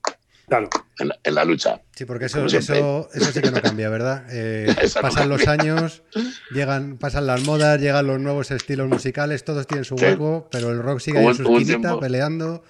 Claro. 0.50 0.68
En 0.98 1.36
la, 1.36 1.46
lucha. 1.46 1.82
Sí, 1.96 2.06
porque 2.06 2.26
eso, 2.26 2.44
eso, 2.46 3.10
eso, 3.14 3.32
sí 3.32 3.42
que 3.42 3.52
no 3.52 3.62
cambia, 3.62 3.90
¿verdad? 3.90 4.26
Eh, 4.32 4.76
pasan 5.02 5.30
los 5.30 5.48
años, 5.48 6.04
llegan, 6.52 6.98
pasan 6.98 7.28
las 7.28 7.44
modas, 7.46 7.80
llegan 7.80 8.08
los 8.08 8.20
nuevos 8.20 8.52
estilos 8.52 8.88
musicales, 8.88 9.44
todos 9.44 9.68
tienen 9.68 9.86
su 9.86 9.96
hueco, 9.96 10.48
pero 10.52 10.72
el 10.72 10.82
rock 10.82 11.00
sigue 11.00 11.24
en 11.24 11.36
su 11.36 11.44
esquinita, 11.44 12.00
peleando. 12.00 12.64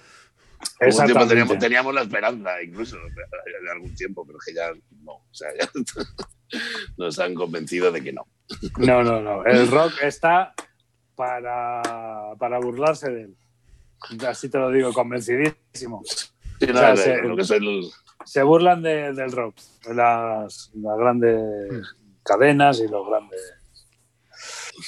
teníamos, 0.78 1.58
teníamos, 1.58 1.94
la 1.94 2.02
esperanza, 2.02 2.62
incluso, 2.62 2.96
de 2.96 3.70
algún 3.70 3.94
tiempo, 3.94 4.24
pero 4.26 4.38
que 4.44 4.54
ya 4.54 4.70
no. 5.02 5.12
O 5.12 5.28
sea, 5.32 5.48
ya 5.58 5.68
nos 6.98 7.18
han 7.18 7.34
convencido 7.34 7.90
de 7.90 8.02
que 8.02 8.12
no. 8.12 8.26
No, 8.78 9.02
no, 9.02 9.20
no. 9.20 9.44
El 9.44 9.68
rock 9.68 9.94
está 10.02 10.54
para, 11.16 11.82
para 12.38 12.58
burlarse 12.58 13.10
de 13.10 13.22
él. 13.22 13.36
Así 14.26 14.48
te 14.48 14.58
lo 14.58 14.70
digo, 14.70 14.92
convencidísimo 14.92 16.02
se, 18.24 18.42
burlan 18.42 18.82
del 18.82 19.32
rock, 19.32 19.56
de 19.86 19.94
las, 19.94 20.70
grandes 20.74 21.96
cadenas 22.22 22.80
y 22.80 22.88
los 22.88 23.06
grandes 23.08 23.40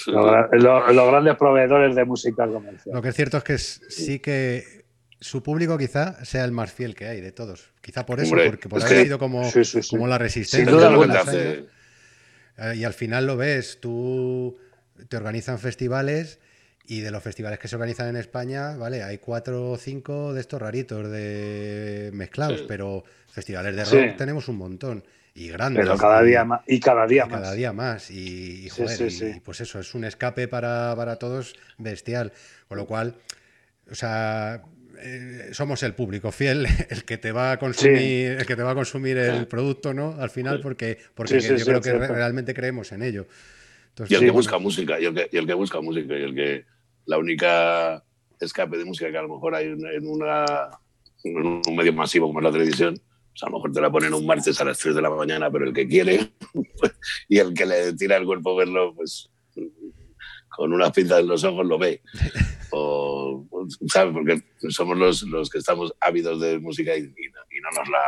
los, 0.06 1.10
grandes 1.10 1.36
proveedores 1.36 1.94
de 1.94 2.04
música 2.04 2.46
comercial. 2.46 2.94
Lo 2.94 3.02
que 3.02 3.08
es 3.10 3.14
cierto 3.14 3.38
es 3.38 3.44
que 3.44 3.58
sí 3.58 4.18
que 4.20 4.84
su 5.20 5.42
público 5.42 5.78
quizá 5.78 6.24
sea 6.24 6.44
el 6.44 6.52
más 6.52 6.72
fiel 6.72 6.94
que 6.94 7.06
hay 7.06 7.20
de 7.20 7.32
todos. 7.32 7.72
Quizá 7.80 8.06
por 8.06 8.20
eso, 8.20 8.34
porque 8.34 8.68
por 8.68 8.82
haber 8.82 9.04
sido 9.04 9.18
como, 9.18 9.42
como 9.90 10.06
la 10.06 10.18
resistencia. 10.18 11.68
Eh, 12.58 12.74
y 12.76 12.84
al 12.84 12.92
final 12.92 13.26
lo 13.26 13.36
ves, 13.36 13.78
tú 13.80 14.58
te 15.08 15.16
organizan 15.16 15.58
festivales 15.58 16.38
y 16.86 17.00
de 17.00 17.10
los 17.10 17.22
festivales 17.22 17.58
que 17.58 17.68
se 17.68 17.76
organizan 17.76 18.08
en 18.08 18.16
España, 18.16 18.76
vale, 18.76 19.02
hay 19.02 19.18
cuatro 19.18 19.70
o 19.70 19.76
cinco 19.76 20.34
de 20.34 20.40
estos 20.40 20.60
raritos 20.60 21.10
de 21.10 22.10
mezclados, 22.12 22.62
pero 22.66 23.04
festivales 23.28 23.76
de 23.76 23.84
rock 23.84 24.16
tenemos 24.16 24.48
un 24.48 24.56
montón 24.56 25.04
y 25.34 25.48
grandes. 25.48 25.84
Pero 25.84 25.96
cada 25.96 26.22
día 26.22 26.44
más 26.44 26.60
y 26.66 26.80
cada 26.80 27.06
día 27.06 27.26
más. 27.26 27.40
Cada 27.40 27.54
día 27.54 27.72
más 27.72 28.10
y, 28.10 28.68
joder, 28.68 29.40
pues 29.44 29.60
eso 29.60 29.80
es 29.80 29.94
un 29.94 30.04
escape 30.04 30.48
para, 30.48 31.16
todos 31.16 31.54
bestial, 31.78 32.32
con 32.68 32.78
lo 32.78 32.86
cual, 32.86 33.16
o 33.90 33.94
sea, 33.94 34.62
eh, 34.98 35.50
somos 35.52 35.82
el 35.82 35.94
público 35.94 36.32
fiel, 36.32 36.66
el 36.90 37.04
que 37.04 37.16
te 37.16 37.32
va 37.32 37.52
a 37.52 37.58
consumir, 37.58 38.32
el 38.32 38.46
que 38.46 38.56
te 38.56 38.62
va 38.62 38.72
a 38.72 38.74
consumir 38.74 39.18
el 39.18 39.46
producto, 39.46 39.94
¿no? 39.94 40.16
Al 40.18 40.30
final, 40.30 40.60
porque, 40.60 40.98
porque 41.14 41.40
yo 41.40 41.64
creo 41.64 41.80
que 41.80 41.92
realmente 41.92 42.54
creemos 42.54 42.92
en 42.92 43.02
ello. 43.02 43.26
y 44.08 44.14
el 44.14 44.20
que 44.20 44.30
busca 44.30 44.58
música, 44.58 45.00
y 45.00 45.06
el 45.06 45.14
que, 45.14 45.28
y 45.32 45.36
el 45.38 45.46
que 45.46 45.54
busca 45.54 45.80
música, 45.80 46.18
y 46.18 46.22
el 46.22 46.34
que 46.34 46.71
la 47.06 47.18
única 47.18 48.04
escape 48.40 48.76
de 48.76 48.84
música 48.84 49.10
que 49.10 49.18
a 49.18 49.22
lo 49.22 49.28
mejor 49.28 49.54
hay 49.54 49.66
en, 49.66 50.08
una, 50.08 50.44
en 51.24 51.62
un 51.66 51.76
medio 51.76 51.92
masivo 51.92 52.26
como 52.26 52.40
es 52.40 52.44
la 52.44 52.52
televisión, 52.52 52.94
pues 52.94 53.42
a 53.42 53.46
lo 53.46 53.56
mejor 53.56 53.72
te 53.72 53.80
la 53.80 53.90
ponen 53.90 54.14
un 54.14 54.26
martes 54.26 54.60
a 54.60 54.64
las 54.64 54.78
3 54.78 54.94
de 54.94 55.02
la 55.02 55.10
mañana, 55.10 55.50
pero 55.50 55.64
el 55.64 55.72
que 55.72 55.88
quiere 55.88 56.32
y 57.28 57.38
el 57.38 57.54
que 57.54 57.66
le 57.66 57.92
tira 57.94 58.16
el 58.16 58.26
cuerpo 58.26 58.56
verlo, 58.56 58.94
pues 58.94 59.30
con 60.48 60.72
unas 60.72 60.92
pinzas 60.92 61.20
en 61.20 61.28
los 61.28 61.44
ojos 61.44 61.66
lo 61.66 61.78
ve. 61.78 62.02
O, 62.72 63.46
¿sabes? 63.88 64.12
Porque 64.12 64.42
somos 64.70 64.98
los, 64.98 65.22
los 65.22 65.48
que 65.48 65.58
estamos 65.58 65.94
ávidos 66.00 66.40
de 66.40 66.58
música 66.58 66.96
y, 66.96 67.00
y, 67.00 67.60
no, 67.60 67.70
nos 67.78 67.88
la 67.88 68.02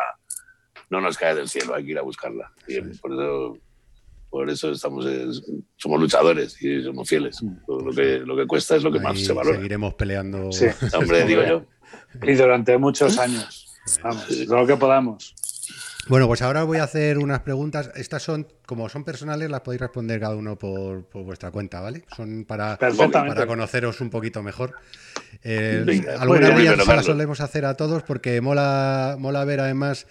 no 0.91 1.01
nos 1.01 1.17
cae 1.17 1.35
del 1.35 1.49
cielo, 1.49 1.75
hay 1.75 1.85
que 1.85 1.93
ir 1.93 1.99
a 1.99 2.03
buscarla. 2.03 2.53
Y 2.69 2.81
por 2.99 3.13
eso 3.13 3.59
por 4.35 4.51
eso 4.51 4.73
estamos, 4.73 5.07
somos 5.77 6.01
luchadores 6.01 6.61
y 6.61 6.83
somos 6.83 7.09
fieles. 7.09 7.41
Lo 7.69 7.93
que, 7.93 8.19
lo 8.19 8.37
que 8.37 8.49
cuesta 8.49 8.75
es 8.75 8.83
lo 8.83 8.91
que 8.91 8.99
más 8.99 9.17
se 9.21 9.33
valora. 9.33 9.55
Seguiremos 9.55 9.95
peleando. 9.95 10.51
Sí, 10.51 10.67
hombre, 10.99 11.25
digo 11.25 11.45
yo. 11.47 11.65
Y 12.21 12.35
durante 12.35 12.77
muchos 12.77 13.17
años. 13.21 13.73
Vamos, 14.03 14.29
lo 14.49 14.67
que 14.67 14.77
podamos. 14.77 15.37
Bueno, 16.09 16.27
pues 16.27 16.43
ahora 16.43 16.65
voy 16.65 16.79
a 16.79 16.83
hacer 16.83 17.19
unas 17.19 17.43
preguntas. 17.43 17.93
Estas 17.95 18.25
son, 18.25 18.49
como 18.67 18.89
son 18.89 19.05
personales, 19.05 19.49
las 19.49 19.61
podéis 19.61 19.83
responder 19.83 20.19
cada 20.19 20.35
uno 20.35 20.59
por, 20.59 21.09
vuestra 21.13 21.53
cuenta, 21.53 21.81
¿vale? 21.81 22.05
Son 22.17 22.45
para, 22.45 22.77
para 22.77 23.47
conoceros 23.47 24.01
un 24.01 24.11
poquito 24.11 24.43
mejor. 24.43 24.75
Eh, 25.45 26.05
algunas 26.19 26.57
de 26.57 26.61
ellas 26.61 26.85
las 26.85 27.07
solemos 27.07 27.41
hacer 27.41 27.67
a 27.67 27.75
todos 27.75 28.03
porque 28.03 28.41
mola, 28.41 29.15
mola 29.17 29.45
ver 29.45 29.61
además 29.61 30.09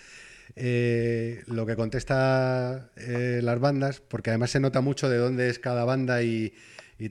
eh, 0.56 1.44
lo 1.48 1.66
que 1.66 1.76
contesta 1.76 2.92
eh, 2.96 3.40
las 3.42 3.60
bandas, 3.60 4.02
porque 4.02 4.30
además 4.30 4.52
se 4.52 4.60
nota 4.60 4.82
mucho 4.82 5.10
de 5.10 5.18
dónde 5.18 5.50
es 5.50 5.58
cada 5.60 5.84
banda 5.84 6.22
y, 6.22 6.54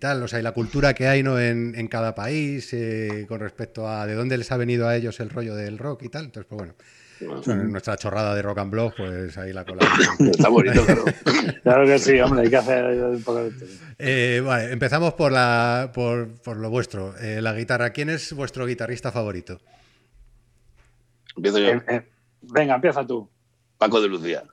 tal, 0.00 0.22
o 0.22 0.28
sea, 0.28 0.38
y 0.38 0.42
la 0.42 0.52
cultura 0.52 0.94
que 0.94 1.06
hay 1.08 1.22
¿no? 1.22 1.38
en, 1.38 1.88
cada 1.88 2.14
país 2.14 2.72
eh, 2.72 3.26
con 3.28 3.40
respecto 3.40 3.88
a 3.88 4.06
de 4.06 4.14
dónde 4.14 4.38
les 4.38 4.50
ha 4.52 4.56
venido 4.56 4.88
a 4.88 4.96
ellos 4.96 5.20
el 5.20 5.28
rollo 5.28 5.54
del 5.54 5.76
rock 5.76 6.04
y 6.04 6.08
tal. 6.08 6.26
Entonces, 6.26 6.46
pues 6.48 6.74
bueno. 7.20 7.68
nuestra 7.68 7.96
chorrada 7.96 8.34
de 8.34 8.42
rock 8.42 8.58
and 8.58 8.70
blog, 8.70 8.94
pues 8.96 9.36
ahí 9.36 9.52
la 9.52 9.64
colamos. 9.64 9.98
Está 10.20 10.48
bonito, 10.48 10.84
claro. 10.86 11.04
claro 11.62 11.86
que 11.86 11.98
sí, 11.98 12.20
hombre, 12.20 12.42
hay 12.42 12.50
que 12.50 12.56
hacer 12.56 12.84
un 12.84 13.22
poco 13.22 13.50
de 13.98 14.40
vale, 14.40 14.72
empezamos 14.72 15.14
por, 15.14 15.32
la, 15.32 15.90
por, 15.92 16.28
por 16.42 16.56
lo 16.56 16.70
vuestro. 16.70 17.14
la 17.20 17.52
guitarra. 17.52 17.90
¿Quién 17.90 18.08
es 18.08 18.32
vuestro 18.32 18.66
guitarrista 18.66 19.10
favorito? 19.10 19.60
Empiezo 21.36 21.58
yo. 21.58 21.72
Venga, 22.42 22.74
empieza 22.74 23.06
tú. 23.06 23.28
Paco 23.78 24.00
de 24.00 24.08
Lucía. 24.08 24.44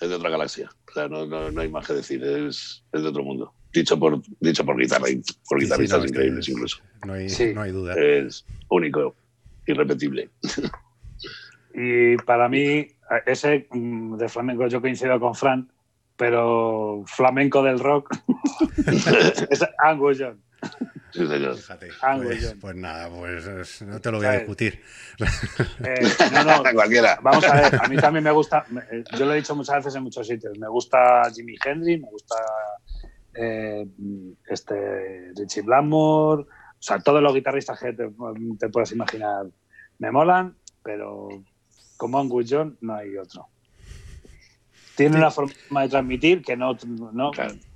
Es 0.00 0.08
de 0.08 0.14
otra 0.14 0.30
galaxia. 0.30 0.70
O 0.88 0.92
sea, 0.92 1.08
no, 1.08 1.26
no, 1.26 1.60
hay 1.60 1.68
más 1.68 1.86
que 1.86 1.94
decir. 1.94 2.24
Es, 2.24 2.82
es, 2.92 3.02
de 3.02 3.08
otro 3.08 3.22
mundo. 3.22 3.52
Dicho 3.72 3.98
por, 3.98 4.20
dicho 4.40 4.64
por 4.64 4.76
guitarra, 4.76 5.06
por 5.48 5.60
guitarristas 5.60 6.04
increíbles 6.06 6.48
incluso. 6.48 6.78
No 7.06 7.12
hay, 7.12 7.28
no 7.54 7.62
hay 7.62 7.70
duda. 7.70 7.94
Es 7.94 8.44
único, 8.68 9.14
irrepetible. 9.66 10.30
Y 11.74 12.16
para 12.18 12.48
mí, 12.48 12.88
ese 13.26 13.68
mm, 13.70 14.16
de 14.16 14.28
flamenco 14.28 14.66
yo 14.66 14.80
coincido 14.80 15.20
con 15.20 15.34
Fran, 15.34 15.70
pero 16.16 17.02
flamenco 17.06 17.62
del 17.62 17.78
rock 17.78 18.14
es 19.50 19.64
Angus 19.78 20.18
Young. 20.18 20.36
Sí, 21.12 21.26
señor. 21.26 21.56
Pues, 22.22 22.56
pues, 22.60 22.76
nada, 22.76 23.10
pues 23.10 23.82
no 23.82 24.00
te 24.00 24.10
lo 24.10 24.18
voy 24.18 24.26
a 24.26 24.32
discutir. 24.32 24.80
Eh, 25.84 26.08
no, 26.32 26.44
no, 26.44 26.62
Cualquiera. 26.74 27.18
Vamos 27.22 27.44
a 27.44 27.54
ver, 27.54 27.80
a 27.82 27.88
mí 27.88 27.96
también 27.96 28.24
me 28.24 28.30
gusta, 28.30 28.64
eh, 28.90 29.02
yo 29.18 29.26
lo 29.26 29.32
he 29.32 29.36
dicho 29.36 29.56
muchas 29.56 29.76
veces 29.76 29.96
en 29.96 30.04
muchos 30.04 30.26
sitios, 30.26 30.56
me 30.58 30.68
gusta 30.68 31.22
Jimi 31.34 31.56
Hendrix, 31.64 32.00
me 32.00 32.10
gusta 32.10 32.36
eh, 33.34 33.86
este 34.46 35.32
Richie 35.34 35.62
Blackmore, 35.62 36.42
o 36.42 36.82
sea, 36.82 37.00
todos 37.00 37.22
los 37.22 37.34
guitarristas 37.34 37.78
que 37.78 37.92
te, 37.92 38.08
te 38.58 38.68
puedas 38.68 38.92
imaginar 38.92 39.46
me 39.98 40.10
molan, 40.10 40.56
pero 40.82 41.28
como 41.96 42.18
Angus 42.18 42.46
John 42.48 42.78
no 42.80 42.94
hay 42.94 43.16
otro. 43.16 43.48
Tiene 44.96 45.16
una 45.16 45.30
forma 45.30 45.82
de 45.82 45.88
transmitir 45.88 46.42
que 46.42 46.56
no... 46.56 46.76
no 47.12 47.30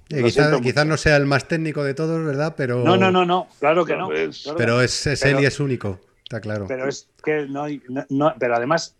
quizás, 0.08 0.86
no 0.86 0.96
sea 0.96 1.16
el 1.16 1.26
más 1.26 1.48
técnico 1.48 1.82
de 1.84 1.94
todos, 1.94 2.24
¿verdad? 2.24 2.54
Pero, 2.56 2.82
no, 2.84 2.96
no, 2.96 3.10
no, 3.10 3.24
no, 3.24 3.48
claro 3.58 3.84
que 3.84 3.96
no. 3.96 4.08
pero 4.56 4.80
es, 4.80 5.06
él 5.24 5.40
y 5.40 5.46
es 5.46 5.60
único, 5.60 6.00
está 6.22 6.40
claro. 6.40 6.66
Pero 6.68 6.88
es 6.88 7.08
que 7.22 7.46
no, 7.46 7.66
no, 8.10 8.34
pero 8.38 8.56
además 8.56 8.96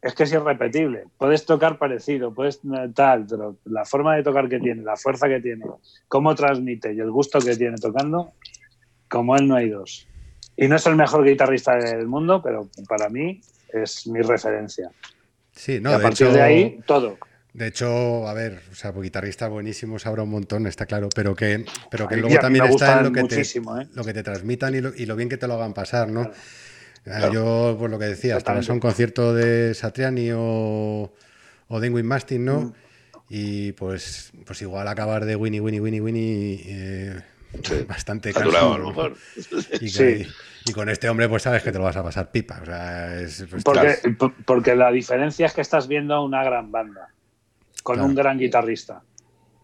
es 0.00 0.14
que 0.14 0.24
es 0.24 0.32
irrepetible. 0.32 1.04
Puedes 1.16 1.44
tocar 1.44 1.78
parecido, 1.78 2.32
puedes 2.32 2.56
eh, 2.56 2.88
tal, 2.94 3.26
pero 3.28 3.56
la 3.64 3.84
forma 3.84 4.16
de 4.16 4.22
tocar 4.22 4.48
que 4.48 4.60
tiene, 4.60 4.82
la 4.82 4.96
fuerza 4.96 5.28
que 5.28 5.40
tiene, 5.40 5.66
cómo 6.06 6.34
transmite 6.34 6.92
y 6.92 7.00
el 7.00 7.10
gusto 7.10 7.40
que 7.40 7.56
tiene 7.56 7.76
tocando, 7.78 8.32
como 9.08 9.36
él 9.36 9.48
no 9.48 9.56
hay 9.56 9.70
dos. 9.70 10.06
Y 10.56 10.68
no 10.68 10.76
es 10.76 10.86
el 10.86 10.96
mejor 10.96 11.24
guitarrista 11.24 11.76
del 11.76 12.06
mundo, 12.06 12.42
pero 12.42 12.68
para 12.88 13.08
mí 13.08 13.40
es 13.72 14.06
mi 14.06 14.20
referencia. 14.22 14.90
Sí, 15.52 15.80
no, 15.80 15.90
y 15.90 15.94
a 15.94 16.00
partir 16.00 16.28
de 16.30 16.42
ahí, 16.42 16.80
todo. 16.86 17.18
De 17.58 17.66
hecho, 17.66 18.28
a 18.28 18.34
ver, 18.34 18.62
o 18.70 18.74
sea, 18.76 18.92
pues 18.92 19.02
guitarristas 19.02 19.50
buenísimos 19.50 20.06
habrá 20.06 20.22
un 20.22 20.30
montón, 20.30 20.68
está 20.68 20.86
claro, 20.86 21.08
pero 21.12 21.34
que, 21.34 21.64
pero 21.90 22.06
que 22.06 22.16
luego 22.16 22.38
también 22.38 22.66
está 22.66 23.00
en 23.00 23.06
lo 23.06 23.12
que, 23.12 23.24
te, 23.24 23.40
¿eh? 23.40 23.88
lo 23.94 24.04
que 24.04 24.12
te 24.12 24.22
transmitan 24.22 24.76
y 24.76 24.80
lo, 24.80 25.16
bien 25.16 25.28
que 25.28 25.38
te 25.38 25.48
lo 25.48 25.54
hagan 25.54 25.74
pasar, 25.74 26.08
¿no? 26.08 26.30
Yo, 27.32 27.74
pues 27.76 27.90
lo 27.90 27.98
que 27.98 28.04
decía, 28.04 28.36
hasta 28.36 28.56
a 28.56 28.72
un 28.72 28.78
concierto 28.78 29.34
de 29.34 29.74
Satriani 29.74 30.30
o, 30.36 31.12
o 31.66 31.80
de 31.80 31.90
Mastin, 31.90 32.44
¿no? 32.44 32.60
Mm. 32.60 32.72
Y 33.28 33.72
pues, 33.72 34.30
pues 34.46 34.62
igual 34.62 34.86
acabar 34.86 35.24
de 35.24 35.34
Winnie, 35.34 35.60
Winnie, 35.60 35.80
Winnie, 35.80 36.00
Winnie, 36.00 36.62
eh, 36.64 37.20
bastante 37.88 38.32
cansado. 38.32 38.78
mejor. 38.86 39.16
Y, 39.80 40.72
con 40.72 40.88
este 40.90 41.08
hombre, 41.08 41.28
pues 41.28 41.42
sabes 41.42 41.64
que 41.64 41.72
te 41.72 41.78
lo 41.78 41.84
vas 41.84 41.96
a 41.96 42.04
pasar 42.04 42.30
pipa. 42.30 42.60
O 42.62 42.66
sea, 42.66 43.20
es, 43.20 43.44
pues, 43.50 43.64
porque, 43.64 43.96
porque 44.44 44.76
la 44.76 44.92
diferencia 44.92 45.46
es 45.46 45.54
que 45.54 45.62
estás 45.62 45.88
viendo 45.88 46.14
a 46.14 46.22
una 46.22 46.44
gran 46.44 46.70
banda 46.70 47.08
con 47.88 48.02
un 48.02 48.14
gran 48.14 48.36
guitarrista. 48.36 49.02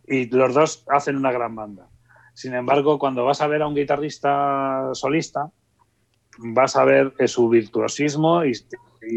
Y 0.07 0.31
los 0.35 0.55
dos 0.55 0.87
hacen 0.89 1.17
una 1.17 1.31
gran 1.31 1.55
banda. 1.55 1.91
Sin 2.33 2.55
embargo, 2.55 2.99
cuando 2.99 3.23
vas 3.23 3.43
a 3.43 3.47
ver 3.47 3.61
a 3.61 3.69
un 3.69 3.75
guitarrista 3.75 4.89
solista, 4.95 5.51
vas 6.39 6.75
a 6.75 6.85
ver 6.85 7.13
su 7.27 7.51
virtuosismo 7.51 8.43
y, 8.47 8.55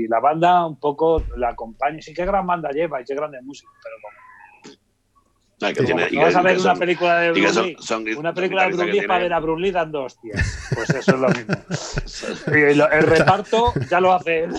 la 0.10 0.20
banda 0.20 0.66
un 0.66 0.78
poco 0.78 1.24
la 1.38 1.52
acompaña. 1.52 2.02
Sí, 2.02 2.14
qué 2.14 2.26
gran 2.26 2.46
banda 2.46 2.70
lleva 2.72 3.00
y 3.00 3.06
qué 3.06 3.16
grande 3.16 3.42
música, 3.42 3.72
pero 3.82 3.96
vas 5.60 6.36
a 6.36 6.42
ver 6.42 6.60
una 6.60 6.76
película 6.76 7.20
de 7.20 7.32
Bruce 7.32 7.78
una 8.16 8.34
película 8.34 8.64
de 8.64 8.74
Bruce 8.74 8.92
Lee 8.92 9.08
para 9.08 9.24
ver 9.24 9.34
a 9.34 9.40
Bruce 9.40 9.62
Lee 9.62 9.72
dando 9.72 10.04
hostias. 10.04 10.70
Pues 10.76 10.90
eso 10.92 11.16
es 11.16 11.20
lo 11.20 11.30
mismo. 11.30 11.56
el 12.92 13.04
reparto 13.04 13.74
ya 13.90 14.00
lo 14.00 14.14
hace 14.14 14.44
él. 14.44 14.54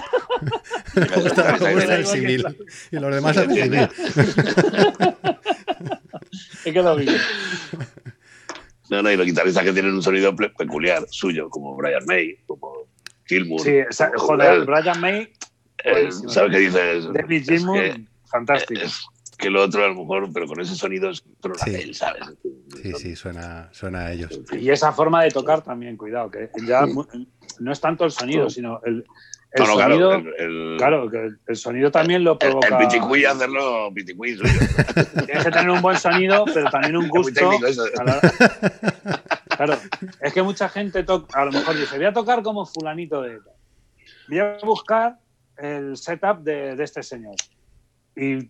Y 2.90 2.96
los 2.96 3.14
demás 3.14 3.36
hacen 3.36 3.54
civil. 3.54 3.88
Es 6.64 6.72
que 6.72 6.82
lo 6.82 6.96
mismo. 6.96 7.16
No, 8.90 9.02
no, 9.02 9.12
y 9.12 9.16
los 9.16 9.26
guitarristas 9.26 9.64
que 9.64 9.72
tienen 9.72 9.94
un 9.94 10.02
sonido 10.02 10.34
peculiar 10.34 11.04
suyo, 11.10 11.48
como 11.50 11.76
Brian 11.76 12.04
May, 12.06 12.36
como 12.46 12.88
Gilmour. 13.26 13.60
Sí, 13.60 13.80
joder, 14.16 14.64
Brian 14.64 15.00
May. 15.00 15.32
Eh, 15.84 16.08
¿Sabes 16.26 16.50
qué 16.50 16.58
dices? 16.58 17.12
David 17.12 17.44
Gilmour, 17.46 18.00
fantástico 18.24 18.80
que 19.38 19.50
lo 19.50 19.62
otro 19.62 19.84
a 19.84 19.88
lo 19.88 19.94
mejor, 19.94 20.30
pero 20.32 20.46
con 20.48 20.60
esos 20.60 20.76
sonidos, 20.76 21.24
pero 21.40 21.54
sí. 21.54 21.94
¿sabes? 21.94 22.24
Sí, 22.82 22.92
sí, 22.94 23.16
suena, 23.16 23.68
suena 23.72 24.06
a 24.06 24.12
ellos. 24.12 24.40
Y 24.52 24.68
esa 24.70 24.92
forma 24.92 25.22
de 25.22 25.30
tocar 25.30 25.62
también, 25.62 25.96
cuidado, 25.96 26.30
que 26.30 26.50
ya 26.66 26.84
no 27.60 27.72
es 27.72 27.80
tanto 27.80 28.04
el 28.04 28.10
sonido, 28.10 28.50
sino 28.50 28.80
el, 28.84 29.04
el 29.52 29.66
sonido. 29.66 30.10
Claro, 30.10 30.36
el, 30.38 30.76
claro, 30.76 31.10
que 31.10 31.28
el 31.46 31.56
sonido 31.56 31.90
también 31.92 32.24
lo 32.24 32.36
provoca. 32.36 32.66
El, 32.66 32.74
el 32.74 32.88
piticuí 32.88 33.24
hacerlo 33.24 33.92
piticuí 33.94 34.36
Tienes 35.26 35.44
que 35.44 35.50
tener 35.50 35.70
un 35.70 35.82
buen 35.82 35.96
sonido, 35.96 36.44
pero 36.52 36.68
también 36.70 36.96
un 36.96 37.08
gusto. 37.08 37.50
Claro, 39.58 39.76
es 40.20 40.32
que 40.32 40.40
mucha 40.40 40.68
gente 40.68 41.02
toca, 41.02 41.40
a 41.40 41.44
lo 41.46 41.50
mejor 41.50 41.76
dice, 41.76 41.96
voy 41.96 42.06
a 42.06 42.12
tocar 42.12 42.44
como 42.44 42.64
fulanito 42.64 43.22
de. 43.22 43.40
Voy 44.28 44.38
a 44.38 44.56
buscar 44.62 45.18
el 45.56 45.96
setup 45.96 46.44
de, 46.44 46.76
de 46.76 46.84
este 46.84 47.02
señor 47.02 47.34
y 48.18 48.48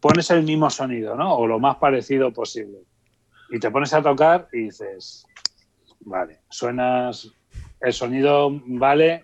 pones 0.00 0.30
el 0.30 0.42
mismo 0.42 0.68
sonido, 0.70 1.14
¿no? 1.14 1.36
O 1.36 1.46
lo 1.46 1.60
más 1.60 1.76
parecido 1.76 2.32
posible. 2.32 2.78
Y 3.50 3.60
te 3.60 3.70
pones 3.70 3.94
a 3.94 4.02
tocar 4.02 4.48
y 4.52 4.64
dices, 4.64 5.24
vale, 6.00 6.40
suenas, 6.48 7.30
el 7.80 7.92
sonido 7.92 8.50
vale, 8.66 9.22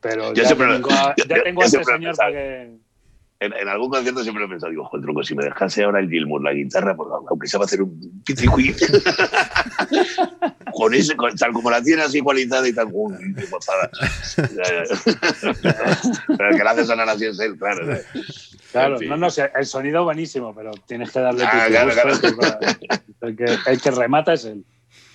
pero 0.00 0.34
ya 0.34 0.48
tengo 0.56 0.90
a, 0.90 1.14
ya 1.16 1.42
tengo 1.42 1.62
a 1.62 1.64
este 1.64 1.84
señor 1.84 2.16
para 2.16 2.32
que... 2.32 2.76
En, 3.38 3.68
algún 3.68 3.90
concierto 3.90 4.22
siempre 4.22 4.44
he 4.44 4.48
pensado, 4.48 4.70
digo, 4.70 4.84
joder, 4.84 5.02
tronco, 5.02 5.24
si 5.24 5.34
me 5.34 5.44
dejase 5.44 5.82
ahora 5.82 5.98
el 5.98 6.08
Gilmour 6.08 6.44
la 6.44 6.52
guitarra, 6.52 6.94
pues, 6.94 7.08
aunque 7.28 7.48
se 7.48 7.58
va 7.58 7.64
a 7.64 7.66
hacer 7.66 7.82
un 7.82 8.22
piticuí, 8.24 8.72
con 10.72 10.94
ese, 10.94 11.16
tal 11.36 11.52
como 11.52 11.68
la 11.68 11.82
tiene 11.82 12.02
así 12.02 12.18
igualizada 12.18 12.68
y 12.68 12.72
tal, 12.72 12.86
uy, 12.92 13.12
qué 13.34 13.42
Pero 16.28 16.50
el 16.50 16.56
que 16.56 16.64
la 16.64 16.70
hace 16.70 16.84
sonar 16.84 17.08
así 17.08 17.24
es 17.24 17.40
él, 17.40 17.58
claro. 17.58 17.98
Claro, 18.72 18.98
no, 19.00 19.16
no, 19.16 19.28
el 19.28 19.66
sonido 19.66 20.04
buenísimo, 20.04 20.54
pero 20.54 20.72
tienes 20.86 21.10
que 21.10 21.20
darle 21.20 21.44
ah, 21.44 21.66
El, 23.20 23.36
que, 23.36 23.44
el 23.66 23.80
que 23.80 23.90
remata 23.90 24.32
es 24.32 24.46
él. 24.46 24.64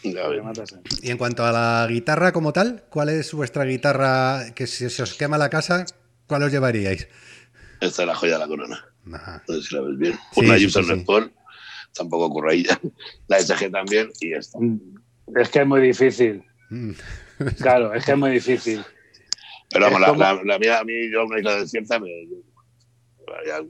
Y 0.04 1.10
en 1.10 1.18
cuanto 1.18 1.46
a 1.46 1.52
la 1.52 1.88
guitarra 1.90 2.32
como 2.32 2.54
tal, 2.54 2.84
¿cuál 2.90 3.10
es 3.10 3.34
vuestra 3.34 3.64
guitarra 3.66 4.54
que 4.56 4.68
si 4.68 4.90
se 4.90 5.04
os 5.04 5.16
quema 5.16 5.38
la 5.38 5.50
casa, 5.50 5.86
cuál 6.28 6.44
os 6.44 6.52
llevaríais? 6.52 7.08
Esta 7.82 8.04
es 8.04 8.08
la 8.08 8.16
joya 8.16 8.34
de 8.34 8.40
la 8.40 8.48
corona. 8.48 8.86
No 9.06 9.42
sé 9.48 9.62
si 9.62 9.76
la 9.76 9.82
ves 9.82 9.98
bien. 9.98 10.20
Una 10.36 10.58
sí, 10.58 10.70
sí, 10.70 11.06
tampoco 11.94 12.26
ocurre 12.26 12.64
ya. 12.64 12.80
La 13.28 13.40
SG 13.40 13.72
también 13.72 14.10
y 14.20 14.34
esta. 14.34 14.60
Mm, 14.60 14.80
es 15.36 15.50
que 15.50 15.60
es 15.60 15.68
muy 15.68 15.82
difícil. 15.82 16.44
Mm. 16.70 16.92
Claro, 17.62 17.94
es 17.94 18.06
que 18.06 18.12
es 18.12 18.18
muy 18.18 18.32
difícil. 18.32 18.84
Pero 19.70 19.90
vamos, 19.92 20.18
la, 20.18 20.42
la, 20.44 20.60
mía, 20.60 20.80
a 20.80 20.84
mí, 20.84 20.94
yo 21.12 21.26
una 21.26 21.40
isla 21.40 21.60
desierta, 21.60 22.00
me, 22.00 22.10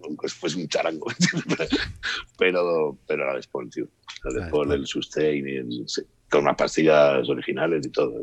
aunque 0.03 0.27
fuese 0.29 0.57
un 0.57 0.67
charango, 0.67 1.07
pero, 2.37 2.97
pero 3.07 3.25
la 3.25 3.35
Les 3.35 3.47
Paul, 3.47 3.69
tío. 3.69 3.87
La 4.23 4.31
Les 4.31 4.51
Paul, 4.51 4.71
el 4.71 4.85
sustain, 4.85 5.47
y 5.47 5.55
el, 5.57 5.85
con 6.29 6.43
unas 6.43 6.55
pastillas 6.55 7.27
originales 7.29 7.85
y 7.85 7.89
todo, 7.89 8.13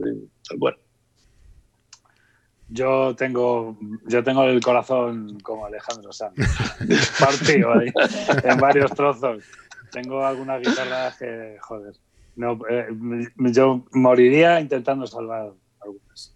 tal 0.49 0.59
cual. 0.59 0.77
Yo 2.69 3.15
tengo, 3.15 3.79
yo 4.07 4.25
tengo 4.25 4.45
el 4.45 4.61
corazón 4.61 5.39
como 5.41 5.67
Alejandro 5.67 6.13
Sanz, 6.13 6.35
partido 7.21 7.73
ahí, 7.79 7.93
en 8.43 8.59
varios 8.59 8.91
trozos. 8.93 9.45
Tengo 9.93 10.25
algunas 10.25 10.61
guitarras 10.61 11.17
que, 11.19 11.57
joder, 11.61 11.95
no, 12.37 12.59
eh, 12.69 12.89
yo 13.37 13.85
moriría 13.93 14.61
intentando 14.61 15.07
salvar 15.07 15.53
algunas. 15.81 16.34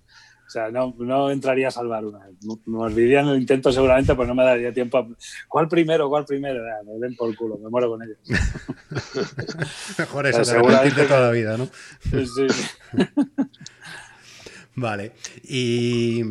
O 0.49 0.51
sea, 0.51 0.71
no, 0.71 0.95
no 0.97 1.31
entraría 1.31 1.69
a 1.69 1.71
salvar 1.71 2.07
una. 2.07 2.21
Moriría 2.65 3.21
en 3.21 3.29
el 3.29 3.39
intento 3.39 3.71
seguramente, 3.71 4.15
pues 4.15 4.27
no 4.27 4.35
me 4.35 4.45
daría 4.45 4.73
tiempo. 4.73 5.07
¿Cuál 5.47 5.69
primero? 5.69 6.09
¿Cuál 6.09 6.25
primero? 6.25 6.65
me 6.87 6.99
den 6.99 7.15
por 7.17 7.37
culo, 7.37 7.59
me 7.59 7.69
muero 7.69 7.91
con 7.91 8.03
ellos. 8.03 8.17
Mejor 9.99 10.27
eso, 10.27 10.47
seguramente 10.47 11.05
toda 11.05 11.21
la 11.21 11.31
vida, 11.33 11.59
¿no? 11.59 11.67
sí. 11.67 12.47
Vale. 14.75 15.13
¿Y, 15.43 16.23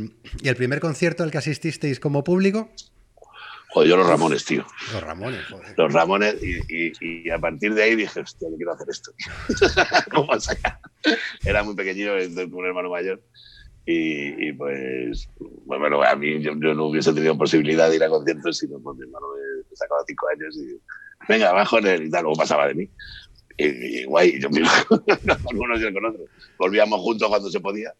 el 0.43 0.55
primer 0.55 0.79
concierto 0.79 1.21
al 1.21 1.29
que 1.29 1.37
asististeis 1.37 1.99
como 1.99 2.23
público? 2.23 2.71
Joder, 3.69 3.89
yo 3.89 3.97
los 3.97 4.07
Ramones, 4.07 4.45
tío. 4.45 4.65
Los 4.93 5.03
Ramones, 5.03 5.45
joder. 5.45 5.75
Los 5.77 5.93
Ramones, 5.93 6.37
y, 6.41 7.29
a 7.29 7.37
partir 7.37 7.75
de 7.75 7.83
ahí 7.83 7.95
dije, 7.95 8.21
hostia, 8.21 8.47
quiero 8.57 8.73
hacer 8.73 8.87
esto. 8.89 9.11
¿Cómo 10.11 10.29
Era 11.45 11.61
muy 11.61 11.75
pequeñito, 11.75 12.13
un 12.13 12.65
hermano 12.65 12.89
mayor. 12.89 13.21
Y, 13.89 14.51
pues, 14.51 15.29
bueno, 15.65 16.03
a 16.03 16.15
mí 16.17 16.41
yo, 16.41 16.53
no 16.53 16.87
hubiese 16.87 17.13
tenido 17.13 17.37
posibilidad 17.37 17.89
de 17.89 17.95
ir 17.95 18.03
a 18.03 18.09
conciertos 18.09 18.57
si 18.57 18.67
no, 18.67 18.79
pues 18.79 18.97
mi 18.97 19.03
hermano 19.03 19.27
me, 19.33 19.75
sacaba 19.75 20.01
cinco 20.05 20.27
años 20.27 20.57
y 20.57 20.77
venga, 21.29 21.51
abajo 21.51 21.79
y 21.79 22.09
tal, 22.09 22.23
como 22.25 22.35
pasaba 22.35 22.67
de 22.67 22.75
mí. 22.75 22.89
Y, 23.57 24.03
guay, 24.03 24.41
yo 24.41 24.49
mismo, 24.49 24.69
con 24.89 25.57
unos 25.57 25.81
y 25.81 25.93
con 25.93 26.05
otros. 26.05 26.29
Volvíamos 26.59 26.99
juntos 26.99 27.29
cuando 27.29 27.49
se 27.49 27.61
podía 27.61 27.93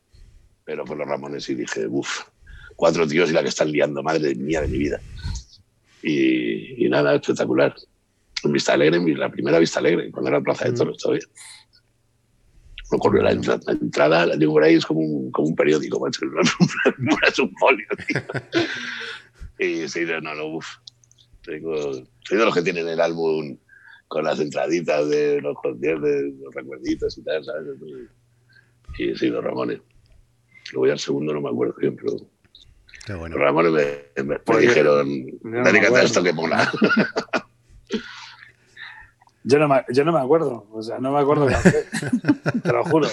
pero 0.68 0.84
por 0.84 0.98
los 0.98 1.08
Ramones 1.08 1.50
y 1.50 1.56
dije, 1.56 1.88
uff, 1.88 2.24
cuatro 2.76 3.08
tíos 3.08 3.30
y 3.30 3.34
la 3.34 3.42
que 3.42 3.48
están 3.48 3.72
liando, 3.72 4.04
madre 4.04 4.36
mía 4.36 4.60
de 4.60 4.68
mi 4.68 4.78
vida. 4.78 5.00
Y, 6.04 6.90
nada, 6.90 7.16
espectacular. 7.16 7.74
En 8.44 8.52
Vista 8.52 8.74
Alegre, 8.74 9.00
la 9.16 9.32
primera 9.32 9.60
Vista 9.60 9.80
Alegre, 9.80 10.12
cuando 10.12 10.30
era 10.30 10.42
Plaza 10.42 10.66
de 10.66 10.74
Toros 10.74 10.98
todavía. 10.98 11.26
Me 12.90 12.98
ocurrió 12.98 13.22
la, 13.22 13.32
entrada, 13.32 13.60
la 13.66 13.74
entrada, 13.74 14.26
la 14.26 14.36
digo 14.38 14.54
por 14.54 14.64
ahí, 14.64 14.76
es 14.76 14.86
como 14.86 15.02
un, 15.02 15.32
como 15.32 15.50
un 15.50 15.56
periódico, 15.56 16.00
macho, 16.00 16.26
no, 16.26 17.18
es 17.28 17.40
un 17.40 17.54
folio, 17.58 17.88
tío. 18.08 18.22
Y 19.60 19.88
sí, 19.90 20.06
no, 20.06 20.36
no, 20.36 20.46
uff. 20.46 20.68
soy 21.44 22.38
de 22.38 22.46
los 22.46 22.54
que 22.54 22.62
tienen 22.62 22.88
el 22.88 23.02
álbum 23.02 23.58
con 24.08 24.24
las 24.24 24.40
entraditas 24.40 25.10
de 25.10 25.42
los 25.42 25.56
conciertos, 25.58 26.10
los 26.40 26.54
recuerditos 26.54 27.18
y 27.18 27.24
tal, 27.24 27.44
¿sabes? 27.44 27.66
Y 29.00 29.16
sí, 29.16 29.30
los 29.30 29.44
Ramones. 29.44 29.82
Luego 30.72 30.88
ya 30.88 30.94
el 30.94 31.00
segundo 31.00 31.34
no 31.34 31.42
me 31.42 31.50
acuerdo 31.50 31.76
bien, 31.80 31.96
pero. 31.96 32.18
Qué 33.06 33.14
bueno. 33.14 33.38
Ramón 33.38 33.74
me, 33.74 34.24
me, 34.24 34.40
me 34.46 34.60
dijeron, 34.60 35.26
dedícate 35.42 35.98
a 35.98 36.04
esto 36.04 36.24
que 36.24 36.34
mola. 36.34 36.72
Yo 39.50 39.60
no, 39.60 39.70
me, 39.70 39.86
yo 39.88 40.04
no 40.04 40.12
me 40.12 40.20
acuerdo, 40.20 40.68
o 40.74 40.84
sea, 40.84 41.00
no 41.00 41.14
me 41.14 41.20
acuerdo 41.22 41.48
te 42.64 42.72
lo 42.74 42.84
juro. 42.84 43.08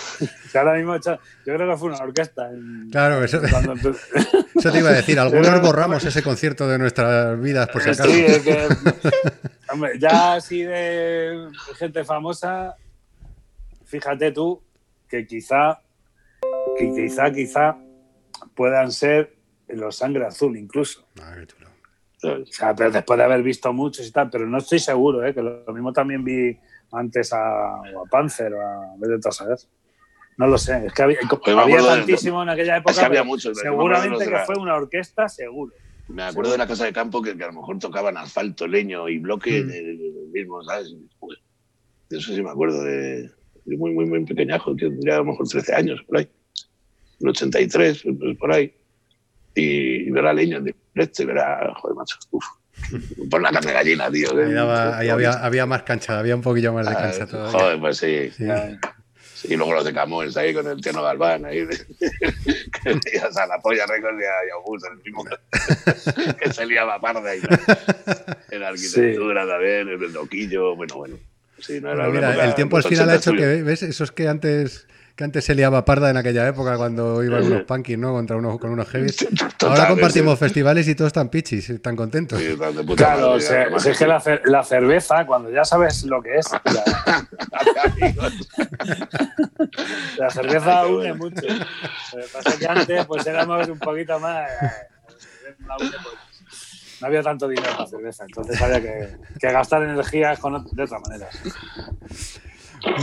ahora 0.54 0.74
mismo, 0.74 0.96
yo 0.96 1.18
creo 1.44 1.70
que 1.70 1.76
fue 1.76 1.88
una 1.90 1.98
orquesta. 1.98 2.50
claro, 2.90 3.22
eso, 3.22 3.40
eso, 4.54 4.72
te 4.72 4.78
iba 4.78 4.90
a 4.90 4.94
decir. 4.94 5.20
Algunos 5.20 5.62
borramos 5.62 6.04
ese 6.04 6.24
concierto 6.24 6.66
de 6.66 6.78
nuestras 6.78 7.40
vidas, 7.40 7.68
por 7.68 7.82
si 7.82 7.90
acaso. 7.90 8.10
Sí, 8.10 8.24
es 8.24 8.40
que, 8.40 8.66
hombre, 9.72 9.96
ya 10.00 10.34
así 10.34 10.64
de 10.64 11.50
gente 11.76 12.02
famosa, 12.04 12.74
fíjate 13.84 14.32
tú 14.32 14.60
que 15.08 15.26
quizá 15.28 15.78
que 16.76 16.92
quizá, 16.92 17.30
quizá 17.30 17.76
puedan 18.56 18.90
ser 18.90 19.36
los 19.68 19.96
sangre 19.96 20.26
azul 20.26 20.56
incluso. 20.56 21.06
O 22.24 22.46
sea, 22.46 22.74
pero 22.74 22.90
después 22.90 23.18
de 23.18 23.24
haber 23.24 23.42
visto 23.42 23.72
muchos 23.72 24.06
y 24.06 24.12
tal, 24.12 24.30
pero 24.30 24.46
no 24.46 24.58
estoy 24.58 24.78
seguro, 24.78 25.24
¿eh? 25.24 25.34
que 25.34 25.42
lo, 25.42 25.64
mismo 25.72 25.92
también 25.92 26.24
vi 26.24 26.58
antes 26.92 27.32
a, 27.32 27.74
a 27.74 28.04
Panzer 28.10 28.52
o 28.54 28.60
a 28.60 28.94
Vete 28.98 29.28
a 29.28 29.56
No 30.38 30.46
lo 30.46 30.58
sé, 30.58 30.86
es 30.86 30.92
que 30.92 31.02
había, 31.02 31.18
tantísimo 31.86 32.42
en 32.42 32.48
aquella 32.48 32.78
época. 32.78 32.92
Es 32.92 32.98
que 32.98 33.04
había 33.04 33.24
muchos. 33.24 33.58
Seguramente 33.58 34.26
que 34.26 34.38
fue 34.46 34.56
una 34.56 34.74
orquesta, 34.74 35.28
seguro. 35.28 35.72
Me 36.08 36.22
acuerdo 36.22 36.52
de 36.52 36.58
la 36.58 36.66
casa 36.66 36.84
de 36.84 36.92
campo 36.92 37.22
que, 37.22 37.30
a 37.30 37.46
lo 37.46 37.52
mejor 37.52 37.78
tocaban 37.78 38.16
asfalto, 38.16 38.66
leño 38.66 39.08
y 39.08 39.18
bloque 39.18 39.62
mm. 39.62 39.66
de, 39.66 40.12
mismo, 40.32 40.62
¿sabes? 40.64 40.94
De 42.10 42.18
eso 42.18 42.34
sí 42.34 42.42
me 42.42 42.50
acuerdo 42.50 42.82
de, 42.84 43.30
muy, 43.64 43.92
muy, 43.92 44.04
muy 44.04 44.24
pequeñajo, 44.24 44.76
tendría 44.76 45.14
a 45.14 45.18
lo 45.18 45.24
mejor 45.24 45.48
13 45.48 45.74
años, 45.74 46.02
por 46.06 46.18
ahí 46.18 46.28
el 47.20 47.28
83, 47.28 48.02
pues, 48.18 48.36
por 48.38 48.52
ahí, 48.52 48.74
y, 49.54 50.10
ver 50.10 50.26
a 50.26 50.32
leña 50.32 50.58
en 50.58 50.64
directo 50.64 51.22
y 51.22 51.26
ver 51.26 51.38
a, 51.38 51.74
joder, 51.74 51.96
macho, 51.96 52.16
uf, 52.30 52.44
por 53.30 53.40
la 53.40 53.50
carne 53.50 53.72
gallina, 53.72 54.10
tío. 54.10 54.30
Ahí, 54.94 55.08
había, 55.08 55.32
había, 55.32 55.66
más 55.66 55.82
cancha, 55.82 56.18
había 56.18 56.34
un 56.34 56.42
poquillo 56.42 56.72
más 56.72 56.86
de 56.86 56.92
ah, 56.92 56.96
cancha 56.96 57.26
todavía. 57.26 57.58
Joder, 57.58 57.80
pues 57.80 57.98
sí. 57.98 58.30
Y 59.46 59.56
luego 59.56 59.74
los 59.74 59.84
de 59.84 59.92
Camões 59.92 60.36
ahí 60.36 60.54
con 60.54 60.66
el 60.66 60.80
Tierno 60.80 61.02
Galván, 61.02 61.44
ahí, 61.44 61.66
que 61.98 62.98
veías 63.04 63.36
a 63.36 63.46
la 63.46 63.58
polla 63.58 63.84
récord 63.86 64.16
de 64.18 64.24
Augusto, 64.54 64.88
el 64.90 65.02
mismo 65.02 65.24
que 66.40 66.52
se 66.52 66.66
liaba 66.66 66.98
parda 67.00 67.36
y 67.36 67.40
en 68.50 68.62
arquitectura 68.62 69.46
también, 69.46 69.88
en 69.88 70.02
el 70.02 70.12
loquillo, 70.12 70.74
bueno, 70.74 70.94
bueno. 70.96 71.16
Sí, 71.58 71.80
no 71.80 71.92
era 71.92 72.08
Mira, 72.08 72.44
el 72.44 72.54
tiempo 72.54 72.78
al 72.78 72.84
final 72.84 73.10
ha 73.10 73.16
hecho 73.16 73.32
que, 73.32 73.62
¿ves? 73.62 73.82
Esos 73.82 74.12
que 74.12 74.28
antes 74.28 74.86
que 75.16 75.22
antes 75.22 75.44
se 75.44 75.54
liaba 75.54 75.84
parda 75.84 76.10
en 76.10 76.16
aquella 76.16 76.48
época 76.48 76.76
cuando 76.76 77.22
iban 77.22 77.44
unos 77.44 77.62
punkies, 77.62 77.96
¿no? 77.98 78.12
Contra 78.12 78.36
unos, 78.36 78.58
con 78.58 78.70
unos 78.70 78.88
heavies. 78.88 79.28
Ahora 79.60 79.86
compartimos 79.86 80.36
festivales 80.38 80.88
y 80.88 80.96
todos 80.96 81.08
están 81.08 81.28
pichis, 81.28 81.70
están 81.70 81.94
contentos. 81.94 82.40
claro, 82.96 83.36
es 83.36 83.48
que 83.98 84.06
la, 84.06 84.20
la, 84.44 84.64
cerveza, 84.64 85.24
cuando 85.24 85.50
ya 85.50 85.64
sabes 85.64 86.04
lo 86.04 86.20
que 86.20 86.36
es, 86.36 86.46
la, 90.18 90.30
cerveza 90.32 90.86
une 90.86 91.12
mucho. 91.14 91.42
Lo 91.46 92.22
que 92.22 92.28
pasa 92.32 92.50
es 92.50 92.56
que 92.56 92.66
antes 92.66 93.06
pues 93.06 93.26
éramos 93.26 93.68
un 93.68 93.78
poquito 93.78 94.18
más... 94.18 94.50
Eh, 94.50 94.88
no 97.00 97.06
había 97.06 97.22
tanto 97.22 97.46
dinero 97.48 97.70
para 97.76 97.86
cerveza, 97.86 98.24
entonces 98.24 98.60
había 98.60 98.80
que, 98.80 99.16
que 99.38 99.52
gastar 99.52 99.82
energías 99.82 100.38
con, 100.38 100.64
de 100.72 100.82
otra 100.82 100.98
manera. 101.00 101.28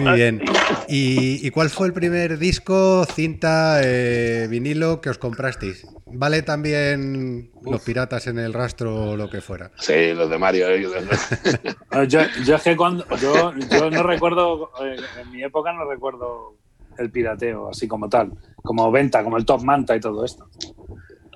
Muy 0.02 0.14
bien. 0.14 0.42
¿Y, 0.88 1.50
cuál 1.52 1.70
fue 1.70 1.88
el 1.88 1.94
primer 1.94 2.38
disco, 2.38 3.06
cinta, 3.06 3.82
eh, 3.84 4.48
vinilo 4.50 5.02
que 5.02 5.10
os 5.10 5.18
comprasteis? 5.18 5.86
¿Vale 6.06 6.42
también 6.42 7.52
los 7.64 7.82
piratas 7.82 8.28
en 8.28 8.40
el 8.40 8.54
rastro 8.54 9.12
o 9.12 9.18
lo 9.18 9.30
que 9.30 9.42
fuera? 9.42 9.72
Sí, 9.78 10.14
los 10.14 10.30
de 10.30 10.38
Mario. 10.38 10.70
Eh, 10.70 10.88
yo, 12.08 12.20
yo, 12.46 12.56
es 12.56 12.62
que 12.62 12.76
cuando, 12.76 13.06
yo, 13.18 13.54
yo 13.72 13.90
no 13.90 14.04
recuerdo, 14.04 14.72
eh, 14.84 14.98
en 15.22 15.32
mi 15.32 15.44
época 15.44 15.72
no 15.74 15.90
recuerdo 15.90 16.56
el 16.98 17.10
pirateo 17.10 17.70
así 17.70 17.88
como 17.88 18.10
tal, 18.10 18.32
como 18.56 18.92
venta, 18.92 19.24
como 19.24 19.38
el 19.38 19.46
Top 19.46 19.64
Manta 19.64 19.96
y 19.96 20.00
todo 20.00 20.26
esto. 20.26 20.50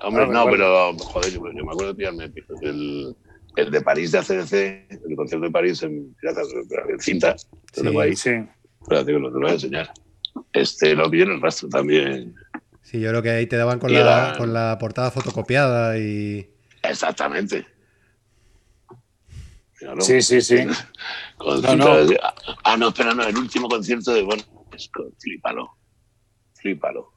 Hombre, 0.02 0.26
no, 0.28 0.44
pero 0.44 0.92
joder, 0.98 1.32
yo, 1.32 1.40
me 1.40 1.72
acuerdo 1.72 1.88
de 1.88 1.94
pillarme 1.94 2.32
el, 2.62 3.16
el 3.56 3.70
de 3.70 3.80
París 3.80 4.12
de 4.12 4.18
ACDC, 4.18 4.52
el 5.08 5.16
concierto 5.16 5.46
de 5.46 5.50
París 5.50 5.82
en, 5.82 6.14
en 6.22 7.00
cinta, 7.00 7.34
lo 7.76 7.82
tengo 7.82 8.00
ahí. 8.00 8.14
Sí. 8.14 8.30
Espérate 8.82 9.12
que 9.12 9.18
lo, 9.18 9.28
te 9.28 9.34
lo 9.34 9.40
voy 9.40 9.50
a 9.50 9.54
enseñar. 9.54 9.90
Este, 10.52 10.94
lo 10.94 11.08
vi 11.10 11.22
en 11.22 11.32
el 11.32 11.40
rastro 11.40 11.68
también. 11.68 12.34
Sí, 12.82 13.00
yo 13.00 13.08
creo 13.10 13.22
que 13.22 13.30
ahí 13.30 13.46
te 13.46 13.56
daban 13.56 13.78
con, 13.78 13.92
la, 13.92 14.34
con 14.38 14.52
la 14.52 14.76
portada 14.78 15.10
fotocopiada 15.10 15.98
y... 15.98 16.48
Exactamente. 16.82 17.66
Sí, 20.00 20.22
sí, 20.22 20.40
sí. 20.40 20.66
Con 21.36 21.60
no, 21.62 21.76
no. 21.76 21.86
Ah, 22.64 22.76
no, 22.76 22.88
espera, 22.88 23.12
no, 23.12 23.22
el 23.24 23.36
último 23.36 23.68
concierto 23.68 24.14
de, 24.14 24.22
bueno, 24.22 24.42
es 24.72 24.88
con 24.88 25.12
Flipalo. 25.18 25.76
Flipalo. 26.54 27.12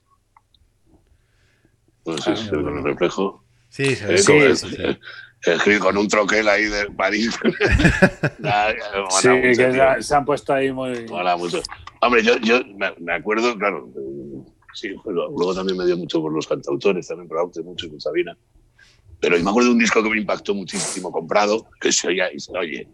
No 2.05 2.17
sé 2.17 2.31
ah, 2.31 2.35
si 2.35 2.49
con 2.49 2.77
el 2.77 2.83
reflejo. 2.83 3.45
Sí, 3.69 3.95
sí, 3.95 4.17
sí, 4.17 4.99
con 5.79 5.97
un 5.97 6.07
troquel 6.07 6.47
ahí 6.47 6.65
de 6.65 6.85
París. 6.91 7.37
sí, 9.21 9.29
que 9.55 9.97
se 10.01 10.15
han 10.15 10.25
puesto 10.25 10.53
ahí 10.53 10.71
muy. 10.71 11.05
Mola 11.07 11.37
mucho. 11.37 11.61
Hombre, 12.01 12.23
yo, 12.23 12.37
yo 12.39 12.61
me 12.99 13.13
acuerdo, 13.13 13.57
claro, 13.57 13.89
sí, 14.73 14.93
luego 15.05 15.53
también 15.53 15.77
me 15.77 15.85
dio 15.85 15.97
mucho 15.97 16.21
por 16.21 16.33
los 16.33 16.47
cantautores, 16.47 17.07
también 17.07 17.27
por 17.27 17.63
mucho 17.63 17.89
con 17.89 17.99
Sabina. 17.99 18.37
Pero 19.19 19.37
yo 19.37 19.43
me 19.43 19.49
acuerdo 19.49 19.69
de 19.69 19.73
un 19.73 19.79
disco 19.79 20.01
que 20.01 20.09
me 20.09 20.17
impactó 20.17 20.53
muchísimo, 20.55 21.11
comprado, 21.11 21.67
que 21.81 21.91
se 21.91 22.07
oía 22.07 22.31
y 22.33 22.39
se 22.39 22.57
oye. 22.57 22.87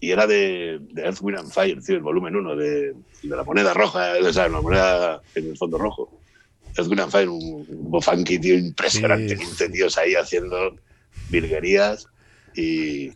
Y 0.00 0.10
era 0.12 0.26
de, 0.26 0.78
de, 0.92 1.02
Earth, 1.02 1.18
Wind 1.22 1.38
and 1.38 1.50
Fire, 1.50 1.82
tío, 1.82 1.96
el 1.96 2.02
volumen 2.02 2.36
1, 2.36 2.56
de, 2.56 2.92
de, 3.22 3.36
la 3.36 3.42
moneda 3.42 3.74
roja, 3.74 4.12
o 4.22 4.32
sea, 4.32 4.48
la 4.48 4.60
moneda 4.60 5.20
en 5.34 5.50
el 5.50 5.56
fondo 5.56 5.78
rojo. 5.78 6.20
Earth, 6.76 6.88
Wind 6.88 7.00
and 7.00 7.10
Fire, 7.10 7.28
un, 7.28 7.66
un 7.68 8.02
funky, 8.02 8.38
tío, 8.38 8.56
impresionante, 8.56 9.36
15 9.36 9.70
tíos 9.70 9.98
ahí 9.98 10.14
haciendo 10.14 10.76
virguerías 11.30 12.06
y, 12.54 13.10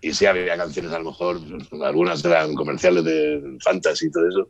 y 0.00 0.12
sí 0.12 0.26
había 0.26 0.56
canciones 0.56 0.92
a 0.92 0.98
lo 0.98 1.06
mejor, 1.06 1.40
algunas 1.82 2.24
eran 2.24 2.54
comerciales 2.54 3.04
de 3.04 3.58
fantasy 3.60 4.06
y 4.06 4.10
todo 4.10 4.28
eso, 4.28 4.48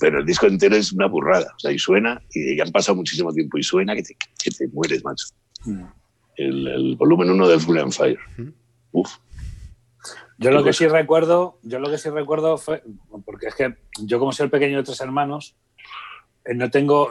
pero 0.00 0.20
el 0.20 0.26
disco 0.26 0.46
entero 0.46 0.76
es 0.76 0.92
una 0.92 1.06
burrada, 1.06 1.52
o 1.56 1.58
sea, 1.58 1.72
y 1.72 1.78
suena, 1.78 2.22
y 2.32 2.56
ya 2.56 2.64
han 2.64 2.72
pasado 2.72 2.96
muchísimo 2.96 3.32
tiempo, 3.32 3.58
y 3.58 3.62
suena 3.62 3.94
que 3.94 4.02
te, 4.02 4.16
que 4.42 4.50
te 4.50 4.68
mueres, 4.68 5.04
macho. 5.04 5.26
Mm. 5.64 5.84
El, 6.36 6.96
volumen 6.96 7.30
1 7.30 7.48
de 7.48 7.58
Full 7.58 7.78
and 7.78 7.92
Fire. 7.92 8.18
Mm. 8.36 8.48
Uf. 8.92 9.16
Yo 10.38 10.52
lo 10.52 10.62
que 10.62 10.72
sí 10.72 10.86
recuerdo, 10.86 11.58
yo 11.64 11.80
lo 11.80 11.90
que 11.90 11.98
sí 11.98 12.10
recuerdo 12.10 12.58
fue, 12.58 12.84
porque 13.24 13.48
es 13.48 13.56
que 13.56 13.74
yo 14.00 14.20
como 14.20 14.30
soy 14.30 14.44
el 14.44 14.50
pequeño 14.50 14.76
de 14.76 14.84
tres 14.84 15.00
hermanos, 15.00 15.56
no 16.54 16.70
tengo, 16.70 17.10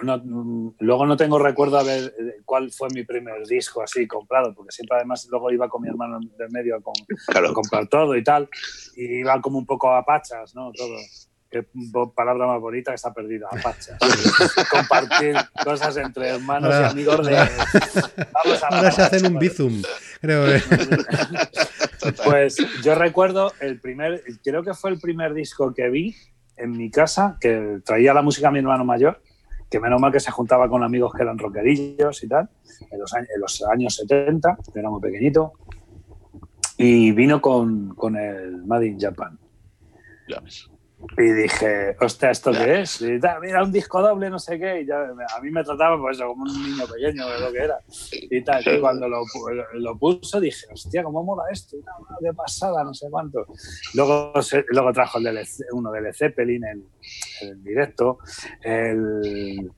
luego 0.79 1.05
no 1.05 1.17
tengo 1.17 1.37
recuerdo 1.37 1.77
a 1.77 1.83
ver 1.83 2.13
eh, 2.19 2.41
cuál 2.43 2.71
fue 2.71 2.89
mi 2.93 3.03
primer 3.03 3.45
disco 3.45 3.81
así 3.83 4.07
comprado, 4.07 4.53
porque 4.55 4.71
siempre 4.71 4.97
además 4.97 5.27
luego 5.29 5.51
iba 5.51 5.69
con 5.69 5.81
mi 5.83 5.89
hermano 5.89 6.19
del 6.37 6.49
medio 6.49 6.77
a, 6.77 7.53
comprar 7.53 7.87
todo 7.87 8.15
y 8.15 8.23
tal, 8.23 8.49
y 8.95 9.19
iba 9.19 9.39
como 9.41 9.59
un 9.59 9.65
poco 9.65 9.93
a 9.93 10.03
pachas, 10.03 10.55
¿no? 10.55 10.71
Todo. 10.71 10.95
Qué 11.49 11.65
palabra 12.13 12.45
más 12.45 12.59
bonita 12.59 12.91
que 12.91 12.95
está 12.95 13.13
perdida, 13.13 13.47
pachas. 13.63 13.97
Compartir 14.69 15.35
cosas 15.63 15.95
entre 15.95 16.27
hermanos 16.29 16.75
y 16.77 16.83
amigos 16.83 17.25
de... 17.25 17.37
Ahora 18.69 18.91
se 18.91 19.01
hacen 19.01 19.27
un 19.27 19.39
bizum, 19.39 19.81
creo. 20.19 20.59
pues 22.25 22.57
yo 22.83 22.95
recuerdo 22.95 23.53
el 23.61 23.79
primer, 23.79 24.23
creo 24.43 24.63
que 24.63 24.73
fue 24.73 24.89
el 24.89 24.99
primer 24.99 25.33
disco 25.33 25.73
que 25.73 25.89
vi 25.89 26.15
en 26.57 26.71
mi 26.71 26.89
casa, 26.89 27.37
que 27.39 27.79
traía 27.85 28.13
la 28.13 28.21
música 28.21 28.47
a 28.47 28.51
mi 28.51 28.59
hermano 28.59 28.85
mayor, 28.85 29.21
que 29.69 29.79
menos 29.79 29.99
mal 29.99 30.11
que 30.11 30.19
se 30.19 30.31
juntaba 30.31 30.69
con 30.69 30.83
amigos 30.83 31.13
que 31.13 31.23
eran 31.23 31.37
rockerillos 31.37 32.23
y 32.23 32.27
tal, 32.27 32.49
en 32.91 32.99
los 32.99 33.13
años, 33.13 33.29
en 33.33 33.41
los 33.41 33.63
años 33.63 33.95
70, 33.95 34.57
que 34.73 34.79
era 34.79 34.89
muy 34.89 35.01
pequeñito, 35.01 35.53
y 36.77 37.11
vino 37.11 37.41
con, 37.41 37.95
con 37.95 38.15
el 38.15 38.63
Made 38.65 38.87
in 38.87 38.99
Japan. 38.99 39.37
Y 41.15 41.31
dije, 41.31 41.95
hostia, 42.01 42.31
¿esto 42.31 42.51
qué 42.51 42.81
es? 42.81 43.01
Y, 43.01 43.19
mira, 43.41 43.63
un 43.63 43.71
disco 43.71 44.01
doble, 44.01 44.31
no 44.31 44.39
sé 44.39 44.59
qué. 44.59 44.81
Y 44.81 44.87
ya, 44.87 45.03
a 45.03 45.41
mí 45.41 45.51
me 45.51 45.63
trataba 45.63 45.99
pues, 45.99 46.17
como 46.17 46.43
un 46.43 46.63
niño 46.63 46.85
pequeño, 46.87 47.27
de 47.27 47.39
lo 47.39 47.51
que 47.51 47.59
era. 47.59 47.79
Y, 48.11 48.43
tal, 48.43 48.63
y 48.65 48.79
cuando 48.79 49.07
lo, 49.07 49.23
lo, 49.73 49.97
puso 49.97 50.39
dije, 50.39 50.65
hostia, 50.71 51.03
¿cómo 51.03 51.23
mola 51.23 51.43
esto? 51.51 51.77
Y 51.77 52.23
de 52.23 52.33
pasada, 52.33 52.83
no 52.83 52.95
sé 52.95 53.07
cuánto. 53.11 53.45
Luego, 53.93 54.33
luego 54.69 54.93
trajo 54.93 55.19
el 55.19 55.47
uno 55.71 55.91
del 55.91 56.13
Zeppelin, 56.15 56.63
el, 56.65 56.83
el 57.41 57.63
directo, 57.63 58.17
el, 58.63 59.71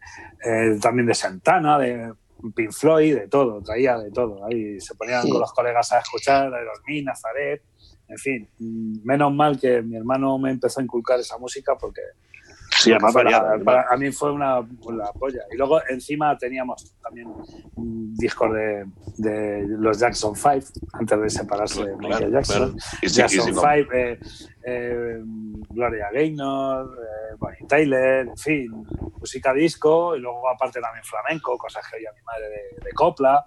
también 0.81 1.05
de 1.05 1.13
Santana, 1.13 1.77
de 1.77 2.13
Pink 2.55 2.71
Floyd, 2.71 3.15
de 3.15 3.27
todo, 3.27 3.61
traía 3.61 3.97
de 3.97 4.09
todo. 4.11 4.45
Ahí 4.45 4.79
se 4.79 4.95
ponían 4.95 5.27
con 5.27 5.41
los 5.41 5.51
colegas 5.51 5.91
a 5.91 5.99
escuchar, 5.99 6.53
Aerosmith, 6.53 7.05
Nazaret 7.05 7.61
en 8.09 8.17
fin, 8.17 8.49
menos 9.03 9.33
mal 9.33 9.59
que 9.59 9.81
mi 9.81 9.95
hermano 9.95 10.37
me 10.37 10.51
empezó 10.51 10.79
a 10.79 10.83
inculcar 10.83 11.19
esa 11.19 11.37
música 11.37 11.77
porque 11.77 12.01
Sí, 12.77 12.91
además 12.93 13.15
a 13.89 13.97
mí 13.97 14.11
fue 14.11 14.31
una, 14.31 14.59
una, 14.59 15.11
polla. 15.11 15.41
Y 15.51 15.57
luego 15.57 15.81
encima 15.89 16.37
teníamos 16.37 16.95
también 17.01 17.27
discos 17.75 18.53
de, 18.53 18.85
de, 19.17 19.65
los 19.67 19.99
Jackson 19.99 20.35
5, 20.35 20.87
antes 20.93 21.21
de 21.21 21.29
separarse 21.29 21.85
de 21.85 21.95
Michael 21.97 22.31
Jackson. 22.31 22.77
Jackson 23.01 23.53
5, 23.53 23.65
eh, 23.93 24.19
eh, 24.65 25.19
Gloria 25.69 26.09
Gaynor, 26.13 26.97
eh, 27.01 27.35
Bonnie 27.37 27.67
Tyler, 27.67 28.27
en 28.27 28.37
fin, 28.37 28.85
música 29.19 29.53
disco 29.53 30.15
y 30.15 30.19
luego 30.19 30.47
aparte 30.49 30.79
también 30.79 31.03
flamenco, 31.03 31.57
cosas 31.57 31.85
que 31.89 31.97
oía 31.97 32.11
mi 32.13 32.21
madre 32.23 32.49
de, 32.49 32.85
de 32.85 32.91
copla. 32.93 33.43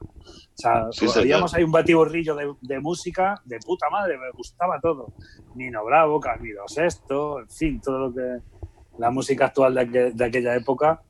O 0.54 0.92
sea, 0.92 1.12
teníamos 1.14 1.54
ahí 1.54 1.64
un 1.64 1.72
batiburrillo 1.72 2.36
de, 2.36 2.52
de, 2.60 2.80
música 2.80 3.40
de 3.44 3.58
puta 3.58 3.88
madre, 3.90 4.18
me 4.18 4.30
gustaba 4.32 4.78
todo. 4.80 5.12
Nino 5.54 5.84
Bravo, 5.84 6.20
Camilo 6.20 6.68
Sexto, 6.68 7.40
en 7.40 7.48
fin, 7.48 7.80
todo 7.80 7.98
lo 7.98 8.14
que 8.14 8.38
la 8.98 9.10
música 9.10 9.46
actual 9.46 9.74
de, 9.74 10.12
de 10.12 10.24
aquella 10.24 10.54
época 10.54 11.02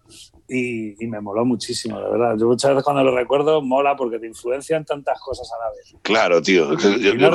y, 0.48 1.06
me 1.06 1.20
moló 1.20 1.44
muchísimo, 1.44 1.98
de 1.98 2.10
verdad. 2.10 2.36
Yo 2.38 2.46
muchas 2.46 2.70
veces 2.70 2.84
cuando 2.84 3.02
lo 3.02 3.14
recuerdo 3.14 3.62
mola 3.62 3.96
porque 3.96 4.18
te 4.18 4.26
influencian 4.26 4.84
tantas 4.84 5.18
cosas 5.20 5.50
a 5.52 5.64
la 5.64 5.70
vez. 5.70 5.94
Claro, 6.02 6.42
tío. 6.42 6.72
y, 6.74 7.16
no, 7.16 7.28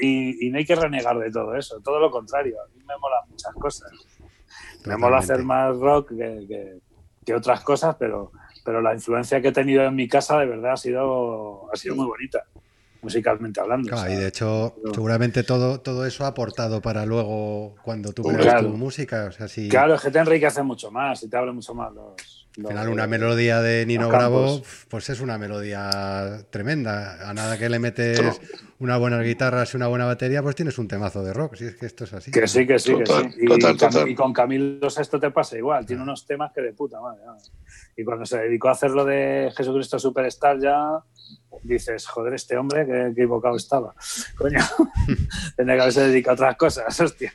y, 0.00 0.50
no 0.50 0.58
hay 0.58 0.64
que 0.64 0.74
renegar 0.74 1.18
de 1.18 1.30
todo 1.30 1.56
eso, 1.56 1.80
todo 1.82 1.98
lo 1.98 2.10
contrario. 2.10 2.56
A 2.60 2.68
mí 2.68 2.82
me 2.86 2.96
mola 2.98 3.16
muchas 3.28 3.52
cosas. 3.54 3.90
Me 4.86 4.96
mola 4.96 5.18
hacer 5.18 5.42
más 5.42 5.76
rock 5.76 6.10
que, 6.10 6.80
que, 7.26 7.34
otras 7.34 7.62
cosas, 7.62 7.96
pero, 7.98 8.32
pero 8.64 8.80
la 8.80 8.94
influencia 8.94 9.40
que 9.40 9.48
he 9.48 9.52
tenido 9.52 9.84
en 9.84 9.94
mi 9.94 10.08
casa 10.08 10.38
de 10.38 10.46
verdad 10.46 10.72
ha 10.72 10.76
sido, 10.76 11.70
ha 11.72 11.76
sido 11.76 11.94
muy 11.96 12.06
bonita 12.06 12.44
musicalmente 13.02 13.60
hablando. 13.60 13.90
y 14.08 14.14
de 14.14 14.28
hecho, 14.28 14.76
seguramente 14.92 15.42
todo, 15.42 15.80
todo 15.80 16.04
eso 16.06 16.24
ha 16.24 16.28
aportado 16.28 16.82
para 16.82 17.06
luego 17.06 17.74
cuando 17.82 18.12
tú 18.12 18.22
creas 18.22 18.62
tu 18.62 18.68
música. 18.68 19.26
O 19.26 19.32
sea, 19.32 19.48
si... 19.48 19.68
Claro, 19.68 19.94
es 19.94 20.02
que 20.02 20.10
te 20.10 20.18
enriquece 20.18 20.62
mucho 20.62 20.90
más 20.90 21.22
y 21.22 21.28
te 21.28 21.36
abre 21.36 21.52
mucho 21.52 21.74
más 21.74 21.92
los. 21.92 22.46
Al 22.58 22.66
final, 22.66 22.88
una 22.88 23.06
melodía 23.06 23.60
de 23.60 23.86
Nino 23.86 24.08
Bravo, 24.08 24.60
pues 24.88 25.08
es 25.08 25.20
una 25.20 25.38
melodía 25.38 26.44
tremenda. 26.50 27.30
A 27.30 27.32
nada 27.32 27.56
que 27.56 27.68
le 27.68 27.78
metes 27.78 28.40
una 28.80 28.96
buena 28.96 29.20
guitarra 29.20 29.64
y 29.70 29.76
una 29.76 29.88
buena 29.88 30.06
batería, 30.06 30.42
pues 30.42 30.56
tienes 30.56 30.78
un 30.78 30.88
temazo 30.88 31.22
de 31.22 31.34
rock. 31.34 31.54
Si 31.54 31.66
es 31.66 31.76
que 31.76 31.84
esto 31.84 32.04
es 32.04 32.14
así. 32.14 32.30
Que 32.30 32.48
sí, 32.48 32.66
que 32.66 32.78
sí, 32.78 32.96
que 32.96 33.04
sí. 33.04 33.12
Y, 34.08 34.14
con 34.14 34.32
Camilo 34.32 34.88
esto 34.88 35.20
te 35.20 35.30
pasa 35.30 35.58
igual. 35.58 35.84
Tiene 35.84 36.02
unos 36.02 36.26
temas 36.26 36.50
que 36.52 36.62
de 36.62 36.72
puta 36.72 36.98
madre. 36.98 37.20
Y 37.94 38.04
cuando 38.04 38.24
se 38.24 38.38
dedicó 38.38 38.68
a 38.68 38.72
hacer 38.72 38.90
lo 38.92 39.04
de 39.04 39.52
Jesucristo 39.54 39.98
Superstar, 39.98 40.58
ya 40.58 40.98
dices, 41.62 42.06
joder, 42.06 42.32
este 42.32 42.56
hombre, 42.56 42.86
qué, 42.86 43.08
equivocado 43.08 43.56
estaba. 43.56 43.94
Coño, 44.38 44.60
tenía 45.56 45.74
que 45.74 45.80
haberse 45.82 46.06
dedicado 46.08 46.32
a 46.32 46.34
otras 46.34 46.56
cosas, 46.56 47.00
hostia. 47.02 47.34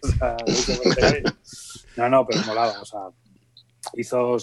no, 1.95 2.09
no, 2.09 2.25
pero 2.25 2.41
molaba, 2.47 2.81
o 2.81 2.85
sea, 2.85 3.01
hizo, 3.93 4.37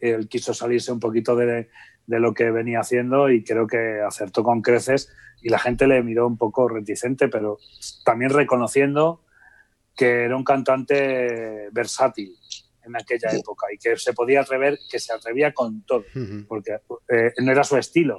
él, 0.00 0.28
quiso 0.28 0.54
salirse 0.54 0.92
un 0.92 1.00
poquito 1.00 1.34
de, 1.34 1.68
de, 2.06 2.20
lo 2.20 2.34
que 2.34 2.50
venía 2.50 2.80
haciendo 2.80 3.30
y 3.30 3.44
creo 3.44 3.66
que 3.66 4.00
acertó 4.00 4.42
con 4.42 4.62
creces 4.62 5.12
y 5.42 5.48
la 5.48 5.58
gente 5.58 5.86
le 5.86 6.02
miró 6.02 6.26
un 6.26 6.38
poco 6.38 6.68
reticente, 6.68 7.28
pero 7.28 7.58
también 8.04 8.30
reconociendo 8.30 9.22
que 9.96 10.24
era 10.24 10.36
un 10.36 10.44
cantante 10.44 11.68
versátil 11.70 12.36
en 12.84 12.96
aquella 12.96 13.30
época 13.30 13.66
y 13.72 13.78
que 13.78 13.96
se 13.96 14.12
podía 14.12 14.40
atrever, 14.40 14.78
que 14.90 14.98
se 14.98 15.12
atrevía 15.12 15.52
con 15.52 15.82
todo, 15.82 16.04
porque 16.48 16.78
eh, 17.08 17.32
no 17.38 17.52
era 17.52 17.64
su 17.64 17.76
estilo, 17.76 18.18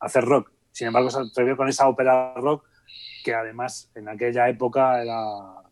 hacer 0.00 0.24
rock. 0.24 0.52
Sin 0.70 0.88
embargo, 0.88 1.10
se 1.10 1.20
atrevió 1.20 1.56
con 1.56 1.68
esa 1.68 1.88
ópera 1.88 2.34
rock 2.34 2.64
que 3.24 3.34
además 3.34 3.90
en 3.94 4.08
aquella 4.08 4.48
época 4.48 5.02
era 5.02 5.16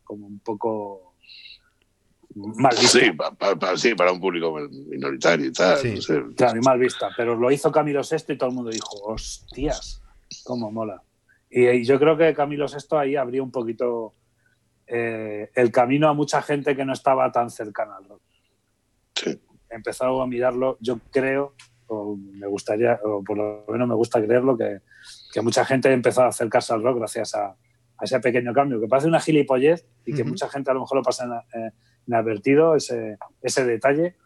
como 0.05 0.27
un 0.27 0.41
poco 0.41 1.12
mal 2.35 2.73
vista. 2.73 3.77
Sí, 3.77 3.95
para, 3.95 4.13
un 4.13 4.21
público 4.21 4.57
minoritario 4.89 5.47
y 5.47 5.53
tal. 5.53 5.79
Claro, 6.37 6.59
y 6.59 6.61
mal 6.61 6.79
vista. 6.79 7.11
Pero 7.17 7.35
lo 7.35 7.51
hizo 7.51 7.71
Camilo 7.71 8.03
VI 8.03 8.35
y 8.35 8.37
todo 8.37 8.51
el 8.51 8.55
mundo 8.55 8.71
dijo, 8.71 9.05
hostias, 9.05 10.03
cómo 10.45 10.71
mola. 10.71 11.03
Y, 11.51 11.85
yo 11.85 11.99
creo 11.99 12.17
que 12.17 12.35
Camilo 12.35 12.67
VI 12.67 12.97
ahí 12.97 13.17
abrió 13.17 13.45
un 13.45 13.51
poquito 13.51 14.15
eh, 14.87 15.51
el 15.55 15.71
camino 15.71 16.09
a 16.09 16.15
mucha 16.15 16.43
gente 16.43 16.75
que 16.75 16.85
no 16.85 16.93
estaba 16.93 17.31
tan 17.31 17.51
cercana 17.51 17.97
al 17.97 18.09
rock. 18.09 18.23
Sí. 19.15 19.41
Empezó 19.69 20.23
a 20.23 20.27
mirarlo, 20.27 20.79
yo 20.81 20.99
creo, 21.11 21.55
me 22.17 22.47
gustaría, 22.47 22.99
o 23.05 23.23
por 23.23 23.37
lo 23.37 23.65
menos 23.69 23.89
me 23.89 23.95
gusta 23.95 24.23
creerlo, 24.23 24.57
que, 24.57 24.81
que 25.33 25.41
mucha 25.41 25.65
gente 25.65 25.93
empezó 25.93 26.23
a 26.23 26.29
acercarse 26.29 26.73
al 26.73 26.83
rock 26.83 26.99
gracias 26.99 27.35
a, 27.35 27.47
a, 27.49 27.57
ese 28.05 28.21
pequeño 28.21 28.53
cambio, 28.53 28.81
que 28.81 28.89
parece 28.89 29.09
una 29.09 29.21
gilipollez 29.21 29.87
y 30.05 30.15
que 30.15 30.25
mucha 30.25 30.49
gente 30.49 30.71
a 30.71 30.75
lo 30.75 30.81
mejor 30.81 30.99
lo 30.99 31.03
pasa 31.03 31.45
inadvertido, 32.07 32.77
ese, 32.77 33.19
ese 33.43 33.65
detalle, 33.65 34.17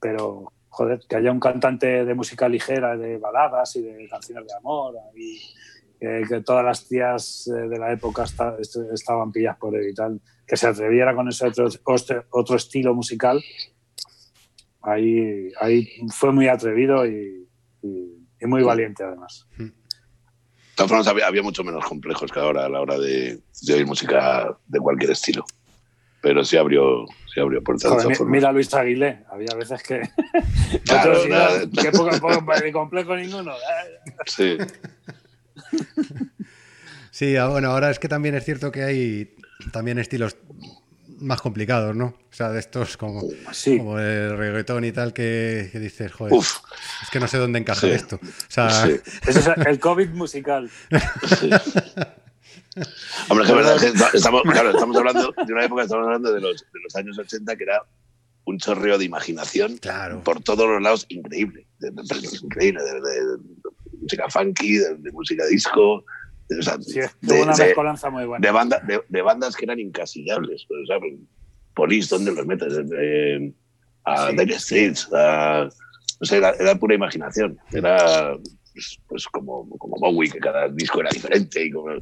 pero 0.00 0.52
joder, 0.68 1.00
que 1.08 1.16
haya 1.16 1.30
un 1.30 1.40
cantante 1.40 2.04
de 2.04 2.14
música 2.14 2.48
ligera, 2.48 2.96
de 2.96 3.18
baladas 3.18 3.76
y 3.76 3.82
de 3.82 4.08
canciones 4.08 4.46
de 4.46 4.54
amor, 4.54 4.94
y 5.14 5.40
que, 6.00 6.42
todas 6.44 6.64
las 6.64 6.86
tías 6.86 7.46
eh, 7.46 7.68
de 7.68 7.78
la 7.78 7.92
época 7.92 8.24
estaban 8.24 9.32
pillas 9.32 9.56
por 9.56 9.74
él 9.76 9.88
y 9.88 9.94
tal, 9.94 10.20
que 10.46 10.56
se 10.56 10.66
atreviera 10.66 11.14
con 11.14 11.28
ese 11.28 11.46
otro, 11.46 11.68
otro 12.30 12.56
estilo 12.56 12.94
musical 12.94 13.42
ahí, 14.82 15.50
ahí 15.60 15.88
fue 16.10 16.32
muy 16.32 16.48
atrevido 16.48 17.06
y, 17.06 17.48
y 17.82 18.46
muy 18.46 18.62
valiente 18.62 19.02
además. 19.02 19.46
De 19.58 19.72
todas 20.76 20.90
formas, 20.90 21.06
había, 21.06 21.26
había, 21.26 21.42
mucho 21.42 21.62
menos 21.64 21.84
complejos 21.84 22.30
que 22.30 22.40
ahora 22.40 22.66
a 22.66 22.68
la 22.68 22.80
hora 22.80 22.98
de, 22.98 23.40
de 23.62 23.74
oír 23.74 23.86
música 23.86 24.56
de 24.66 24.80
cualquier 24.80 25.12
estilo. 25.12 25.44
Pero 26.24 26.42
sí 26.42 26.56
abrió, 26.56 27.04
sí 27.32 27.38
abrió 27.38 27.62
puertas. 27.62 27.92
Joder, 27.92 28.18
mira 28.24 28.48
a 28.48 28.52
Luis 28.52 28.72
Aguilé, 28.72 29.24
había 29.30 29.54
veces 29.54 29.82
que. 29.82 30.00
Claro, 30.84 31.28
nada, 31.28 31.60
que 31.60 31.92
poco, 31.92 32.10
poco, 32.18 32.60
de 32.60 32.72
complejo 32.72 33.14
ninguno. 33.14 33.52
Sí. 34.26 34.56
Sí, 37.10 37.36
ah, 37.36 37.48
bueno, 37.48 37.70
ahora 37.70 37.90
es 37.90 37.98
que 37.98 38.08
también 38.08 38.34
es 38.34 38.44
cierto 38.44 38.72
que 38.72 38.82
hay 38.82 39.36
también 39.70 39.98
estilos 39.98 40.36
más 41.18 41.42
complicados, 41.42 41.94
¿no? 41.94 42.06
O 42.06 42.32
sea, 42.32 42.50
de 42.50 42.58
estos 42.58 42.96
como, 42.96 43.22
sí. 43.52 43.76
como 43.78 43.98
el 43.98 44.36
reggaetón 44.36 44.84
y 44.84 44.92
tal, 44.92 45.12
que, 45.12 45.68
que 45.70 45.78
dices, 45.78 46.10
joder, 46.10 46.32
Uf. 46.32 46.58
es 47.02 47.10
que 47.10 47.20
no 47.20 47.28
sé 47.28 47.36
dónde 47.38 47.58
encajar 47.58 47.90
sí. 47.90 47.94
esto. 47.94 48.18
O 48.22 48.48
sea... 48.48 48.70
Sí. 48.70 49.00
Ese 49.26 49.38
es 49.40 49.48
el 49.66 49.78
COVID 49.78 50.08
musical. 50.08 50.70
Hombre, 53.28 53.46
que 53.46 53.52
verdad 53.52 53.80
que 53.80 54.16
estamos, 54.16 54.42
claro, 54.50 54.70
estamos 54.70 54.96
hablando 54.96 55.34
de 55.46 55.52
una 55.52 55.64
época, 55.64 55.82
estamos 55.82 56.06
hablando 56.06 56.32
de 56.32 56.40
los, 56.40 56.60
de 56.72 56.80
los 56.82 56.96
años 56.96 57.18
80, 57.18 57.56
que 57.56 57.64
era 57.64 57.82
un 58.44 58.58
chorreo 58.58 58.98
de 58.98 59.04
imaginación 59.04 59.78
claro. 59.78 60.22
por 60.22 60.42
todos 60.42 60.68
los 60.68 60.82
lados 60.82 61.06
increíble. 61.08 61.66
De, 61.78 61.90
de, 61.90 62.02
increíble, 62.42 62.82
de, 62.82 62.92
de, 62.92 63.38
música 64.00 64.28
funky, 64.28 64.78
de, 64.78 65.12
música 65.12 65.46
disco. 65.46 66.04
O 66.58 66.62
sea, 66.62 66.76
sí, 66.80 67.00
tuvo 67.26 67.42
una 67.42 67.56
mezcolanza 67.56 68.10
muy 68.10 68.26
buena. 68.26 68.46
De, 68.46 68.52
banda, 68.52 68.82
de, 69.08 69.22
bandas 69.22 69.56
que 69.56 69.64
eran 69.64 69.78
incasillables. 69.78 70.66
Pues, 70.68 70.80
¿sabes? 70.88 71.14
Police, 71.74 72.08
¿dónde 72.10 72.32
los 72.32 72.46
metes? 72.46 72.74
Eh, 72.98 73.52
a 74.04 74.30
sí. 74.30 74.36
Dire 74.36 74.58
Streets, 74.58 75.08
a, 75.12 75.68
no 76.20 76.26
sé, 76.26 76.36
era, 76.36 76.50
era, 76.50 76.74
pura 76.74 76.94
imaginación. 76.94 77.58
Era 77.72 78.36
pues, 78.74 79.00
pues 79.08 79.26
como, 79.28 79.68
como 79.78 79.96
Bowie, 79.98 80.30
que 80.30 80.38
cada 80.38 80.68
disco 80.68 81.00
era 81.00 81.10
diferente. 81.10 81.64
Y 81.64 81.70
como, 81.70 81.94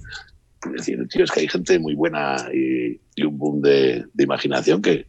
es 0.66 0.72
decir, 0.72 1.08
tío, 1.08 1.24
es 1.24 1.30
que 1.30 1.40
hay 1.40 1.48
gente 1.48 1.78
muy 1.78 1.94
buena 1.94 2.48
y, 2.52 3.00
y 3.14 3.24
un 3.24 3.38
boom 3.38 3.62
de, 3.62 4.04
de 4.12 4.24
imaginación 4.24 4.80
que, 4.80 5.06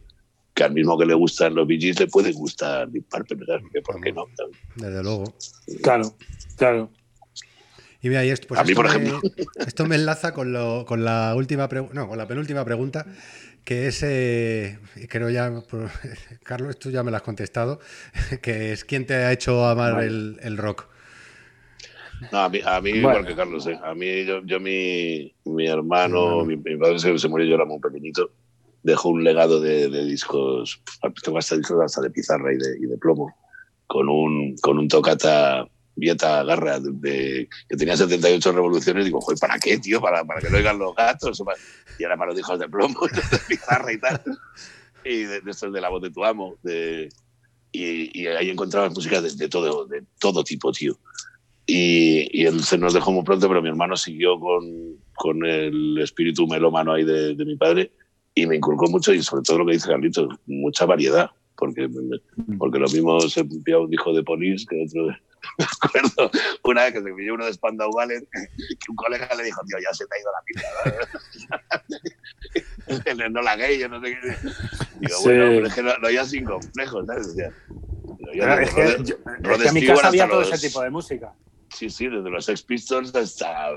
que 0.54 0.64
al 0.64 0.72
mismo 0.72 0.96
que 0.96 1.04
le 1.04 1.14
gustan 1.14 1.54
los 1.54 1.66
BGs 1.66 2.00
le 2.00 2.06
puede 2.06 2.32
gustar 2.32 2.88
Deep 2.88 3.06
Purple. 3.08 3.36
¿Por 3.82 4.00
qué 4.00 4.12
no? 4.12 4.26
Desde 4.76 5.02
luego. 5.02 5.34
Claro, 5.82 6.14
claro. 6.56 6.90
Y 8.00 8.08
mira, 8.08 8.24
y 8.24 8.30
esto, 8.30 8.48
pues 8.48 8.60
a 8.60 8.64
mí, 8.64 8.70
esto 8.70 8.82
por 8.82 8.90
ejemplo. 8.90 9.20
Me, 9.22 9.44
esto 9.66 9.86
me 9.86 9.96
enlaza 9.96 10.32
con, 10.32 10.52
lo, 10.52 10.84
con 10.86 11.04
la 11.04 11.34
última 11.34 11.68
no, 11.92 12.08
con 12.08 12.18
la 12.18 12.28
penúltima 12.28 12.64
pregunta, 12.64 13.06
que 13.64 13.88
es, 13.88 14.02
eh, 14.02 14.78
creo 15.08 15.30
ya, 15.30 15.62
por, 15.68 15.90
Carlos, 16.44 16.78
tú 16.78 16.90
ya 16.90 17.02
me 17.02 17.10
la 17.10 17.16
has 17.16 17.22
contestado, 17.22 17.80
que 18.42 18.72
es 18.72 18.84
¿quién 18.84 19.06
te 19.06 19.14
ha 19.14 19.32
hecho 19.32 19.66
amar 19.66 19.94
vale. 19.94 20.06
el, 20.06 20.38
el, 20.42 20.56
rock? 20.56 20.86
No, 22.32 22.38
a 22.38 22.48
mí, 22.48 22.60
a 22.64 22.80
mí 22.80 22.92
bueno. 22.92 23.18
igual 23.18 23.26
que 23.26 23.34
Carlos, 23.34 23.66
¿eh? 23.66 23.78
a 23.82 23.94
mí, 23.94 24.24
yo, 24.24 24.42
yo 24.44 24.60
mi, 24.60 25.34
mi 25.44 25.66
hermano, 25.66 26.44
mi, 26.44 26.56
mi, 26.56 26.76
padre 26.76 26.98
se, 26.98 27.18
se, 27.18 27.28
murió, 27.28 27.46
yo 27.46 27.54
era 27.54 27.64
muy 27.64 27.80
pequeñito, 27.80 28.30
dejó 28.82 29.08
un 29.08 29.24
legado 29.24 29.60
de, 29.60 29.88
de 29.88 30.04
discos, 30.04 30.80
tengo 31.22 31.38
hasta 31.38 31.56
discos 31.56 31.82
hasta 31.82 32.02
de 32.02 32.10
pizarra 32.10 32.52
y 32.52 32.56
de, 32.58 32.78
y 32.80 32.86
de 32.86 32.98
plomo, 32.98 33.34
con 33.86 34.08
un, 34.08 34.56
con 34.58 34.78
un 34.78 34.88
tocata 34.88 35.66
Vieta 35.96 36.42
Garra, 36.42 36.80
de, 36.80 36.90
de, 36.92 37.48
que 37.68 37.76
tenía 37.76 37.96
78 37.96 38.52
revoluciones, 38.52 39.04
digo, 39.04 39.20
joder, 39.20 39.38
¿para 39.38 39.58
qué, 39.58 39.78
tío? 39.78 40.00
¿Para, 40.00 40.24
para 40.24 40.40
que 40.40 40.50
lo 40.50 40.58
oigan 40.58 40.78
los 40.78 40.94
gatos? 40.94 41.42
Y 41.98 42.04
ahora 42.04 42.16
para 42.16 42.30
los 42.32 42.40
hijos 42.40 42.58
de 42.58 42.68
plomo, 42.68 43.00
de 43.12 43.38
pizarra 43.48 43.92
y 43.92 43.98
tal. 43.98 44.20
Y 45.04 45.22
de, 45.22 45.40
de 45.40 45.50
estos 45.50 45.72
de 45.72 45.80
la 45.80 45.90
voz 45.90 46.02
de 46.02 46.10
tu 46.10 46.24
amo. 46.24 46.56
De, 46.62 47.08
y, 47.70 48.22
y, 48.22 48.26
ahí 48.26 48.50
encontrabas 48.50 48.92
música 48.92 49.20
de, 49.20 49.30
de, 49.34 49.48
todo, 49.48 49.86
de 49.86 50.02
todo 50.18 50.42
tipo, 50.42 50.72
tío. 50.72 50.98
Y, 51.66 52.28
y, 52.30 52.44
él 52.46 52.62
se 52.62 52.76
nos 52.76 52.92
dejó 52.92 53.10
muy 53.10 53.24
pronto, 53.24 53.48
pero 53.48 53.62
mi 53.62 53.70
hermano 53.70 53.96
siguió 53.96 54.38
con, 54.38 54.98
con 55.14 55.44
el 55.46 55.98
espíritu 55.98 56.46
melómano 56.46 56.92
ahí 56.92 57.04
de, 57.04 57.34
de 57.34 57.44
mi 57.44 57.56
padre 57.56 57.90
y 58.34 58.46
me 58.46 58.56
inculcó 58.56 58.88
mucho, 58.88 59.14
y 59.14 59.22
sobre 59.22 59.42
todo 59.42 59.58
lo 59.58 59.66
que 59.66 59.74
dice 59.74 59.88
Carlitos, 59.88 60.28
mucha 60.46 60.86
variedad. 60.86 61.30
Porque, 61.56 61.88
porque 62.58 62.80
lo 62.80 62.88
mismo 62.88 63.20
se 63.20 63.44
pilló 63.44 63.82
un 63.82 63.92
hijo 63.94 64.12
de 64.12 64.24
Polis 64.24 64.66
que 64.66 64.84
otro 64.84 65.06
de, 65.06 65.12
me 65.58 65.64
acuerdo 65.64 66.30
una 66.64 66.82
vez 66.82 66.94
que 66.94 67.02
se 67.02 67.12
pilló 67.12 67.34
uno 67.34 67.46
de 67.46 67.52
Spandau 67.52 67.92
Ballet 67.92 68.26
que 68.28 68.90
un 68.90 68.96
colega 68.96 69.28
le 69.36 69.44
dijo, 69.44 69.60
tío, 69.64 69.78
ya 69.78 69.94
se 69.94 70.04
te 70.06 70.16
ha 70.16 70.20
ido 70.20 70.32
la 70.32 70.42
pinta. 72.96 73.28
no 73.30 73.40
la 73.40 73.54
gay, 73.54 73.78
yo 73.78 73.88
no 73.88 74.00
sé 74.00 74.18
qué. 74.20 74.34
Digo, 74.98 75.16
sí. 75.16 75.24
bueno, 75.24 75.44
pero 75.46 75.66
es 75.68 75.74
que 75.74 75.82
lo, 75.82 75.96
lo 75.98 76.08
oía 76.08 76.24
sin 76.24 76.44
complejos, 76.44 77.06
¿sabes? 77.06 77.36
Decía, 77.36 77.52
pero 78.16 78.60
es, 78.60 78.74
que, 78.74 78.82
yo, 79.04 79.14
es 79.54 79.62
que 79.62 79.68
en 79.68 79.74
mi 79.74 79.86
casa 79.86 80.08
había 80.08 80.26
todo 80.26 80.40
los, 80.40 80.52
ese 80.52 80.68
tipo 80.68 80.82
de 80.82 80.90
música. 80.90 81.32
Sí, 81.74 81.90
sí, 81.90 82.08
desde 82.08 82.30
los 82.30 82.44
Sex 82.44 82.62
Pistols 82.62 83.14
hasta, 83.14 83.72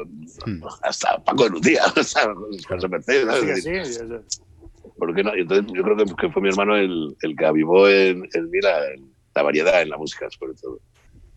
hmm. 0.45 0.63
hasta 0.83 1.23
Paco 1.23 1.45
de 1.45 1.49
Lucía, 1.49 1.81
hasta 1.95 2.33
José 2.67 2.87
Mercedes. 2.87 3.63
Sí, 3.63 3.83
sí, 3.83 3.93
sí. 3.93 4.39
¿Por 4.97 5.15
qué 5.15 5.23
no? 5.23 5.33
Entonces 5.33 5.71
yo 5.73 5.83
creo 5.83 5.97
que, 5.97 6.05
que, 6.15 6.31
fue 6.31 6.41
mi 6.41 6.49
hermano 6.49 6.75
el, 6.75 7.15
el 7.21 7.35
que 7.35 7.45
avivó 7.45 7.89
en, 7.89 8.27
en 8.33 8.49
mí 8.49 8.59
la, 8.61 8.79
la 9.35 9.43
variedad 9.43 9.81
en 9.81 9.89
la 9.89 9.97
música, 9.97 10.27
sobre 10.29 10.53
todo. 10.53 10.79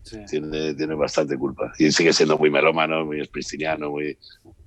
Sí. 0.03 0.17
Tiene, 0.29 0.73
tiene 0.73 0.95
bastante 0.95 1.37
culpa. 1.37 1.71
Y 1.77 1.91
sigue 1.91 2.13
siendo 2.13 2.37
muy 2.37 2.49
melómano, 2.49 3.05
muy 3.05 3.21
espristiniano, 3.21 3.91
muy... 3.91 4.17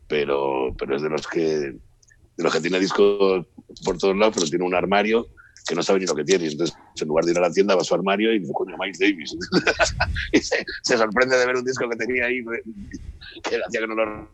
Pero, 0.07 0.75
pero 0.79 0.97
es 0.97 1.03
de 1.03 1.09
los 1.09 1.27
que 1.27 1.75
de 2.37 2.43
los 2.43 2.53
que 2.53 2.61
tiene 2.61 2.81
discos 2.81 3.47
por 3.85 3.99
todos 3.99 4.17
lados, 4.17 4.35
pero 4.35 4.47
tiene 4.47 4.65
un 4.65 4.75
armario 4.75 5.29
que 5.67 5.75
no 5.75 5.83
sabe 5.83 6.01
ni 6.01 6.07
lo 6.07 6.15
que 6.15 6.25
tiene. 6.25 6.45
Y 6.45 6.53
entonces, 6.53 6.77
en 7.01 7.09
lugar 7.09 7.25
de 7.25 7.33
ir 7.33 7.39
a 7.39 7.43
la 7.43 7.51
tienda, 7.51 7.75
va 7.75 7.83
a 7.83 7.85
su 7.85 7.95
armario 7.95 8.33
y 8.33 8.41
dice, 8.41 8.53
coño, 8.53 8.77
Miles 8.79 8.99
Davis. 8.99 9.37
y 10.33 10.39
se, 10.39 10.65
se, 10.83 10.97
sorprende 10.97 11.37
de 11.37 11.47
ver 11.47 11.57
un 11.57 11.65
disco 11.65 11.89
que 11.89 11.97
tenía 11.97 12.27
ahí, 12.27 12.45
que 13.43 13.57
hacía 13.67 13.81
que 13.81 13.87
no 13.87 13.95
lo 13.95 14.29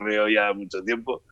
veo 0.00 0.28
ya 0.28 0.52
mucho 0.52 0.82
tiempo. 0.82 1.22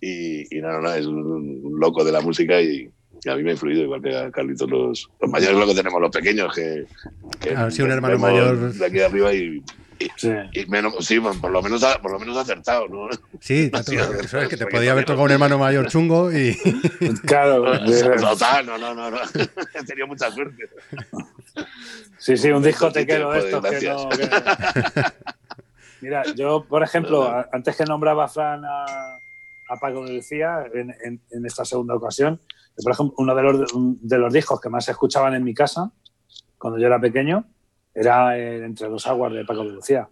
Y, 0.00 0.56
y 0.56 0.60
no, 0.60 0.72
no, 0.72 0.80
no, 0.82 0.94
es 0.94 1.06
un, 1.06 1.24
un, 1.24 1.80
loco 1.80 2.04
de 2.04 2.12
la 2.12 2.20
música 2.20 2.60
y, 2.60 2.90
y, 3.24 3.28
a 3.28 3.36
mí 3.36 3.42
me 3.42 3.50
ha 3.50 3.52
influido, 3.54 3.82
igual 3.82 4.02
que 4.02 4.14
a 4.14 4.30
Carlitos, 4.30 4.68
los, 4.68 5.10
los 5.20 5.30
mayores 5.30 5.56
lo 5.56 5.66
que 5.66 5.74
tenemos, 5.74 6.00
los 6.00 6.10
pequeños, 6.10 6.54
que... 6.54 6.84
que 7.40 7.50
ah, 7.56 7.70
sí, 7.70 7.82
un 7.82 7.90
hermano 7.90 8.18
mayor... 8.18 8.74
De 8.74 8.86
aquí 8.86 9.00
arriba 9.00 9.32
y, 9.32 9.62
y, 9.98 10.10
sí. 10.16 10.32
y 10.52 10.66
menos, 10.66 10.94
sí, 11.04 11.20
por 11.20 11.50
lo 11.50 11.62
menos, 11.62 11.84
por 12.02 12.12
lo 12.12 12.18
menos 12.18 12.36
acertado, 12.36 12.88
¿no? 12.88 13.08
Sí, 13.40 13.70
tanto, 13.72 13.92
eso 13.92 14.38
es 14.38 14.48
que 14.48 14.56
te 14.56 14.66
podía 14.66 14.92
haber 14.92 15.04
tocado 15.04 15.24
un 15.24 15.30
hermano 15.30 15.58
mayor 15.58 15.88
chungo 15.88 16.32
y... 16.32 16.56
claro. 17.26 17.64
Total, 18.20 18.66
no, 18.66 18.78
no, 18.78 18.94
no, 18.94 19.10
no. 19.10 19.18
He 19.74 19.84
tenido 19.84 20.06
mucha 20.06 20.30
suerte. 20.30 20.68
Sí, 22.18 22.36
sí, 22.36 22.50
un 22.50 22.62
discotequero 22.62 23.32
de 23.32 23.38
estos 23.38 23.64
que 23.64 23.88
no... 23.88 24.08
Que... 24.08 24.28
Mira, 26.00 26.22
yo, 26.34 26.64
por 26.68 26.82
ejemplo, 26.82 27.32
antes 27.52 27.76
que 27.76 27.84
nombraba 27.84 28.24
a 28.24 28.28
Fran 28.28 28.64
a 28.64 29.18
a 29.68 29.76
Paco 29.76 30.04
de 30.04 30.14
Lucía 30.14 30.64
en, 30.72 30.94
en, 31.04 31.20
en, 31.30 31.46
esta 31.46 31.64
segunda 31.64 31.94
ocasión. 31.94 32.40
Por 32.82 32.92
ejemplo, 32.92 33.14
uno 33.18 33.34
de 33.34 33.42
los, 33.42 33.72
de 33.74 34.18
los 34.18 34.32
discos 34.32 34.60
que 34.60 34.68
más 34.68 34.84
se 34.84 34.92
escuchaban 34.92 35.34
en 35.34 35.44
mi 35.44 35.54
casa, 35.54 35.90
cuando 36.58 36.78
yo 36.78 36.86
era 36.86 37.00
pequeño, 37.00 37.46
era 37.96 38.36
el 38.36 38.64
Entre 38.64 38.88
dos 38.88 39.06
aguas 39.06 39.32
de 39.32 39.44
Paco 39.44 39.64
de 39.64 39.72
Lucía. 39.72 40.08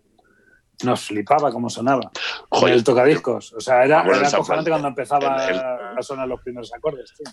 Nos 0.83 1.03
flipaba 1.03 1.53
cómo 1.53 1.71
sonaba. 1.71 2.11
Joder, 2.49 2.75
el 2.75 2.83
tocadiscos. 2.83 3.53
O 3.53 3.61
sea, 3.61 3.85
era, 3.85 4.03
era 4.03 4.27
acojonante 4.27 4.71
cuando 4.71 4.89
empezaba 4.89 5.47
el, 5.47 5.55
el... 5.55 5.61
a 5.61 6.03
sonar 6.03 6.27
los 6.27 6.41
primeros 6.41 6.73
acordes, 6.75 7.13
tío. 7.17 7.33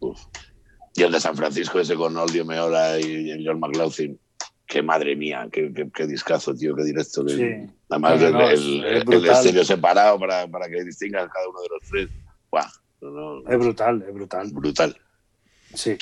Uf. 0.00 0.20
Y 0.96 1.02
el 1.02 1.12
de 1.12 1.20
San 1.20 1.36
Francisco, 1.36 1.78
ese 1.78 1.94
con 1.94 2.16
Oldio 2.16 2.44
Meola 2.44 2.98
y, 2.98 3.44
John 3.44 3.60
McLaughlin 3.60 4.18
que 4.66 4.82
madre 4.82 5.14
mía, 5.14 5.46
qué, 5.52 5.72
qué, 5.72 5.90
qué, 5.94 6.06
discazo, 6.06 6.54
tío, 6.54 6.74
qué 6.74 6.84
directo. 6.84 7.24
Que, 7.24 7.32
sí. 7.32 7.74
Además, 7.90 8.20
no, 8.20 8.30
no, 8.30 8.48
el, 8.48 8.84
el, 8.84 9.12
el, 9.12 9.26
estéreo 9.26 9.64
separado 9.64 10.18
para, 10.18 10.48
para 10.48 10.68
que 10.68 10.82
distingas 10.82 11.28
cada 11.30 11.48
uno 11.48 11.60
de 11.60 11.68
los 11.68 11.90
tres. 11.90 12.08
Buah, 12.50 12.68
no, 13.02 13.40
es 13.46 13.58
brutal, 13.58 14.04
es 14.08 14.14
brutal. 14.14 14.50
Brutal. 14.52 14.96
Sí. 15.74 15.98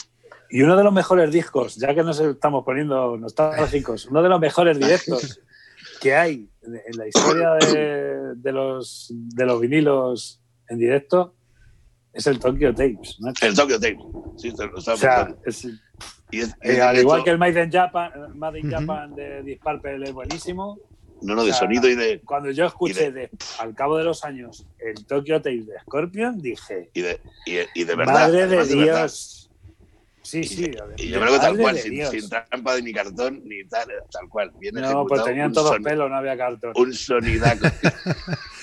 Y 0.53 0.61
uno 0.61 0.76
de 0.76 0.84
los 0.84 0.92
mejores 0.92 1.32
discos, 1.32 1.76
ya 1.76 1.94
que 1.94 2.03
nos 2.03 2.20
estamos 2.20 2.62
poniendo 2.62 3.16
nostálgicos, 3.16 4.05
uno 4.05 4.22
de 4.22 4.28
los 4.28 4.38
mejores 4.38 4.78
directos 4.78 5.40
que 5.98 6.14
hay 6.14 6.46
en 6.62 6.96
la 6.98 7.09
historia 7.09 7.55
de, 7.55 8.34
de, 8.36 8.53
los, 8.53 9.09
de 9.11 9.46
los 9.46 9.59
vinilos 9.62 10.42
en 10.68 10.78
directo 10.78 11.34
es 12.12 12.26
el 12.26 12.38
Tokyo 12.38 12.74
Tapes. 12.74 13.16
¿no? 13.20 13.32
El 13.40 13.55
Tokyo 13.55 13.80
Tapes, 13.80 14.05
sí, 14.36 14.53
lo 14.59 14.76
estaba 14.76 14.94
o 14.94 14.98
sea, 14.98 15.34
es, 15.46 15.66
y 16.30 16.40
es, 16.40 16.55
eh, 16.61 16.82
al 16.82 16.98
igual 16.98 17.20
hecho, 17.20 17.24
que 17.24 17.30
el 17.30 17.38
Made 17.38 17.64
in 17.64 17.70
Japan, 17.72 18.11
Made 18.34 18.61
in 18.61 18.70
Japan 18.70 19.12
uh 19.12 19.14
-huh. 19.14 19.16
de 19.16 19.42
Disparpel 19.44 20.03
es 20.03 20.12
buenísimo. 20.12 20.78
No, 21.22 21.34
no, 21.34 21.44
de 21.44 21.50
o 21.50 21.55
sea, 21.55 21.61
sonido 21.61 21.88
y 21.88 21.94
de. 21.94 22.20
Cuando 22.20 22.50
yo 22.50 22.66
escuché 22.66 23.11
de... 23.11 23.28
De, 23.28 23.30
al 23.61 23.74
cabo 23.74 23.96
de 23.96 24.05
los 24.05 24.24
años 24.24 24.66
el 24.78 25.07
Tokyo 25.07 25.36
Tape 25.36 25.62
de 25.62 25.80
Scorpion, 25.82 26.42
dije. 26.42 26.90
Y 26.92 27.00
de, 27.00 27.20
y, 27.46 27.80
y 27.80 27.84
de 27.84 27.94
verdad. 27.94 28.12
Madre 28.12 28.46
de 28.48 28.66
Dios. 28.66 28.76
Verdad. 28.76 29.11
Sí, 30.32 30.44
sí. 30.44 30.70
Y, 30.96 31.08
yo 31.10 31.20
creo 31.20 31.34
que 31.34 31.38
tal 31.40 31.58
cual, 31.58 31.76
sin, 31.76 32.00
trampa 32.30 32.74
de 32.74 32.80
ni 32.80 32.94
cartón, 32.94 33.42
ni 33.44 33.64
tal, 33.64 33.86
tal 34.10 34.28
cual. 34.30 34.50
no, 34.72 35.04
pues 35.06 35.24
tenían 35.24 35.52
todos 35.52 35.78
pelo, 35.80 36.08
no 36.08 36.16
había 36.16 36.38
cartón. 36.38 36.72
Un 36.74 36.94
sonidaco. 36.94 37.66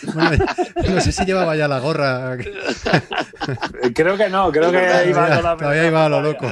no 0.89 0.99
sé 0.99 1.11
si 1.11 1.25
llevaba 1.25 1.55
ya 1.55 1.67
la 1.67 1.77
gorra. 1.77 2.37
creo 3.93 4.17
que 4.17 4.29
no, 4.29 4.51
creo 4.51 4.71
que 4.71 5.09
iba 5.09 5.25
a 5.27 5.41
la 5.43 5.57
Todavía 5.57 5.85
iba 5.85 6.05
a 6.07 6.09
lo 6.09 6.23
loco. 6.23 6.51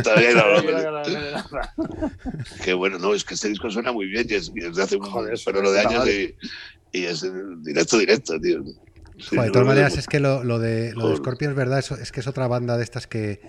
Todavía 0.00 0.30
iba 0.30 0.42
a 0.42 0.46
lo 0.46 0.62
loco. 0.62 1.58
Qué 2.64 2.72
bueno, 2.72 3.00
no, 3.00 3.14
es 3.14 3.24
que 3.24 3.34
este 3.34 3.48
disco 3.48 3.68
suena 3.68 3.90
muy 3.90 4.06
bien 4.06 4.28
y 4.30 4.34
es, 4.34 4.54
desde 4.54 4.80
hace 4.80 4.94
un 4.94 5.02
Joder, 5.02 5.40
pero 5.44 5.60
lo 5.60 5.72
de 5.72 5.80
años 5.80 6.06
y, 6.06 6.36
y, 6.92 7.04
es 7.06 7.26
directo, 7.64 7.98
directo, 7.98 8.40
tío. 8.40 8.62
de 8.62 9.50
todas 9.50 9.66
maneras, 9.66 9.98
es 9.98 10.06
que 10.06 10.20
lo, 10.20 10.44
lo 10.44 10.60
de, 10.60 10.92
lo 10.94 11.08
de 11.08 11.16
Scorpion 11.16 11.50
es 11.50 11.56
verdad, 11.56 11.80
es 11.80 12.12
que 12.12 12.20
es 12.20 12.26
otra 12.28 12.46
banda 12.46 12.76
de 12.76 12.84
estas 12.84 13.08
que, 13.08 13.40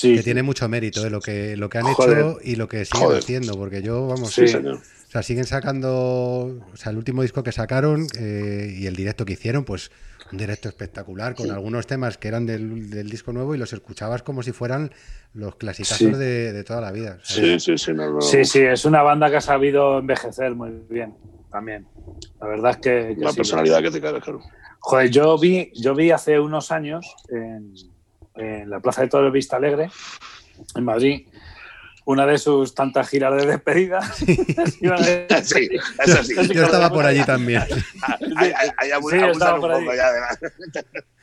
que 0.00 0.22
tiene 0.22 0.42
mucho 0.42 0.68
mérito 0.68 1.06
¿eh? 1.06 1.10
lo, 1.10 1.20
que, 1.20 1.56
lo 1.56 1.68
que 1.68 1.78
han 1.78 1.86
hecho 1.88 2.38
y 2.42 2.56
lo 2.56 2.68
que 2.68 2.84
siguen 2.84 3.16
haciendo, 3.16 3.56
porque 3.56 3.82
yo, 3.82 4.06
vamos, 4.06 4.32
sí, 4.32 4.44
o 4.44 5.12
sea, 5.12 5.22
siguen 5.22 5.44
sacando, 5.44 6.60
o 6.72 6.76
sea, 6.76 6.92
el 6.92 6.98
último 6.98 7.22
disco 7.22 7.42
que 7.42 7.50
sacaron 7.50 8.06
eh, 8.18 8.76
y 8.78 8.86
el 8.86 8.94
directo 8.94 9.24
que 9.24 9.32
hicieron, 9.32 9.64
pues 9.64 9.90
un 10.30 10.38
directo 10.38 10.68
espectacular 10.68 11.34
con 11.34 11.50
algunos 11.50 11.88
temas 11.88 12.16
que 12.16 12.28
eran 12.28 12.46
del, 12.46 13.10
disco 13.10 13.32
nuevo 13.32 13.54
y 13.54 13.58
los 13.58 13.72
escuchabas 13.72 14.22
como 14.22 14.44
si 14.44 14.52
fueran 14.52 14.92
los 15.34 15.56
clasicazos 15.56 16.16
de, 16.16 16.62
toda 16.64 16.80
la 16.80 16.92
vida. 16.92 17.18
Sí, 17.24 17.58
sí, 17.58 17.76
sí, 17.76 17.92
sí, 18.20 18.44
sí, 18.44 18.60
es 18.60 18.84
una 18.84 19.02
banda 19.02 19.30
que 19.30 19.36
ha 19.36 19.40
sabido 19.40 19.98
envejecer 19.98 20.54
muy 20.54 20.70
bien 20.88 21.14
también. 21.50 21.86
La 22.40 22.46
verdad 22.46 22.70
es 22.72 22.76
que... 22.76 23.16
La 23.18 23.32
personalidad 23.32 23.82
que 23.82 23.90
te 23.90 24.00
cae, 24.00 24.20
claro. 24.20 24.40
Joder, 24.78 25.10
yo 25.10 25.36
vi, 25.38 25.72
yo 25.74 25.94
vi 25.94 26.12
hace 26.12 26.38
unos 26.38 26.70
años 26.70 27.04
en 27.28 27.74
en 28.34 28.70
la 28.70 28.80
Plaza 28.80 29.02
de 29.02 29.08
Toros 29.08 29.32
Vista 29.32 29.56
Alegre, 29.56 29.90
en 30.74 30.84
Madrid, 30.84 31.26
una 32.04 32.26
de 32.26 32.38
sus 32.38 32.74
tantas 32.74 33.08
giras 33.08 33.36
de 33.36 33.46
despedida. 33.46 34.00
Sí, 35.42 35.68
eso 36.04 36.24
sí. 36.24 36.34
Yo 36.52 36.64
estaba 36.64 36.90
por 36.90 37.06
allí 37.06 37.24
también. 37.24 37.62
sí, 37.68 39.16
allí. 39.70 39.86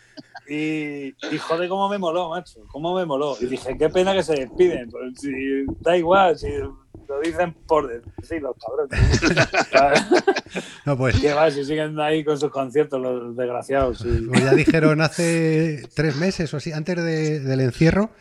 Y, 0.49 1.14
y, 1.30 1.38
joder, 1.38 1.68
cómo 1.68 1.89
me 1.89 1.97
moló, 1.97 2.30
macho, 2.30 2.62
cómo 2.72 2.95
me 2.95 3.05
moló. 3.05 3.36
Y 3.41 3.47
dije, 3.47 3.78
qué 3.78 3.89
pena 3.89 4.14
que 4.14 4.24
se 4.24 4.34
despiden. 4.34 4.89
Pues, 4.89 5.20
si, 5.20 5.66
da 5.82 5.97
igual, 5.97 6.38
si 6.38 6.47
lo 7.08 7.20
dicen 7.22 7.53
por 7.68 8.03
sí, 8.24 8.39
los 8.39 8.55
cabrones. 8.58 9.22
no, 10.86 10.97
pues. 10.97 11.20
¿Qué 11.20 11.34
va? 11.34 11.49
Si 11.51 11.64
siguen 11.64 11.99
ahí 11.99 12.24
con 12.24 12.39
sus 12.39 12.51
conciertos, 12.51 13.01
los 13.01 13.36
desgraciados. 13.36 14.05
Pues 14.28 14.43
ya 14.43 14.53
dijeron 14.53 15.01
hace 15.01 15.88
tres 15.95 16.16
meses 16.16 16.53
o 16.53 16.58
así, 16.58 16.72
antes 16.72 16.95
del 16.97 17.60
encierro, 17.60 18.12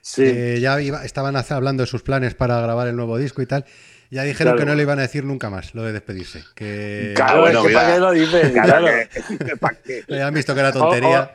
sí. 0.00 0.24
Eh, 0.24 0.58
ya 0.60 0.78
estaban 0.80 1.36
hablando 1.36 1.82
de 1.82 1.86
sus 1.86 2.02
planes 2.02 2.34
para 2.34 2.60
grabar 2.60 2.88
el 2.88 2.96
nuevo 2.96 3.18
disco 3.18 3.42
y 3.42 3.46
tal. 3.46 3.64
Ya 4.10 4.22
dijeron 4.22 4.56
que 4.56 4.64
no 4.64 4.74
le 4.74 4.82
iban 4.82 4.98
a 4.98 5.02
decir 5.02 5.24
nunca 5.24 5.50
más 5.50 5.74
lo 5.74 5.82
de 5.82 5.92
despedirse. 5.92 6.42
Que... 6.54 7.12
Claro, 7.14 7.42
bueno, 7.42 7.62
que 7.62 7.74
¿para 7.74 7.92
qué 7.92 8.00
lo 8.00 8.12
dicen? 8.12 8.52
Claro. 8.52 8.86
Ya 10.08 10.26
han 10.26 10.34
visto 10.34 10.54
que 10.54 10.60
era 10.60 10.72
tontería. 10.72 11.34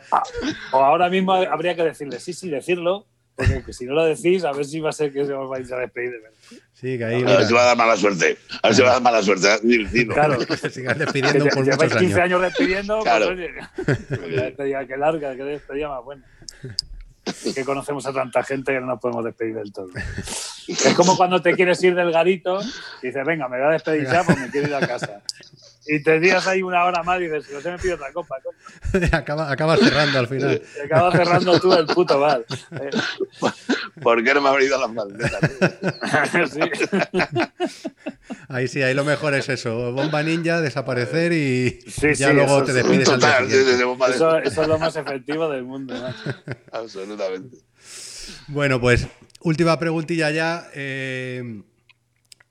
o, 0.72 0.78
ahora 0.78 1.08
mismo 1.10 1.34
habría 1.34 1.76
que 1.76 1.84
decirle, 1.84 2.20
sí, 2.20 2.34
sí, 2.34 2.50
decirlo, 2.50 3.06
porque 3.36 3.74
si 3.74 3.86
no 3.86 3.94
lo 3.94 4.06
decís, 4.06 4.44
a 4.44 4.52
ver 4.52 4.66
si 4.66 4.80
va 4.80 4.90
a 4.90 4.94
ser 4.94 5.12
que 5.12 5.26
se 5.26 5.34
os 5.34 5.50
vais 5.50 5.72
a 5.72 5.78
despedir 5.78 6.12
de 6.12 6.20
verdad. 6.20 6.38
Sí, 6.74 6.98
que 6.98 7.06
ahí. 7.06 7.24
A 7.24 7.38
ver 7.38 7.46
si 7.46 7.54
va 7.54 7.62
a 7.62 7.66
dar 7.66 7.78
mala 7.78 7.98
suerte. 7.98 8.38
A 8.62 8.68
ver 8.68 8.76
si 8.76 8.82
va 8.82 8.90
a 8.90 8.94
dar 8.94 9.02
mala 9.02 9.24
suerte. 9.24 9.48
Claro, 10.08 10.38
que 10.46 10.70
sigas 10.70 11.00
despidiendo 11.00 11.46
por 11.46 11.66
muchos 11.66 11.82
años. 11.82 11.98
15 11.98 12.22
años 12.22 12.42
despidiendo, 12.42 13.00
pues, 13.00 13.04
claro. 13.06 13.26
pues 14.18 14.60
oye, 14.60 14.88
que 14.88 14.98
larga, 14.98 15.36
que 15.36 15.44
despedida 15.44 15.90
más 15.90 16.04
buena. 16.04 16.26
que 17.56 17.66
conocemos 17.66 18.06
a 18.06 18.14
tanta 18.14 18.44
gente 18.44 18.74
que 18.74 18.80
no 18.80 18.88
nos 18.88 19.00
podemos 19.00 19.26
despedir 19.26 19.56
del 19.56 19.72
todo. 19.72 19.90
Es 20.68 20.94
como 20.96 21.18
cuando 21.18 21.42
te 21.42 21.54
quieres 21.54 21.82
ir 21.84 21.96
del 21.96 22.12
garito 22.12 22.60
y 23.02 23.08
dices, 23.08 23.26
venga, 23.26 23.48
me 23.48 23.58
voy 23.58 23.68
a 23.68 23.72
despedir 23.72 24.06
ya 24.06 24.24
porque 24.24 24.42
me 24.42 24.50
quiero 24.50 24.68
ir 24.68 24.76
a 24.76 24.86
casa. 24.86 25.22
Y 25.86 26.02
te 26.02 26.20
días 26.20 26.48
ahí 26.48 26.62
una 26.62 26.86
hora 26.86 27.04
más 27.04 27.20
y 27.20 27.24
dices, 27.24 27.52
no 27.52 27.62
se 27.62 27.72
me 27.72 27.78
pide 27.78 27.94
otra 27.94 28.12
copa. 28.14 28.38
Acaba, 29.12 29.52
acabas 29.52 29.80
cerrando 29.80 30.20
al 30.20 30.28
final. 30.28 30.62
Acabas 30.86 31.14
cerrando 31.16 31.60
tú 31.60 31.74
el 31.74 31.86
puto 31.88 32.20
bar. 32.20 32.46
¿Por 34.02 34.24
qué 34.24 34.34
no 34.34 34.42
me 34.42 34.48
ha 34.48 34.52
abrido 34.52 34.80
las 34.80 34.92
malditas? 34.92 35.40
sí. 36.52 36.60
Ahí 38.48 38.68
sí, 38.68 38.82
ahí 38.82 38.94
lo 38.94 39.04
mejor 39.04 39.34
es 39.34 39.50
eso. 39.50 39.92
Bomba 39.92 40.24
ninja, 40.24 40.62
desaparecer 40.62 41.34
y 41.34 41.80
ya 42.16 42.32
luego 42.32 42.64
te 42.64 42.74
despides 42.74 43.10
al 43.10 43.22
eso, 44.10 44.38
eso, 44.38 44.62
es 44.62 44.68
lo 44.68 44.78
más 44.78 44.96
efectivo 44.96 45.50
del 45.50 45.64
mundo. 45.64 45.94
Absolutamente. 46.72 47.58
Bueno, 48.48 48.80
pues 48.80 49.08
última 49.42 49.78
preguntilla 49.78 50.32
ya. 50.32 50.70
Eh, 50.74 51.62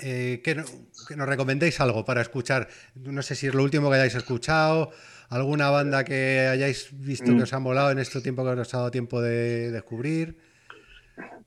eh, 0.03 0.41
que, 0.43 0.55
nos 0.55 1.29
recomendéis 1.29 1.81
algo 1.81 2.05
para 2.05 2.21
escuchar. 2.21 2.69
No 2.95 3.23
sé 3.23 3.35
si 3.35 3.47
es 3.47 3.55
lo 3.55 3.63
último 3.63 3.89
que 3.89 3.97
hayáis 3.97 4.15
escuchado, 4.15 4.91
alguna 5.31 5.71
banda 5.71 6.05
que 6.05 6.49
hayáis 6.51 6.89
visto 6.93 7.27
que 7.27 7.33
mm. 7.33 7.43
os 7.43 7.53
ha 7.53 7.59
molado 7.59 7.91
en 7.91 7.99
este 7.99 8.21
tiempo 8.21 8.45
que 8.45 8.51
os 8.51 8.75
ha 8.75 8.79
dado 8.79 8.91
tiempo 8.91 9.21
de 9.21 9.71
descubrir. 9.71 10.37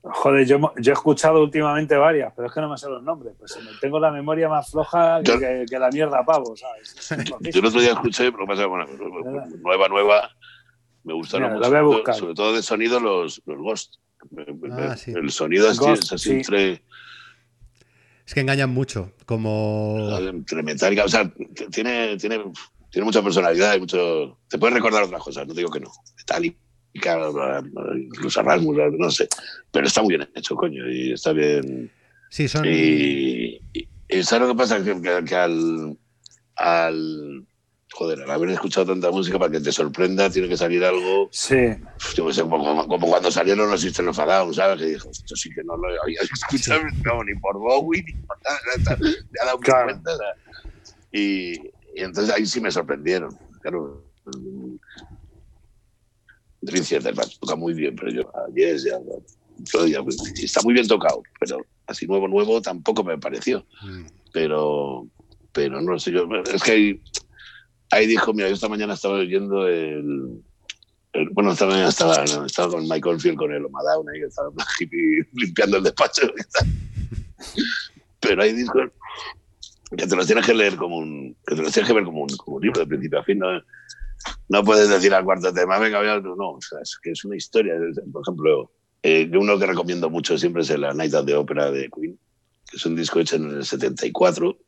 Joder, 0.02 0.46
yo, 0.46 0.72
yo, 0.78 0.92
he 0.92 0.94
escuchado 0.94 1.42
últimamente 1.42 1.96
varias, 1.96 2.32
pero 2.34 2.48
es 2.48 2.54
que 2.54 2.60
no 2.60 2.70
me 2.70 2.78
sé 2.78 2.88
los 2.88 3.02
nombres. 3.02 3.34
Pues 3.38 3.58
tengo 3.80 3.98
la 3.98 4.12
memoria 4.12 4.48
más 4.48 4.70
floja 4.70 5.20
que, 5.22 5.66
la 5.78 5.90
mierda 5.90 6.24
pavo, 6.24 6.56
¿sabes? 6.56 6.94
yo 7.40 7.60
el 7.60 7.66
otro 7.66 7.80
día 7.80 7.92
escuché, 7.92 8.30
pero 8.30 8.46
pasa 8.46 8.66
bueno, 8.66 8.86
nueva, 9.62 9.88
nueva, 9.88 10.30
me 11.02 11.14
gustaron 11.14 11.54
mucho. 11.54 12.12
Sobre 12.12 12.34
todo 12.34 12.54
de 12.54 12.62
sonido 12.62 13.00
los, 13.00 13.42
los 13.46 13.58
Ghost. 13.58 13.96
Ah, 14.72 14.96
el 15.06 15.30
sonido 15.30 15.70
es 15.70 16.12
así 16.12 16.32
entre 16.32 16.82
es 18.26 18.34
que 18.34 18.40
engañan 18.40 18.70
mucho, 18.70 19.12
como... 19.24 20.08
Metálica, 20.64 21.04
o 21.04 21.08
sea, 21.08 21.32
tiene, 21.70 22.16
tiene, 22.16 22.40
tiene 22.90 23.04
mucha 23.04 23.22
personalidad 23.22 23.76
y 23.76 23.80
mucho... 23.80 24.38
Te 24.48 24.58
puedes 24.58 24.74
recordar 24.74 25.04
otras 25.04 25.22
cosas, 25.22 25.46
no 25.46 25.54
digo 25.54 25.70
que 25.70 25.78
no. 25.78 25.92
Metálica, 26.16 26.58
incluso 27.94 28.42
Rasmus, 28.42 28.76
no 28.98 29.10
sé. 29.12 29.28
Pero 29.70 29.86
está 29.86 30.02
muy 30.02 30.16
bien 30.16 30.28
hecho, 30.34 30.56
coño, 30.56 30.90
y 30.90 31.12
está 31.12 31.32
bien... 31.32 31.92
Sí, 32.30 32.48
son... 32.48 32.64
Y, 32.66 33.60
y, 33.72 34.22
¿sabes 34.22 34.48
lo 34.48 34.54
que 34.54 34.58
pasa? 34.58 34.82
Que, 34.82 35.24
que, 35.24 35.34
al, 35.36 35.96
al 36.56 37.46
joder, 37.92 38.22
al 38.22 38.30
haber 38.30 38.50
escuchado 38.50 38.86
tanta 38.86 39.10
música 39.10 39.38
para 39.38 39.50
que 39.50 39.60
te 39.60 39.72
sorprenda, 39.72 40.30
tiene 40.30 40.48
que 40.48 40.56
salir 40.56 40.84
algo. 40.84 41.28
Sí. 41.32 41.74
Yo 42.14 42.32
sé, 42.32 42.42
como, 42.42 42.86
cuando 42.86 43.30
salieron 43.30 43.70
los 43.70 43.80
System 43.80 44.08
of 44.08 44.18
a 44.18 44.52
¿sabes? 44.52 44.78
Que 44.78 44.86
dijo, 44.86 45.10
esto 45.10 45.36
sí 45.36 45.50
que 45.50 45.62
no 45.64 45.76
lo 45.76 46.02
había 46.02 46.20
escuchado 46.20 46.82
no, 47.04 47.24
ni 47.24 47.34
por 47.36 47.58
Bowie, 47.58 48.02
ni 48.02 48.12
por 48.22 48.36
nada. 48.42 48.98
Me 49.00 49.40
ha 49.42 49.46
dado 49.46 49.58
claro. 49.58 49.86
cuenta. 49.86 50.10
Y, 51.12 51.52
y, 51.52 51.70
entonces 51.94 52.34
ahí 52.34 52.46
sí 52.46 52.60
me 52.60 52.70
sorprendieron. 52.70 53.36
Claro. 53.62 54.04
Dream 56.60 56.84
Theater 56.84 57.14
toca 57.40 57.54
muy 57.54 57.74
bien, 57.74 57.94
pero 57.94 58.10
yo, 58.10 58.32
yes, 58.54 58.84
ya, 58.84 58.98
ya, 59.86 60.02
está 60.42 60.60
muy 60.62 60.74
bien 60.74 60.88
tocado, 60.88 61.22
pero 61.38 61.64
así 61.86 62.06
nuevo, 62.06 62.26
nuevo 62.26 62.60
tampoco 62.60 63.04
me 63.04 63.16
pareció. 63.18 63.64
Mm. 63.82 64.06
Pero, 64.32 65.06
pero 65.52 65.80
no 65.80 65.98
sé, 65.98 66.10
yo, 66.10 66.26
es 66.52 66.62
que 66.62 66.72
hay 66.72 67.00
ahí 67.90 68.06
dijo, 68.06 68.32
mira, 68.32 68.48
yo 68.48 68.54
esta 68.54 68.68
mañana 68.68 68.94
estaba 68.94 69.14
oyendo 69.14 69.66
el, 69.66 70.42
bueno, 71.32 71.52
esta 71.52 71.66
mañana 71.66 71.88
estaba, 71.88 72.24
estaba 72.24 72.68
con 72.70 72.88
Michael 72.88 73.20
Field, 73.20 73.38
con 73.38 73.52
el 73.52 73.64
Omadown, 73.64 74.08
ahí 74.08 74.20
estaba 74.22 74.50
limpiando 75.32 75.78
el 75.78 75.82
despacho. 75.82 76.22
Pero 78.20 78.42
hay 78.42 78.52
discos 78.52 78.90
que 79.96 80.06
te 80.06 80.16
los 80.16 80.26
tienes 80.26 80.44
que 80.44 80.54
leer 80.54 80.76
como 80.76 80.98
un, 80.98 81.36
que 81.46 81.54
te 81.54 81.62
los 81.62 81.72
tienes 81.72 81.88
que 81.88 81.94
ver 81.94 82.04
como 82.04 82.22
un, 82.22 82.62
libro 82.62 82.80
de 82.80 82.86
principio 82.86 83.20
a 83.20 83.24
fin, 83.24 83.38
¿no? 84.48 84.64
Puedes 84.64 84.88
decir 84.88 85.14
al 85.14 85.24
cuarto 85.24 85.52
tema, 85.52 85.78
venga, 85.78 86.02
no, 86.20 86.50
o 86.50 86.60
sea, 86.60 86.80
es 86.80 86.98
que 87.02 87.12
es 87.12 87.24
una 87.24 87.36
historia. 87.36 87.74
Por 88.12 88.22
ejemplo, 88.22 88.72
eh, 89.02 89.30
uno 89.34 89.58
que 89.58 89.66
recomiendo 89.66 90.10
mucho 90.10 90.36
siempre 90.36 90.62
es 90.62 90.70
la 90.78 90.92
Night 90.92 91.14
of 91.14 91.26
the 91.26 91.36
Opera 91.36 91.70
de 91.70 91.88
Queen, 91.90 92.18
que 92.68 92.76
es 92.76 92.86
un 92.86 92.96
disco 92.96 93.20
hecho 93.20 93.36
en 93.36 93.50
el 93.50 93.64
74 93.64 94.58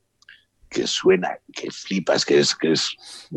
que 0.68 0.86
suena, 0.86 1.38
que 1.52 1.70
flipas, 1.70 2.24
que 2.24 2.38
es, 2.38 2.54
que 2.54 2.72
es 2.72 2.96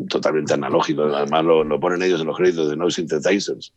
totalmente 0.10 0.54
analógico. 0.54 1.04
Además, 1.04 1.46
lo, 1.46 1.64
lo 1.64 1.80
ponen 1.80 2.04
ellos 2.04 2.22
en 2.22 2.28
los 2.28 2.38
créditos 2.38 2.70
de 2.70 2.76
No 2.76 2.90
Synthesizers. 2.90 3.74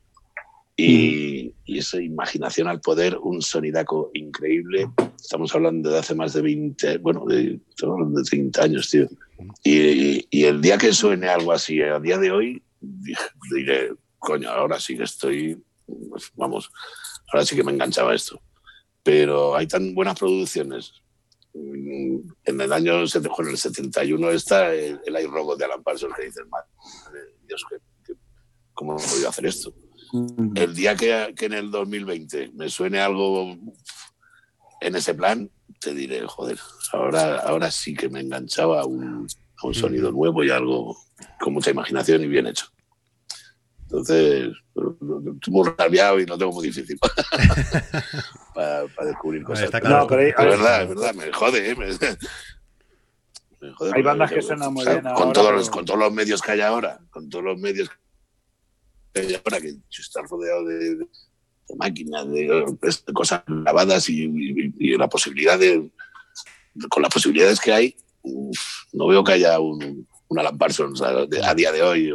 Y, 0.76 1.52
mm. 1.54 1.60
y, 1.66 1.78
esa 1.78 2.02
imaginación 2.02 2.66
al 2.66 2.80
poder, 2.80 3.16
un 3.18 3.42
sonidaco 3.42 4.10
increíble. 4.14 4.90
Estamos 5.20 5.54
hablando 5.54 5.90
de 5.90 5.98
hace 5.98 6.14
más 6.14 6.32
de 6.32 6.42
20, 6.42 6.98
bueno, 6.98 7.24
de, 7.26 7.60
de 7.60 8.22
30 8.28 8.62
años, 8.62 8.90
tío. 8.90 9.06
Y, 9.62 10.26
y, 10.30 10.44
el 10.44 10.60
día 10.60 10.76
que 10.76 10.92
suene 10.92 11.28
algo 11.28 11.52
así, 11.52 11.80
a 11.80 12.00
día 12.00 12.18
de 12.18 12.30
hoy, 12.32 12.62
diré, 13.50 13.92
coño, 14.18 14.50
ahora 14.50 14.80
sí 14.80 14.96
que 14.96 15.04
estoy, 15.04 15.62
pues, 16.08 16.32
vamos, 16.34 16.70
ahora 17.32 17.46
sí 17.46 17.54
que 17.54 17.64
me 17.64 17.72
enganchaba 17.72 18.14
esto. 18.14 18.40
Pero 19.02 19.54
hay 19.54 19.66
tan 19.66 19.94
buenas 19.94 20.18
producciones 20.18 21.03
en 21.54 22.60
el 22.60 22.72
año 22.72 22.94
en 22.94 23.48
el 23.48 23.58
71 23.58 24.30
está 24.30 24.74
el, 24.74 25.00
el 25.06 25.22
iRobot 25.22 25.58
de 25.58 25.64
Alan 25.64 25.82
Parsons 25.82 26.14
que 26.16 26.24
dice, 26.26 26.40
Dios, 27.46 27.64
¿cómo 28.72 28.98
he 28.98 29.02
podido 29.02 29.28
hacer 29.28 29.46
esto? 29.46 29.72
El 30.54 30.74
día 30.74 30.96
que, 30.96 31.34
en 31.38 31.52
el 31.52 31.70
2020 31.70 32.52
me 32.54 32.68
suene 32.68 33.00
algo 33.00 33.56
en 34.80 34.96
ese 34.96 35.14
plan, 35.14 35.50
te 35.80 35.94
diré, 35.94 36.26
joder, 36.26 36.58
ahora, 36.92 37.38
ahora 37.38 37.70
sí 37.70 37.94
que 37.94 38.08
me 38.08 38.20
enganchaba 38.20 38.82
a 38.82 38.86
un, 38.86 39.26
a 39.56 39.66
un 39.66 39.74
sonido 39.74 40.12
nuevo 40.12 40.44
y 40.44 40.50
algo 40.50 40.96
con 41.40 41.52
mucha 41.52 41.70
imaginación 41.70 42.22
y 42.22 42.28
bien 42.28 42.46
hecho. 42.46 42.66
Entonces, 43.84 44.52
estoy 44.74 45.52
muy 45.52 45.68
rabiado 45.76 46.20
y 46.20 46.26
no 46.26 46.36
tengo 46.38 46.52
muy 46.52 46.66
difícil 46.66 46.98
para, 48.54 48.84
descubrir 49.04 49.44
cosas. 49.44 49.70
No, 49.84 50.06
pero 50.06 50.22
es 50.22 50.36
verdad, 50.36 50.82
es 50.82 50.88
verdad, 50.88 51.14
me 51.14 51.32
jode, 51.32 51.70
¿eh? 51.70 51.76
me, 51.76 51.86
jode 53.74 53.92
hay 53.94 54.02
bandas 54.02 54.32
que 54.32 54.42
suenan 54.42 54.72
muy 54.72 54.84
bien. 54.84 55.02
Con, 55.14 55.32
todos 55.32 55.52
los, 55.52 55.70
con 55.70 55.84
todos 55.84 55.98
los 55.98 56.12
medios 56.12 56.42
que 56.42 56.52
hay 56.52 56.60
ahora, 56.60 57.00
con 57.10 57.28
todos 57.28 57.44
los 57.44 57.58
medios 57.58 57.90
que 59.12 59.20
hay 59.20 59.34
ahora, 59.34 59.60
que 59.60 59.76
estar 59.90 60.24
rodeado 60.24 60.64
de, 60.64 61.06
máquinas, 61.76 62.28
de, 62.30 62.64
cosas 63.12 63.42
grabadas 63.46 64.08
y, 64.08 64.96
la 64.96 65.08
posibilidad 65.08 65.58
de, 65.58 65.90
con 66.88 67.02
las 67.02 67.12
posibilidades 67.12 67.60
que 67.60 67.72
hay, 67.72 67.96
no 68.92 69.06
veo 69.06 69.22
que 69.24 69.32
haya 69.32 69.58
un, 69.58 70.06
una 70.28 70.40
Alan 70.40 70.58
Parsons 70.58 71.02
a, 71.02 71.54
día 71.54 71.72
de 71.72 71.82
hoy. 71.82 72.12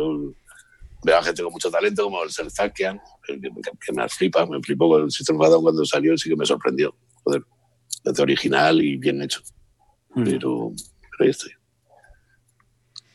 Veo 1.04 1.18
a 1.18 1.24
gente 1.24 1.44
con 1.44 1.52
mucho 1.52 1.72
talento 1.72 2.04
como 2.04 2.24
el 2.24 2.32
Serzakian, 2.32 3.00
que, 3.26 3.40
que, 3.40 3.94
me 3.94 4.10
flipa, 4.10 4.46
me 4.46 4.60
flipó 4.62 4.90
con 4.90 5.04
el 5.04 5.12
sistema 5.12 5.48
cuando 5.62 5.86
salió, 5.86 6.18
sí 6.18 6.30
que 6.30 6.36
me 6.36 6.46
sorprendió. 6.46 6.96
Joder, 7.24 7.44
desde 8.04 8.24
original 8.24 8.82
y 8.82 8.98
bien 8.98 9.22
hecho. 9.22 9.42
Mm. 10.16 10.24
Pero, 10.24 10.74
ahí 11.20 11.30
estoy. 11.30 11.52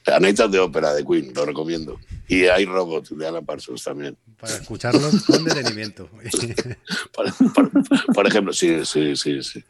Anaitas 0.07 0.51
de 0.51 0.59
ópera 0.59 0.93
de 0.93 1.05
Queen, 1.05 1.32
lo 1.35 1.47
recomiendo. 1.47 1.99
Y 2.28 2.45
hay 2.45 2.66
robots 2.66 3.16
de 3.16 3.26
Alan 3.26 3.45
Parsons 3.45 3.82
también. 3.82 4.16
Para 4.39 4.55
escucharlos 4.55 5.24
con 5.24 5.45
detenimiento. 5.45 6.11
por, 8.14 8.26
ejemplo, 8.26 8.53
sí, 8.53 8.85
sí, 8.85 9.16
sí, 9.16 9.43
sí. 9.43 9.64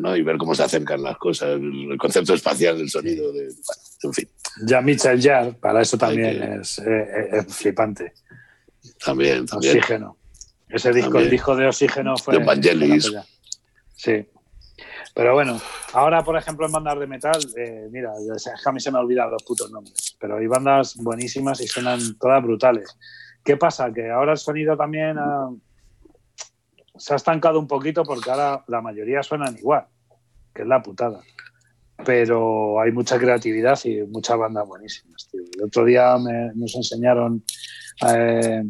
¿no? 0.00 0.16
Y 0.16 0.22
ver 0.22 0.36
cómo 0.36 0.54
se 0.54 0.62
acercan 0.62 1.02
las 1.02 1.18
cosas, 1.18 1.58
el 1.60 1.96
concepto 1.98 2.34
espacial 2.34 2.78
del 2.78 2.90
sonido. 2.90 3.32
De, 3.32 3.48
en 4.08 4.12
fin. 4.12 4.28
Ya 4.62 4.80
Mitchell 4.80 5.20
Yard, 5.20 5.56
para 5.56 5.82
eso 5.82 5.98
también 5.98 6.60
es, 6.60 6.80
flipante. 7.48 8.12
También, 9.04 9.46
también. 9.46 9.78
Oxígeno. 9.78 10.16
Ese 10.68 10.92
disco, 10.92 11.18
el 11.18 11.30
disco 11.30 11.56
de 11.56 11.66
Oxígeno 11.66 12.16
fue. 12.16 12.38
De 12.38 12.44
Vangelis. 12.44 13.12
Sí. 13.94 14.26
Pero 15.14 15.34
bueno, 15.34 15.60
ahora, 15.92 16.24
por 16.24 16.36
ejemplo, 16.36 16.66
en 16.66 16.72
bandas 16.72 16.98
de 16.98 17.06
metal, 17.06 17.38
eh, 17.56 17.88
mira, 17.90 18.10
a 18.10 18.72
mí 18.72 18.80
se 18.80 18.90
me 18.90 18.98
han 18.98 19.04
olvidado 19.04 19.30
los 19.30 19.44
putos 19.44 19.70
nombres, 19.70 20.16
pero 20.18 20.38
hay 20.38 20.46
bandas 20.48 20.96
buenísimas 20.96 21.60
y 21.60 21.68
suenan 21.68 22.18
todas 22.18 22.42
brutales. 22.42 22.98
¿Qué 23.44 23.56
pasa? 23.56 23.92
Que 23.92 24.10
ahora 24.10 24.32
el 24.32 24.38
sonido 24.38 24.76
también 24.76 25.16
se 26.96 27.12
ha 27.12 27.16
estancado 27.16 27.60
un 27.60 27.68
poquito 27.68 28.02
porque 28.02 28.30
ahora 28.30 28.64
la 28.66 28.80
mayoría 28.80 29.22
suenan 29.22 29.56
igual, 29.56 29.86
que 30.52 30.62
es 30.62 30.68
la 30.68 30.82
putada 30.82 31.20
pero 32.04 32.80
hay 32.80 32.92
mucha 32.92 33.18
creatividad 33.18 33.78
y 33.84 34.02
muchas 34.02 34.38
bandas 34.38 34.66
buenísimas. 34.66 35.28
El 35.32 35.64
otro 35.64 35.84
día 35.84 36.16
nos 36.54 36.74
enseñaron 36.74 37.44
eh, 38.06 38.64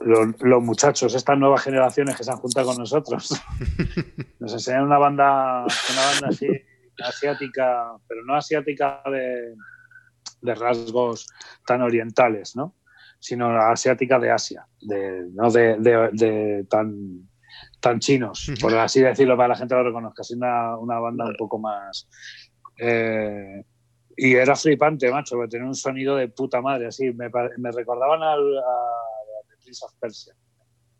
los, 0.00 0.62
muchachos, 0.62 1.14
estas 1.14 1.38
nuevas 1.38 1.62
generaciones 1.62 2.16
que 2.16 2.24
se 2.24 2.30
han 2.30 2.38
juntado 2.38 2.68
con 2.68 2.78
nosotros, 2.78 3.30
nos 4.40 4.52
enseñaron 4.52 4.86
una 4.86 4.98
banda, 4.98 5.64
una 5.64 6.06
banda 6.12 6.28
así, 6.28 6.48
asiática, 7.04 7.92
pero 8.08 8.24
no 8.24 8.34
asiática 8.34 9.02
de, 9.06 9.54
rasgos 10.54 11.28
tan 11.66 11.82
orientales, 11.82 12.56
¿no? 12.56 12.74
sino 13.18 13.56
asiática 13.56 14.18
de 14.18 14.30
Asia, 14.32 14.66
de, 14.80 15.28
no 15.32 15.50
de, 15.50 16.66
tan, 16.68 17.28
tan 17.80 18.00
chinos, 18.00 18.50
por 18.60 18.74
así 18.76 19.00
decirlo, 19.00 19.36
para 19.36 19.48
que 19.48 19.50
la 19.50 19.58
gente 19.58 19.74
lo 19.76 19.84
reconozca. 19.84 20.22
Es 20.22 20.32
una, 20.32 20.76
una 20.76 20.98
banda 20.98 21.26
un 21.26 21.36
poco 21.36 21.58
más, 21.58 22.08
eh, 22.84 23.64
y 24.16 24.34
era 24.34 24.56
flipante, 24.56 25.08
macho, 25.10 25.36
porque 25.36 25.52
tenía 25.52 25.68
un 25.68 25.74
sonido 25.76 26.16
de 26.16 26.26
puta 26.28 26.60
madre, 26.60 26.88
así. 26.88 27.12
Me, 27.12 27.28
recordaban 27.70 28.22
al, 28.22 28.58
a, 28.58 28.62
The 29.48 29.56
Prince 29.62 29.84
of 29.84 29.92
Persia. 30.00 30.34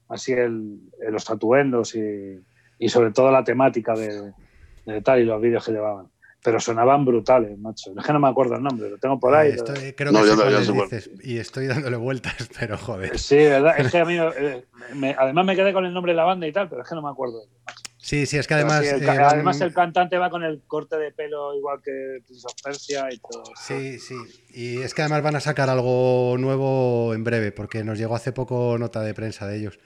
Así 0.08 0.32
el, 0.32 0.78
los 1.10 1.24
tatuendos 1.24 1.94
y, 1.96 2.40
y, 2.78 2.88
sobre 2.88 3.10
todo 3.10 3.32
la 3.32 3.42
temática 3.42 3.94
de, 3.94 4.32
tal 5.02 5.20
y 5.20 5.24
los 5.24 5.40
vídeos 5.40 5.64
que 5.66 5.72
llevaban. 5.72 6.08
Pero 6.44 6.60
sonaban 6.60 7.04
brutales, 7.04 7.58
macho. 7.58 7.92
Es 7.98 8.06
que 8.06 8.12
no 8.12 8.20
me 8.20 8.28
acuerdo 8.28 8.54
el 8.54 8.62
nombre, 8.62 8.88
lo 8.88 8.98
tengo 8.98 9.18
por 9.18 9.34
ahí. 9.34 9.50
Estoy, 9.50 9.92
creo 9.94 10.12
que 10.12 10.84
dices, 10.84 11.10
y 11.22 11.38
estoy 11.38 11.66
dándole 11.66 11.96
vueltas, 11.96 12.48
pero 12.60 12.78
joder. 12.78 13.18
Sí, 13.18 13.36
¿verdad? 13.36 13.74
Es 13.78 13.90
que 13.90 13.98
a 13.98 14.04
mí, 14.04 14.16
eh, 14.18 14.64
además 15.18 15.46
me 15.46 15.56
quedé 15.56 15.72
con 15.72 15.84
el 15.84 15.92
nombre 15.92 16.12
de 16.12 16.16
la 16.16 16.24
banda 16.24 16.46
y 16.46 16.52
tal, 16.52 16.68
pero 16.68 16.82
es 16.82 16.88
que 16.88 16.94
no 16.94 17.02
me 17.02 17.10
acuerdo. 17.10 17.42
Sí, 18.02 18.26
sí, 18.26 18.36
es 18.36 18.48
que 18.48 18.54
además. 18.54 18.84
el, 18.84 19.00
eh, 19.00 19.08
además, 19.08 19.60
el 19.60 19.72
cantante 19.72 20.18
va 20.18 20.28
con 20.28 20.42
el 20.42 20.60
corte 20.66 20.96
de 20.96 21.12
pelo 21.12 21.54
igual 21.54 21.80
que 21.84 22.18
Prince 22.26 22.46
of 22.46 22.54
Persia 22.60 23.08
y 23.12 23.18
todo. 23.18 23.44
Sí, 23.54 24.00
sí. 24.00 24.16
Y 24.52 24.82
es 24.82 24.92
que 24.92 25.02
además 25.02 25.22
van 25.22 25.36
a 25.36 25.40
sacar 25.40 25.70
algo 25.70 26.34
nuevo 26.36 27.14
en 27.14 27.22
breve, 27.22 27.52
porque 27.52 27.84
nos 27.84 27.98
llegó 27.98 28.16
hace 28.16 28.32
poco 28.32 28.76
nota 28.76 29.02
de 29.02 29.14
prensa 29.14 29.46
de 29.46 29.56
ellos. 29.56 29.78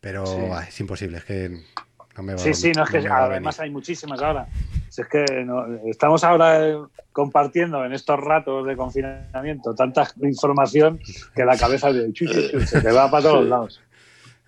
Pero 0.00 0.24
es 0.58 0.80
imposible, 0.80 1.18
es 1.18 1.24
que 1.24 1.50
no 2.16 2.24
me 2.24 2.32
va 2.32 2.40
Sí, 2.40 2.52
sí, 2.52 2.72
no 2.72 2.82
es 2.82 2.90
que 2.90 2.98
además 2.98 3.60
hay 3.60 3.70
muchísimas 3.70 4.20
ahora. 4.20 4.48
es 4.88 5.06
que 5.06 5.24
estamos 5.86 6.24
ahora 6.24 6.68
eh, 6.68 6.76
compartiendo 7.12 7.84
en 7.84 7.92
estos 7.92 8.18
ratos 8.18 8.66
de 8.66 8.76
confinamiento 8.76 9.72
tanta 9.76 10.08
información 10.20 10.98
que 11.32 11.44
la 11.44 11.56
cabeza 11.56 11.92
de, 11.92 12.12
se 12.66 12.82
te 12.82 12.90
va 12.90 13.08
para 13.08 13.22
todos 13.22 13.46
lados. 13.46 13.80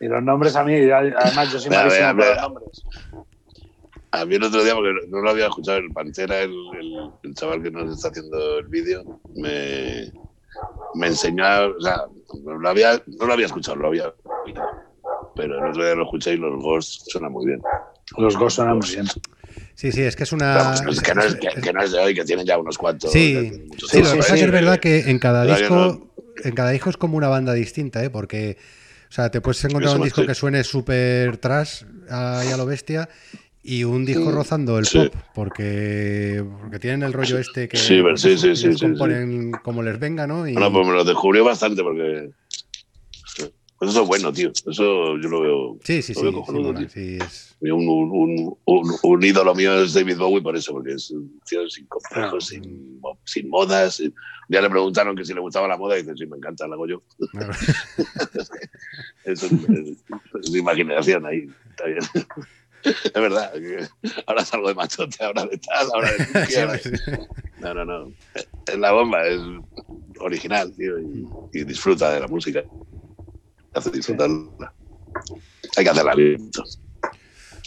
Y 0.01 0.07
los 0.07 0.22
nombres 0.22 0.57
a 0.57 0.64
mí, 0.64 0.74
además 0.90 1.53
yo 1.53 1.59
soy 1.59 1.70
malísimo 1.76 2.09
con 2.09 2.18
los 2.18 2.36
nombres. 2.36 2.82
A 4.11 4.24
mí 4.24 4.36
el 4.36 4.45
otro 4.45 4.62
día, 4.62 4.74
porque 4.74 4.92
no 5.09 5.20
lo 5.20 5.30
había 5.30 5.47
escuchado, 5.47 5.78
el 5.78 5.90
Pantera, 5.92 6.40
el, 6.40 6.55
el, 7.22 7.34
chaval 7.34 7.62
que 7.62 7.70
nos 7.70 7.97
está 7.97 8.09
haciendo 8.09 8.59
el 8.59 8.66
vídeo, 8.66 9.20
me, 9.34 10.12
me 10.95 11.09
enseñó, 11.09 11.45
o 11.76 11.80
sea, 11.80 12.05
no 12.45 12.59
lo, 12.59 12.68
había, 12.68 13.03
no 13.18 13.26
lo 13.26 13.32
había 13.32 13.47
escuchado, 13.47 13.76
lo 13.76 13.88
había 13.88 14.12
pero 15.34 15.59
el 15.59 15.70
otro 15.70 15.84
día 15.84 15.95
lo 15.95 16.05
escuché 16.05 16.34
y 16.34 16.36
los 16.36 16.62
Ghosts 16.62 17.05
suenan 17.09 17.32
muy 17.32 17.47
bien. 17.47 17.62
Los 18.18 18.36
Ghosts 18.36 18.57
suenan 18.57 18.78
muy 18.78 18.88
bien. 18.88 19.07
Sí, 19.74 19.90
sí, 19.90 20.03
es 20.03 20.14
que 20.14 20.22
es 20.22 20.32
una. 20.32 20.74
que, 20.78 21.14
no 21.14 21.22
es, 21.22 21.34
que, 21.34 21.72
no 21.72 21.82
es, 21.82 21.92
de 21.92 21.99
hoy, 21.99 22.14
que 22.14 22.24
tienen 22.24 22.47
ya 22.47 22.59
unos 22.59 22.78
cuantos. 22.78 23.11
Sí, 23.11 23.66
sí, 23.88 24.03
lo 24.03 24.12
que 24.12 24.18
pasa 24.18 24.36
es 24.36 24.51
verdad 24.51 24.78
que 24.78 25.11
en 25.11 25.18
cada 25.18 25.45
disco, 25.45 26.12
en 26.45 26.55
cada 26.55 26.70
disco 26.70 26.90
es 26.90 26.97
como 26.97 27.16
una 27.16 27.28
banda 27.28 27.53
distinta, 27.53 28.05
¿eh? 28.05 28.11
porque 28.11 28.57
sea, 29.14 29.30
te 29.30 29.40
puedes 29.40 29.64
encontrar 29.64 29.96
un 29.96 30.02
disco 30.02 30.26
que 30.26 30.34
suene 30.34 30.64
súper 30.64 31.36
trash 31.36 31.84
ahí 32.10 32.48
a 32.48 32.56
lo 32.56 32.66
bestia 32.66 33.08
y 33.62 33.84
un 33.84 34.04
disco 34.04 34.30
rozando 34.30 34.78
el 34.78 34.86
pop, 34.92 35.14
porque, 35.34 36.44
porque 36.60 36.78
tienen 36.78 37.04
el 37.04 37.12
rollo 37.12 37.38
este 37.38 37.68
que 37.68 37.76
sí, 37.76 38.02
sí, 38.16 38.36
sí, 38.36 38.56
sí, 38.56 38.74
componen 38.78 39.52
como 39.62 39.82
les 39.82 39.98
venga, 39.98 40.26
¿no? 40.26 40.46
Y... 40.46 40.54
Bueno, 40.54 40.72
pues 40.72 40.86
me 40.86 40.92
lo 40.94 41.04
descubrió 41.04 41.44
bastante 41.44 41.82
porque 41.82 42.30
pues 43.78 43.90
eso 43.90 44.02
es 44.02 44.08
bueno, 44.08 44.32
tío. 44.32 44.50
Eso 44.50 45.18
yo 45.18 45.28
lo 45.28 45.40
veo. 45.40 45.78
Sí, 45.82 46.00
sí, 46.00 46.14
sí, 46.14 46.26
un, 46.26 47.88
un, 47.88 48.56
un, 48.64 48.98
un, 49.02 49.24
ídolo 49.24 49.54
mío 49.54 49.82
es 49.82 49.94
David 49.94 50.18
Bowie 50.18 50.42
por 50.42 50.56
eso, 50.56 50.72
porque 50.72 50.92
es 50.92 51.10
un 51.10 51.40
tío 51.44 51.68
sin 51.68 51.86
complejos, 51.86 52.44
ah. 52.44 52.48
sin, 52.50 53.00
sin 53.24 53.48
modas. 53.48 54.00
Ya 54.48 54.60
le 54.60 54.70
preguntaron 54.70 55.16
que 55.16 55.24
si 55.24 55.34
le 55.34 55.40
gustaba 55.40 55.66
la 55.66 55.76
moda 55.76 55.98
y 55.98 56.02
dice, 56.02 56.14
sí, 56.16 56.26
me 56.26 56.36
encanta, 56.36 56.68
la 56.68 56.74
hago 56.74 56.86
yo. 56.86 57.02
es, 59.24 59.42
es, 59.42 60.54
imaginación 60.54 61.26
ahí, 61.26 61.48
está 61.70 61.86
bien. 61.86 61.98
es 62.84 63.12
verdad. 63.12 63.52
Ahora 64.26 64.44
salgo 64.44 64.68
de 64.68 64.74
machote, 64.74 65.24
ahora 65.24 65.46
de 65.46 65.58
tal, 65.58 65.88
ahora 65.94 66.12
de 66.12 67.28
No, 67.60 67.74
no, 67.74 67.84
no. 67.84 68.12
Es 68.66 68.78
la 68.78 68.92
bomba, 68.92 69.26
es 69.26 69.40
original, 70.20 70.72
tío, 70.76 71.00
y, 71.00 71.26
y 71.52 71.64
disfruta 71.64 72.12
de 72.12 72.20
la 72.20 72.28
música 72.28 72.62
hace 73.74 73.90
disfrutarla. 73.90 74.72
Hay 75.76 75.84
que 75.84 75.90
hacerla 75.90 76.14
bien. 76.14 76.50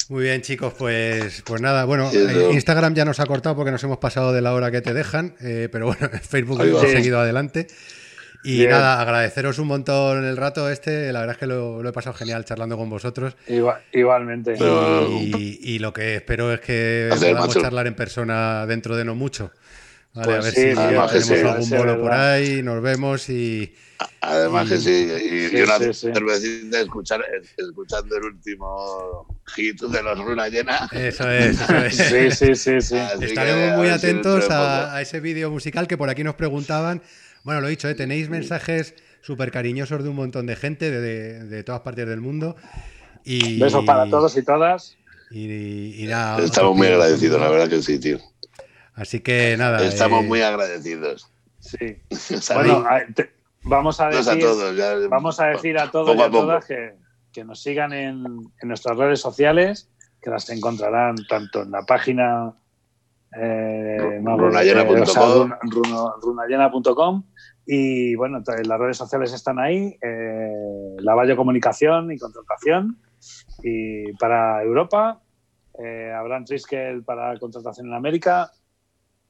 Muy 0.09 0.23
bien, 0.23 0.41
chicos, 0.41 0.73
pues, 0.77 1.43
pues 1.45 1.61
nada, 1.61 1.83
bueno, 1.83 2.09
eh, 2.13 2.51
Instagram 2.53 2.93
ya 2.93 3.03
nos 3.03 3.19
ha 3.19 3.25
cortado 3.25 3.57
porque 3.57 3.71
nos 3.71 3.83
hemos 3.83 3.97
pasado 3.97 4.31
de 4.31 4.41
la 4.41 4.53
hora 4.53 4.71
que 4.71 4.79
te 4.81 4.93
dejan, 4.93 5.35
eh, 5.41 5.67
pero 5.69 5.87
bueno, 5.87 6.09
Facebook 6.21 6.61
hemos 6.61 6.81
seguido 6.81 7.19
adelante. 7.19 7.67
Y 8.43 8.65
nada, 8.65 9.01
agradeceros 9.01 9.59
un 9.59 9.67
montón 9.67 10.23
el 10.23 10.37
rato 10.37 10.69
este, 10.69 11.11
la 11.11 11.19
verdad 11.19 11.35
es 11.35 11.39
que 11.39 11.47
lo, 11.47 11.85
he 11.85 11.91
pasado 11.91 12.15
genial 12.15 12.45
charlando 12.45 12.77
con 12.77 12.89
vosotros. 12.89 13.35
igualmente. 13.91 14.55
Y, 15.33 15.79
lo 15.79 15.91
que 15.91 16.15
espero 16.15 16.53
es 16.53 16.61
que 16.61 17.09
podamos 17.11 17.53
charlar 17.55 17.87
en 17.87 17.95
persona 17.95 18.65
dentro 18.65 18.95
de 18.95 19.03
no 19.03 19.15
mucho. 19.15 19.51
Vale, 20.17 20.33
a 20.33 20.39
pues 20.39 20.43
ver 20.43 20.53
si 20.53 20.75
tenemos 20.75 21.31
algún 21.31 21.69
bolo 21.69 22.01
por 22.01 22.11
ahí, 22.11 22.63
nos 22.63 22.81
vemos 22.81 23.29
y, 23.29 23.73
Además 24.21 24.69
que 24.69 24.77
sí, 24.77 25.07
y, 25.53 25.61
una 25.61 25.79
cervecita 25.93 26.81
escuchar, 26.81 27.23
escuchando 27.57 28.17
el 28.17 28.25
último 28.25 29.25
hit 29.55 29.81
de 29.81 30.03
los 30.03 30.19
Runa 30.19 30.49
Llena. 30.49 30.89
Eso 30.91 31.29
es, 31.31 31.57
Sí, 31.91 32.31
sí, 32.31 32.55
sí. 32.55 32.81
sí. 32.81 32.95
Estaremos 33.21 33.77
muy 33.77 33.89
atentos 33.89 34.49
a, 34.49 35.01
ese 35.01 35.19
vídeo 35.19 35.49
musical 35.49 35.87
que 35.87 35.97
por 35.97 36.09
aquí 36.09 36.23
nos 36.23 36.35
preguntaban. 36.35 37.01
Bueno, 37.43 37.61
lo 37.61 37.67
he 37.67 37.71
dicho, 37.71 37.87
¿eh? 37.87 37.95
tenéis 37.95 38.29
mensajes 38.29 38.93
súper 39.21 39.51
cariñosos 39.51 40.03
de 40.03 40.09
un 40.09 40.15
montón 40.15 40.45
de 40.45 40.55
gente 40.55 40.91
de, 40.91 41.63
todas 41.63 41.81
partes 41.81 42.07
del 42.07 42.21
mundo. 42.21 42.55
Y, 43.23 43.59
Besos 43.59 43.85
para 43.85 44.09
todos 44.09 44.37
y 44.37 44.43
todas. 44.43 44.95
Y, 45.31 46.07
Estamos 46.43 46.75
muy 46.75 46.87
agradecidos, 46.87 47.39
la 47.39 47.49
verdad 47.49 47.69
que 47.69 47.81
sí, 47.81 47.99
tío. 47.99 48.19
Así 48.97 49.21
que 49.21 49.55
nada. 49.57 49.85
Estamos 49.85 50.23
eh, 50.23 50.27
muy 50.27 50.41
agradecidos. 50.41 51.31
Sí. 51.59 52.01
bueno, 52.53 52.83
vamos 53.63 54.01
a 54.01 54.09
decir, 54.09 54.29
a 54.29 54.39
todos, 54.39 55.09
vamos 55.09 55.39
a 55.39 55.45
decir 55.47 55.77
a 55.79 55.91
todos 55.91 56.15
y 56.15 56.21
a, 56.21 56.29
todas 56.29 56.65
que, 56.65 56.95
que, 57.31 57.43
nos 57.45 57.61
sigan 57.61 57.93
en, 57.93 58.25
en, 58.25 58.67
nuestras 58.67 58.97
redes 58.97 59.21
sociales, 59.21 59.87
que 60.21 60.31
las 60.31 60.49
encontrarán 60.49 61.15
tanto 61.29 61.61
en 61.61 61.71
la 61.71 61.83
página 61.83 62.55
eh, 63.39 64.19
runallena.com 66.21 67.23
y 67.65 68.15
bueno, 68.15 68.41
las 68.47 68.79
redes 68.79 68.97
sociales 68.97 69.31
están 69.33 69.59
ahí, 69.59 69.95
eh, 70.01 70.95
la 70.99 71.13
Valle 71.13 71.35
Comunicación 71.35 72.11
y 72.11 72.17
Contratación 72.17 72.97
y 73.61 74.11
para 74.13 74.63
Europa, 74.63 75.21
eh, 75.83 76.11
Abraham 76.17 76.45
Triskel 76.45 77.03
para 77.03 77.37
Contratación 77.37 77.87
en 77.87 77.93
América 77.93 78.51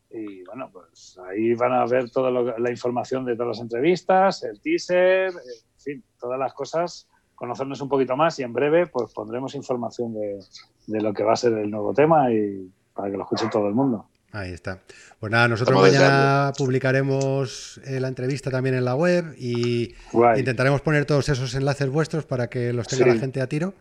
y 0.09 0.43
bueno, 0.45 0.69
pues 0.71 1.19
ahí 1.27 1.53
van 1.53 1.73
a 1.73 1.85
ver 1.85 2.09
toda 2.09 2.31
la 2.31 2.71
información 2.71 3.25
de 3.25 3.35
todas 3.35 3.57
las 3.57 3.61
entrevistas, 3.61 4.43
el 4.43 4.59
teaser, 4.61 5.31
en 5.31 5.79
fin, 5.79 6.03
todas 6.19 6.39
las 6.39 6.53
cosas, 6.53 7.07
conocernos 7.35 7.81
un 7.81 7.89
poquito 7.89 8.15
más 8.15 8.39
y 8.39 8.43
en 8.43 8.53
breve 8.53 8.87
pues 8.87 9.13
pondremos 9.13 9.53
información 9.55 10.13
de, 10.13 10.39
de 10.87 11.01
lo 11.01 11.13
que 11.13 11.23
va 11.23 11.33
a 11.33 11.35
ser 11.35 11.53
el 11.53 11.69
nuevo 11.69 11.93
tema 11.93 12.31
y 12.31 12.71
para 12.93 13.11
que 13.11 13.17
lo 13.17 13.23
escuche 13.23 13.47
todo 13.51 13.67
el 13.67 13.73
mundo. 13.73 14.09
Ahí 14.31 14.51
está. 14.51 14.81
Pues 15.19 15.31
nada, 15.31 15.47
nosotros 15.47 15.81
mañana 15.81 16.51
publicaremos 16.57 17.79
eh, 17.85 17.99
la 17.99 18.07
entrevista 18.09 18.51
también 18.51 18.75
en 18.75 18.85
la 18.85 18.95
web 18.95 19.33
y 19.37 19.95
intentaremos 20.35 20.81
poner 20.81 21.05
todos 21.05 21.29
esos 21.29 21.55
enlaces 21.55 21.89
vuestros 21.89 22.25
para 22.25 22.49
que 22.49 22.73
los 22.73 22.87
tenga 22.87 23.07
la 23.07 23.19
gente 23.19 23.41
a 23.41 23.47
tiro. 23.47 23.73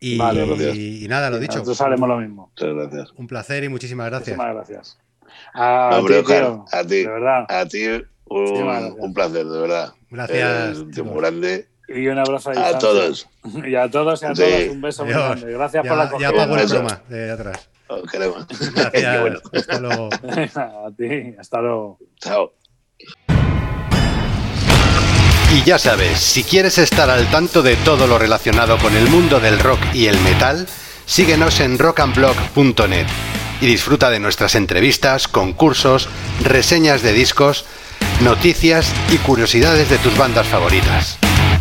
Y, 0.00 0.14
y, 0.14 1.06
nada, 1.08 1.30
lo 1.30 1.38
dicho. 1.38 1.58
Nosotros 1.58 1.80
haremos 1.80 2.08
lo 2.08 2.18
mismo. 2.18 2.48
Muchas 2.48 2.74
gracias. 2.74 3.12
Un 3.16 3.28
placer 3.28 3.62
y 3.62 3.68
muchísimas 3.68 4.10
gracias. 4.10 4.36
Muchísimas 4.36 4.54
gracias. 4.54 4.98
A, 5.54 6.00
ti, 6.06 6.14
a 6.72 6.82
ti, 6.84 7.02
de 7.02 7.08
verdad. 7.08 7.46
A 7.48 7.66
ti 7.66 7.86
un, 8.32 9.14
placer, 9.14 9.46
de 9.46 9.60
verdad. 9.60 9.92
Gracias. 10.10 10.78
muy 11.04 11.20
grande. 11.20 11.68
Y 11.88 12.06
un 12.06 12.18
abrazo 12.18 12.50
a, 12.50 12.78
todos. 12.78 13.28
Y 13.66 13.74
a 13.74 13.90
todos 13.90 14.22
y 14.22 14.26
a 14.26 14.32
todos 14.32 14.68
un 14.70 14.80
beso 14.80 15.04
muy 15.04 15.12
grande. 15.12 15.52
Gracias 15.52 15.86
por 15.86 15.96
la 15.96 16.04
acogida. 16.04 16.30
Ya 16.30 16.36
pago 16.36 16.56
el 16.56 16.66
broma 16.66 17.02
de 17.08 17.30
atrás. 17.30 17.68
Os 17.88 18.10
queremos. 18.10 18.46
Gracias. 18.74 19.20
bueno. 19.20 19.38
Hasta 19.52 19.80
luego. 19.80 20.08
a 20.54 20.90
ti. 20.96 21.34
Hasta 21.38 21.60
luego. 21.60 21.98
Chao. 22.18 22.52
Y 25.54 25.62
ya 25.64 25.78
sabes, 25.78 26.18
si 26.18 26.44
quieres 26.44 26.78
estar 26.78 27.10
al 27.10 27.30
tanto 27.30 27.60
de 27.60 27.76
todo 27.76 28.06
lo 28.06 28.18
relacionado 28.18 28.78
con 28.78 28.96
el 28.96 29.06
mundo 29.10 29.38
del 29.38 29.58
rock 29.58 29.80
y 29.92 30.06
el 30.06 30.18
metal, 30.20 30.66
síguenos 31.04 31.60
en 31.60 31.78
rockandblog.net 31.78 33.06
y 33.62 33.66
disfruta 33.66 34.10
de 34.10 34.18
nuestras 34.18 34.56
entrevistas, 34.56 35.28
concursos, 35.28 36.08
reseñas 36.42 37.00
de 37.00 37.12
discos, 37.12 37.64
noticias 38.20 38.92
y 39.12 39.18
curiosidades 39.18 39.88
de 39.88 39.98
tus 39.98 40.16
bandas 40.18 40.48
favoritas. 40.48 41.16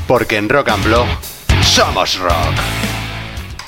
Porque 0.07 0.37
en 0.37 0.49
Rock 0.49 0.69
and 0.69 0.83
Blog 0.83 1.05
somos 1.61 2.17
rock. 2.17 2.90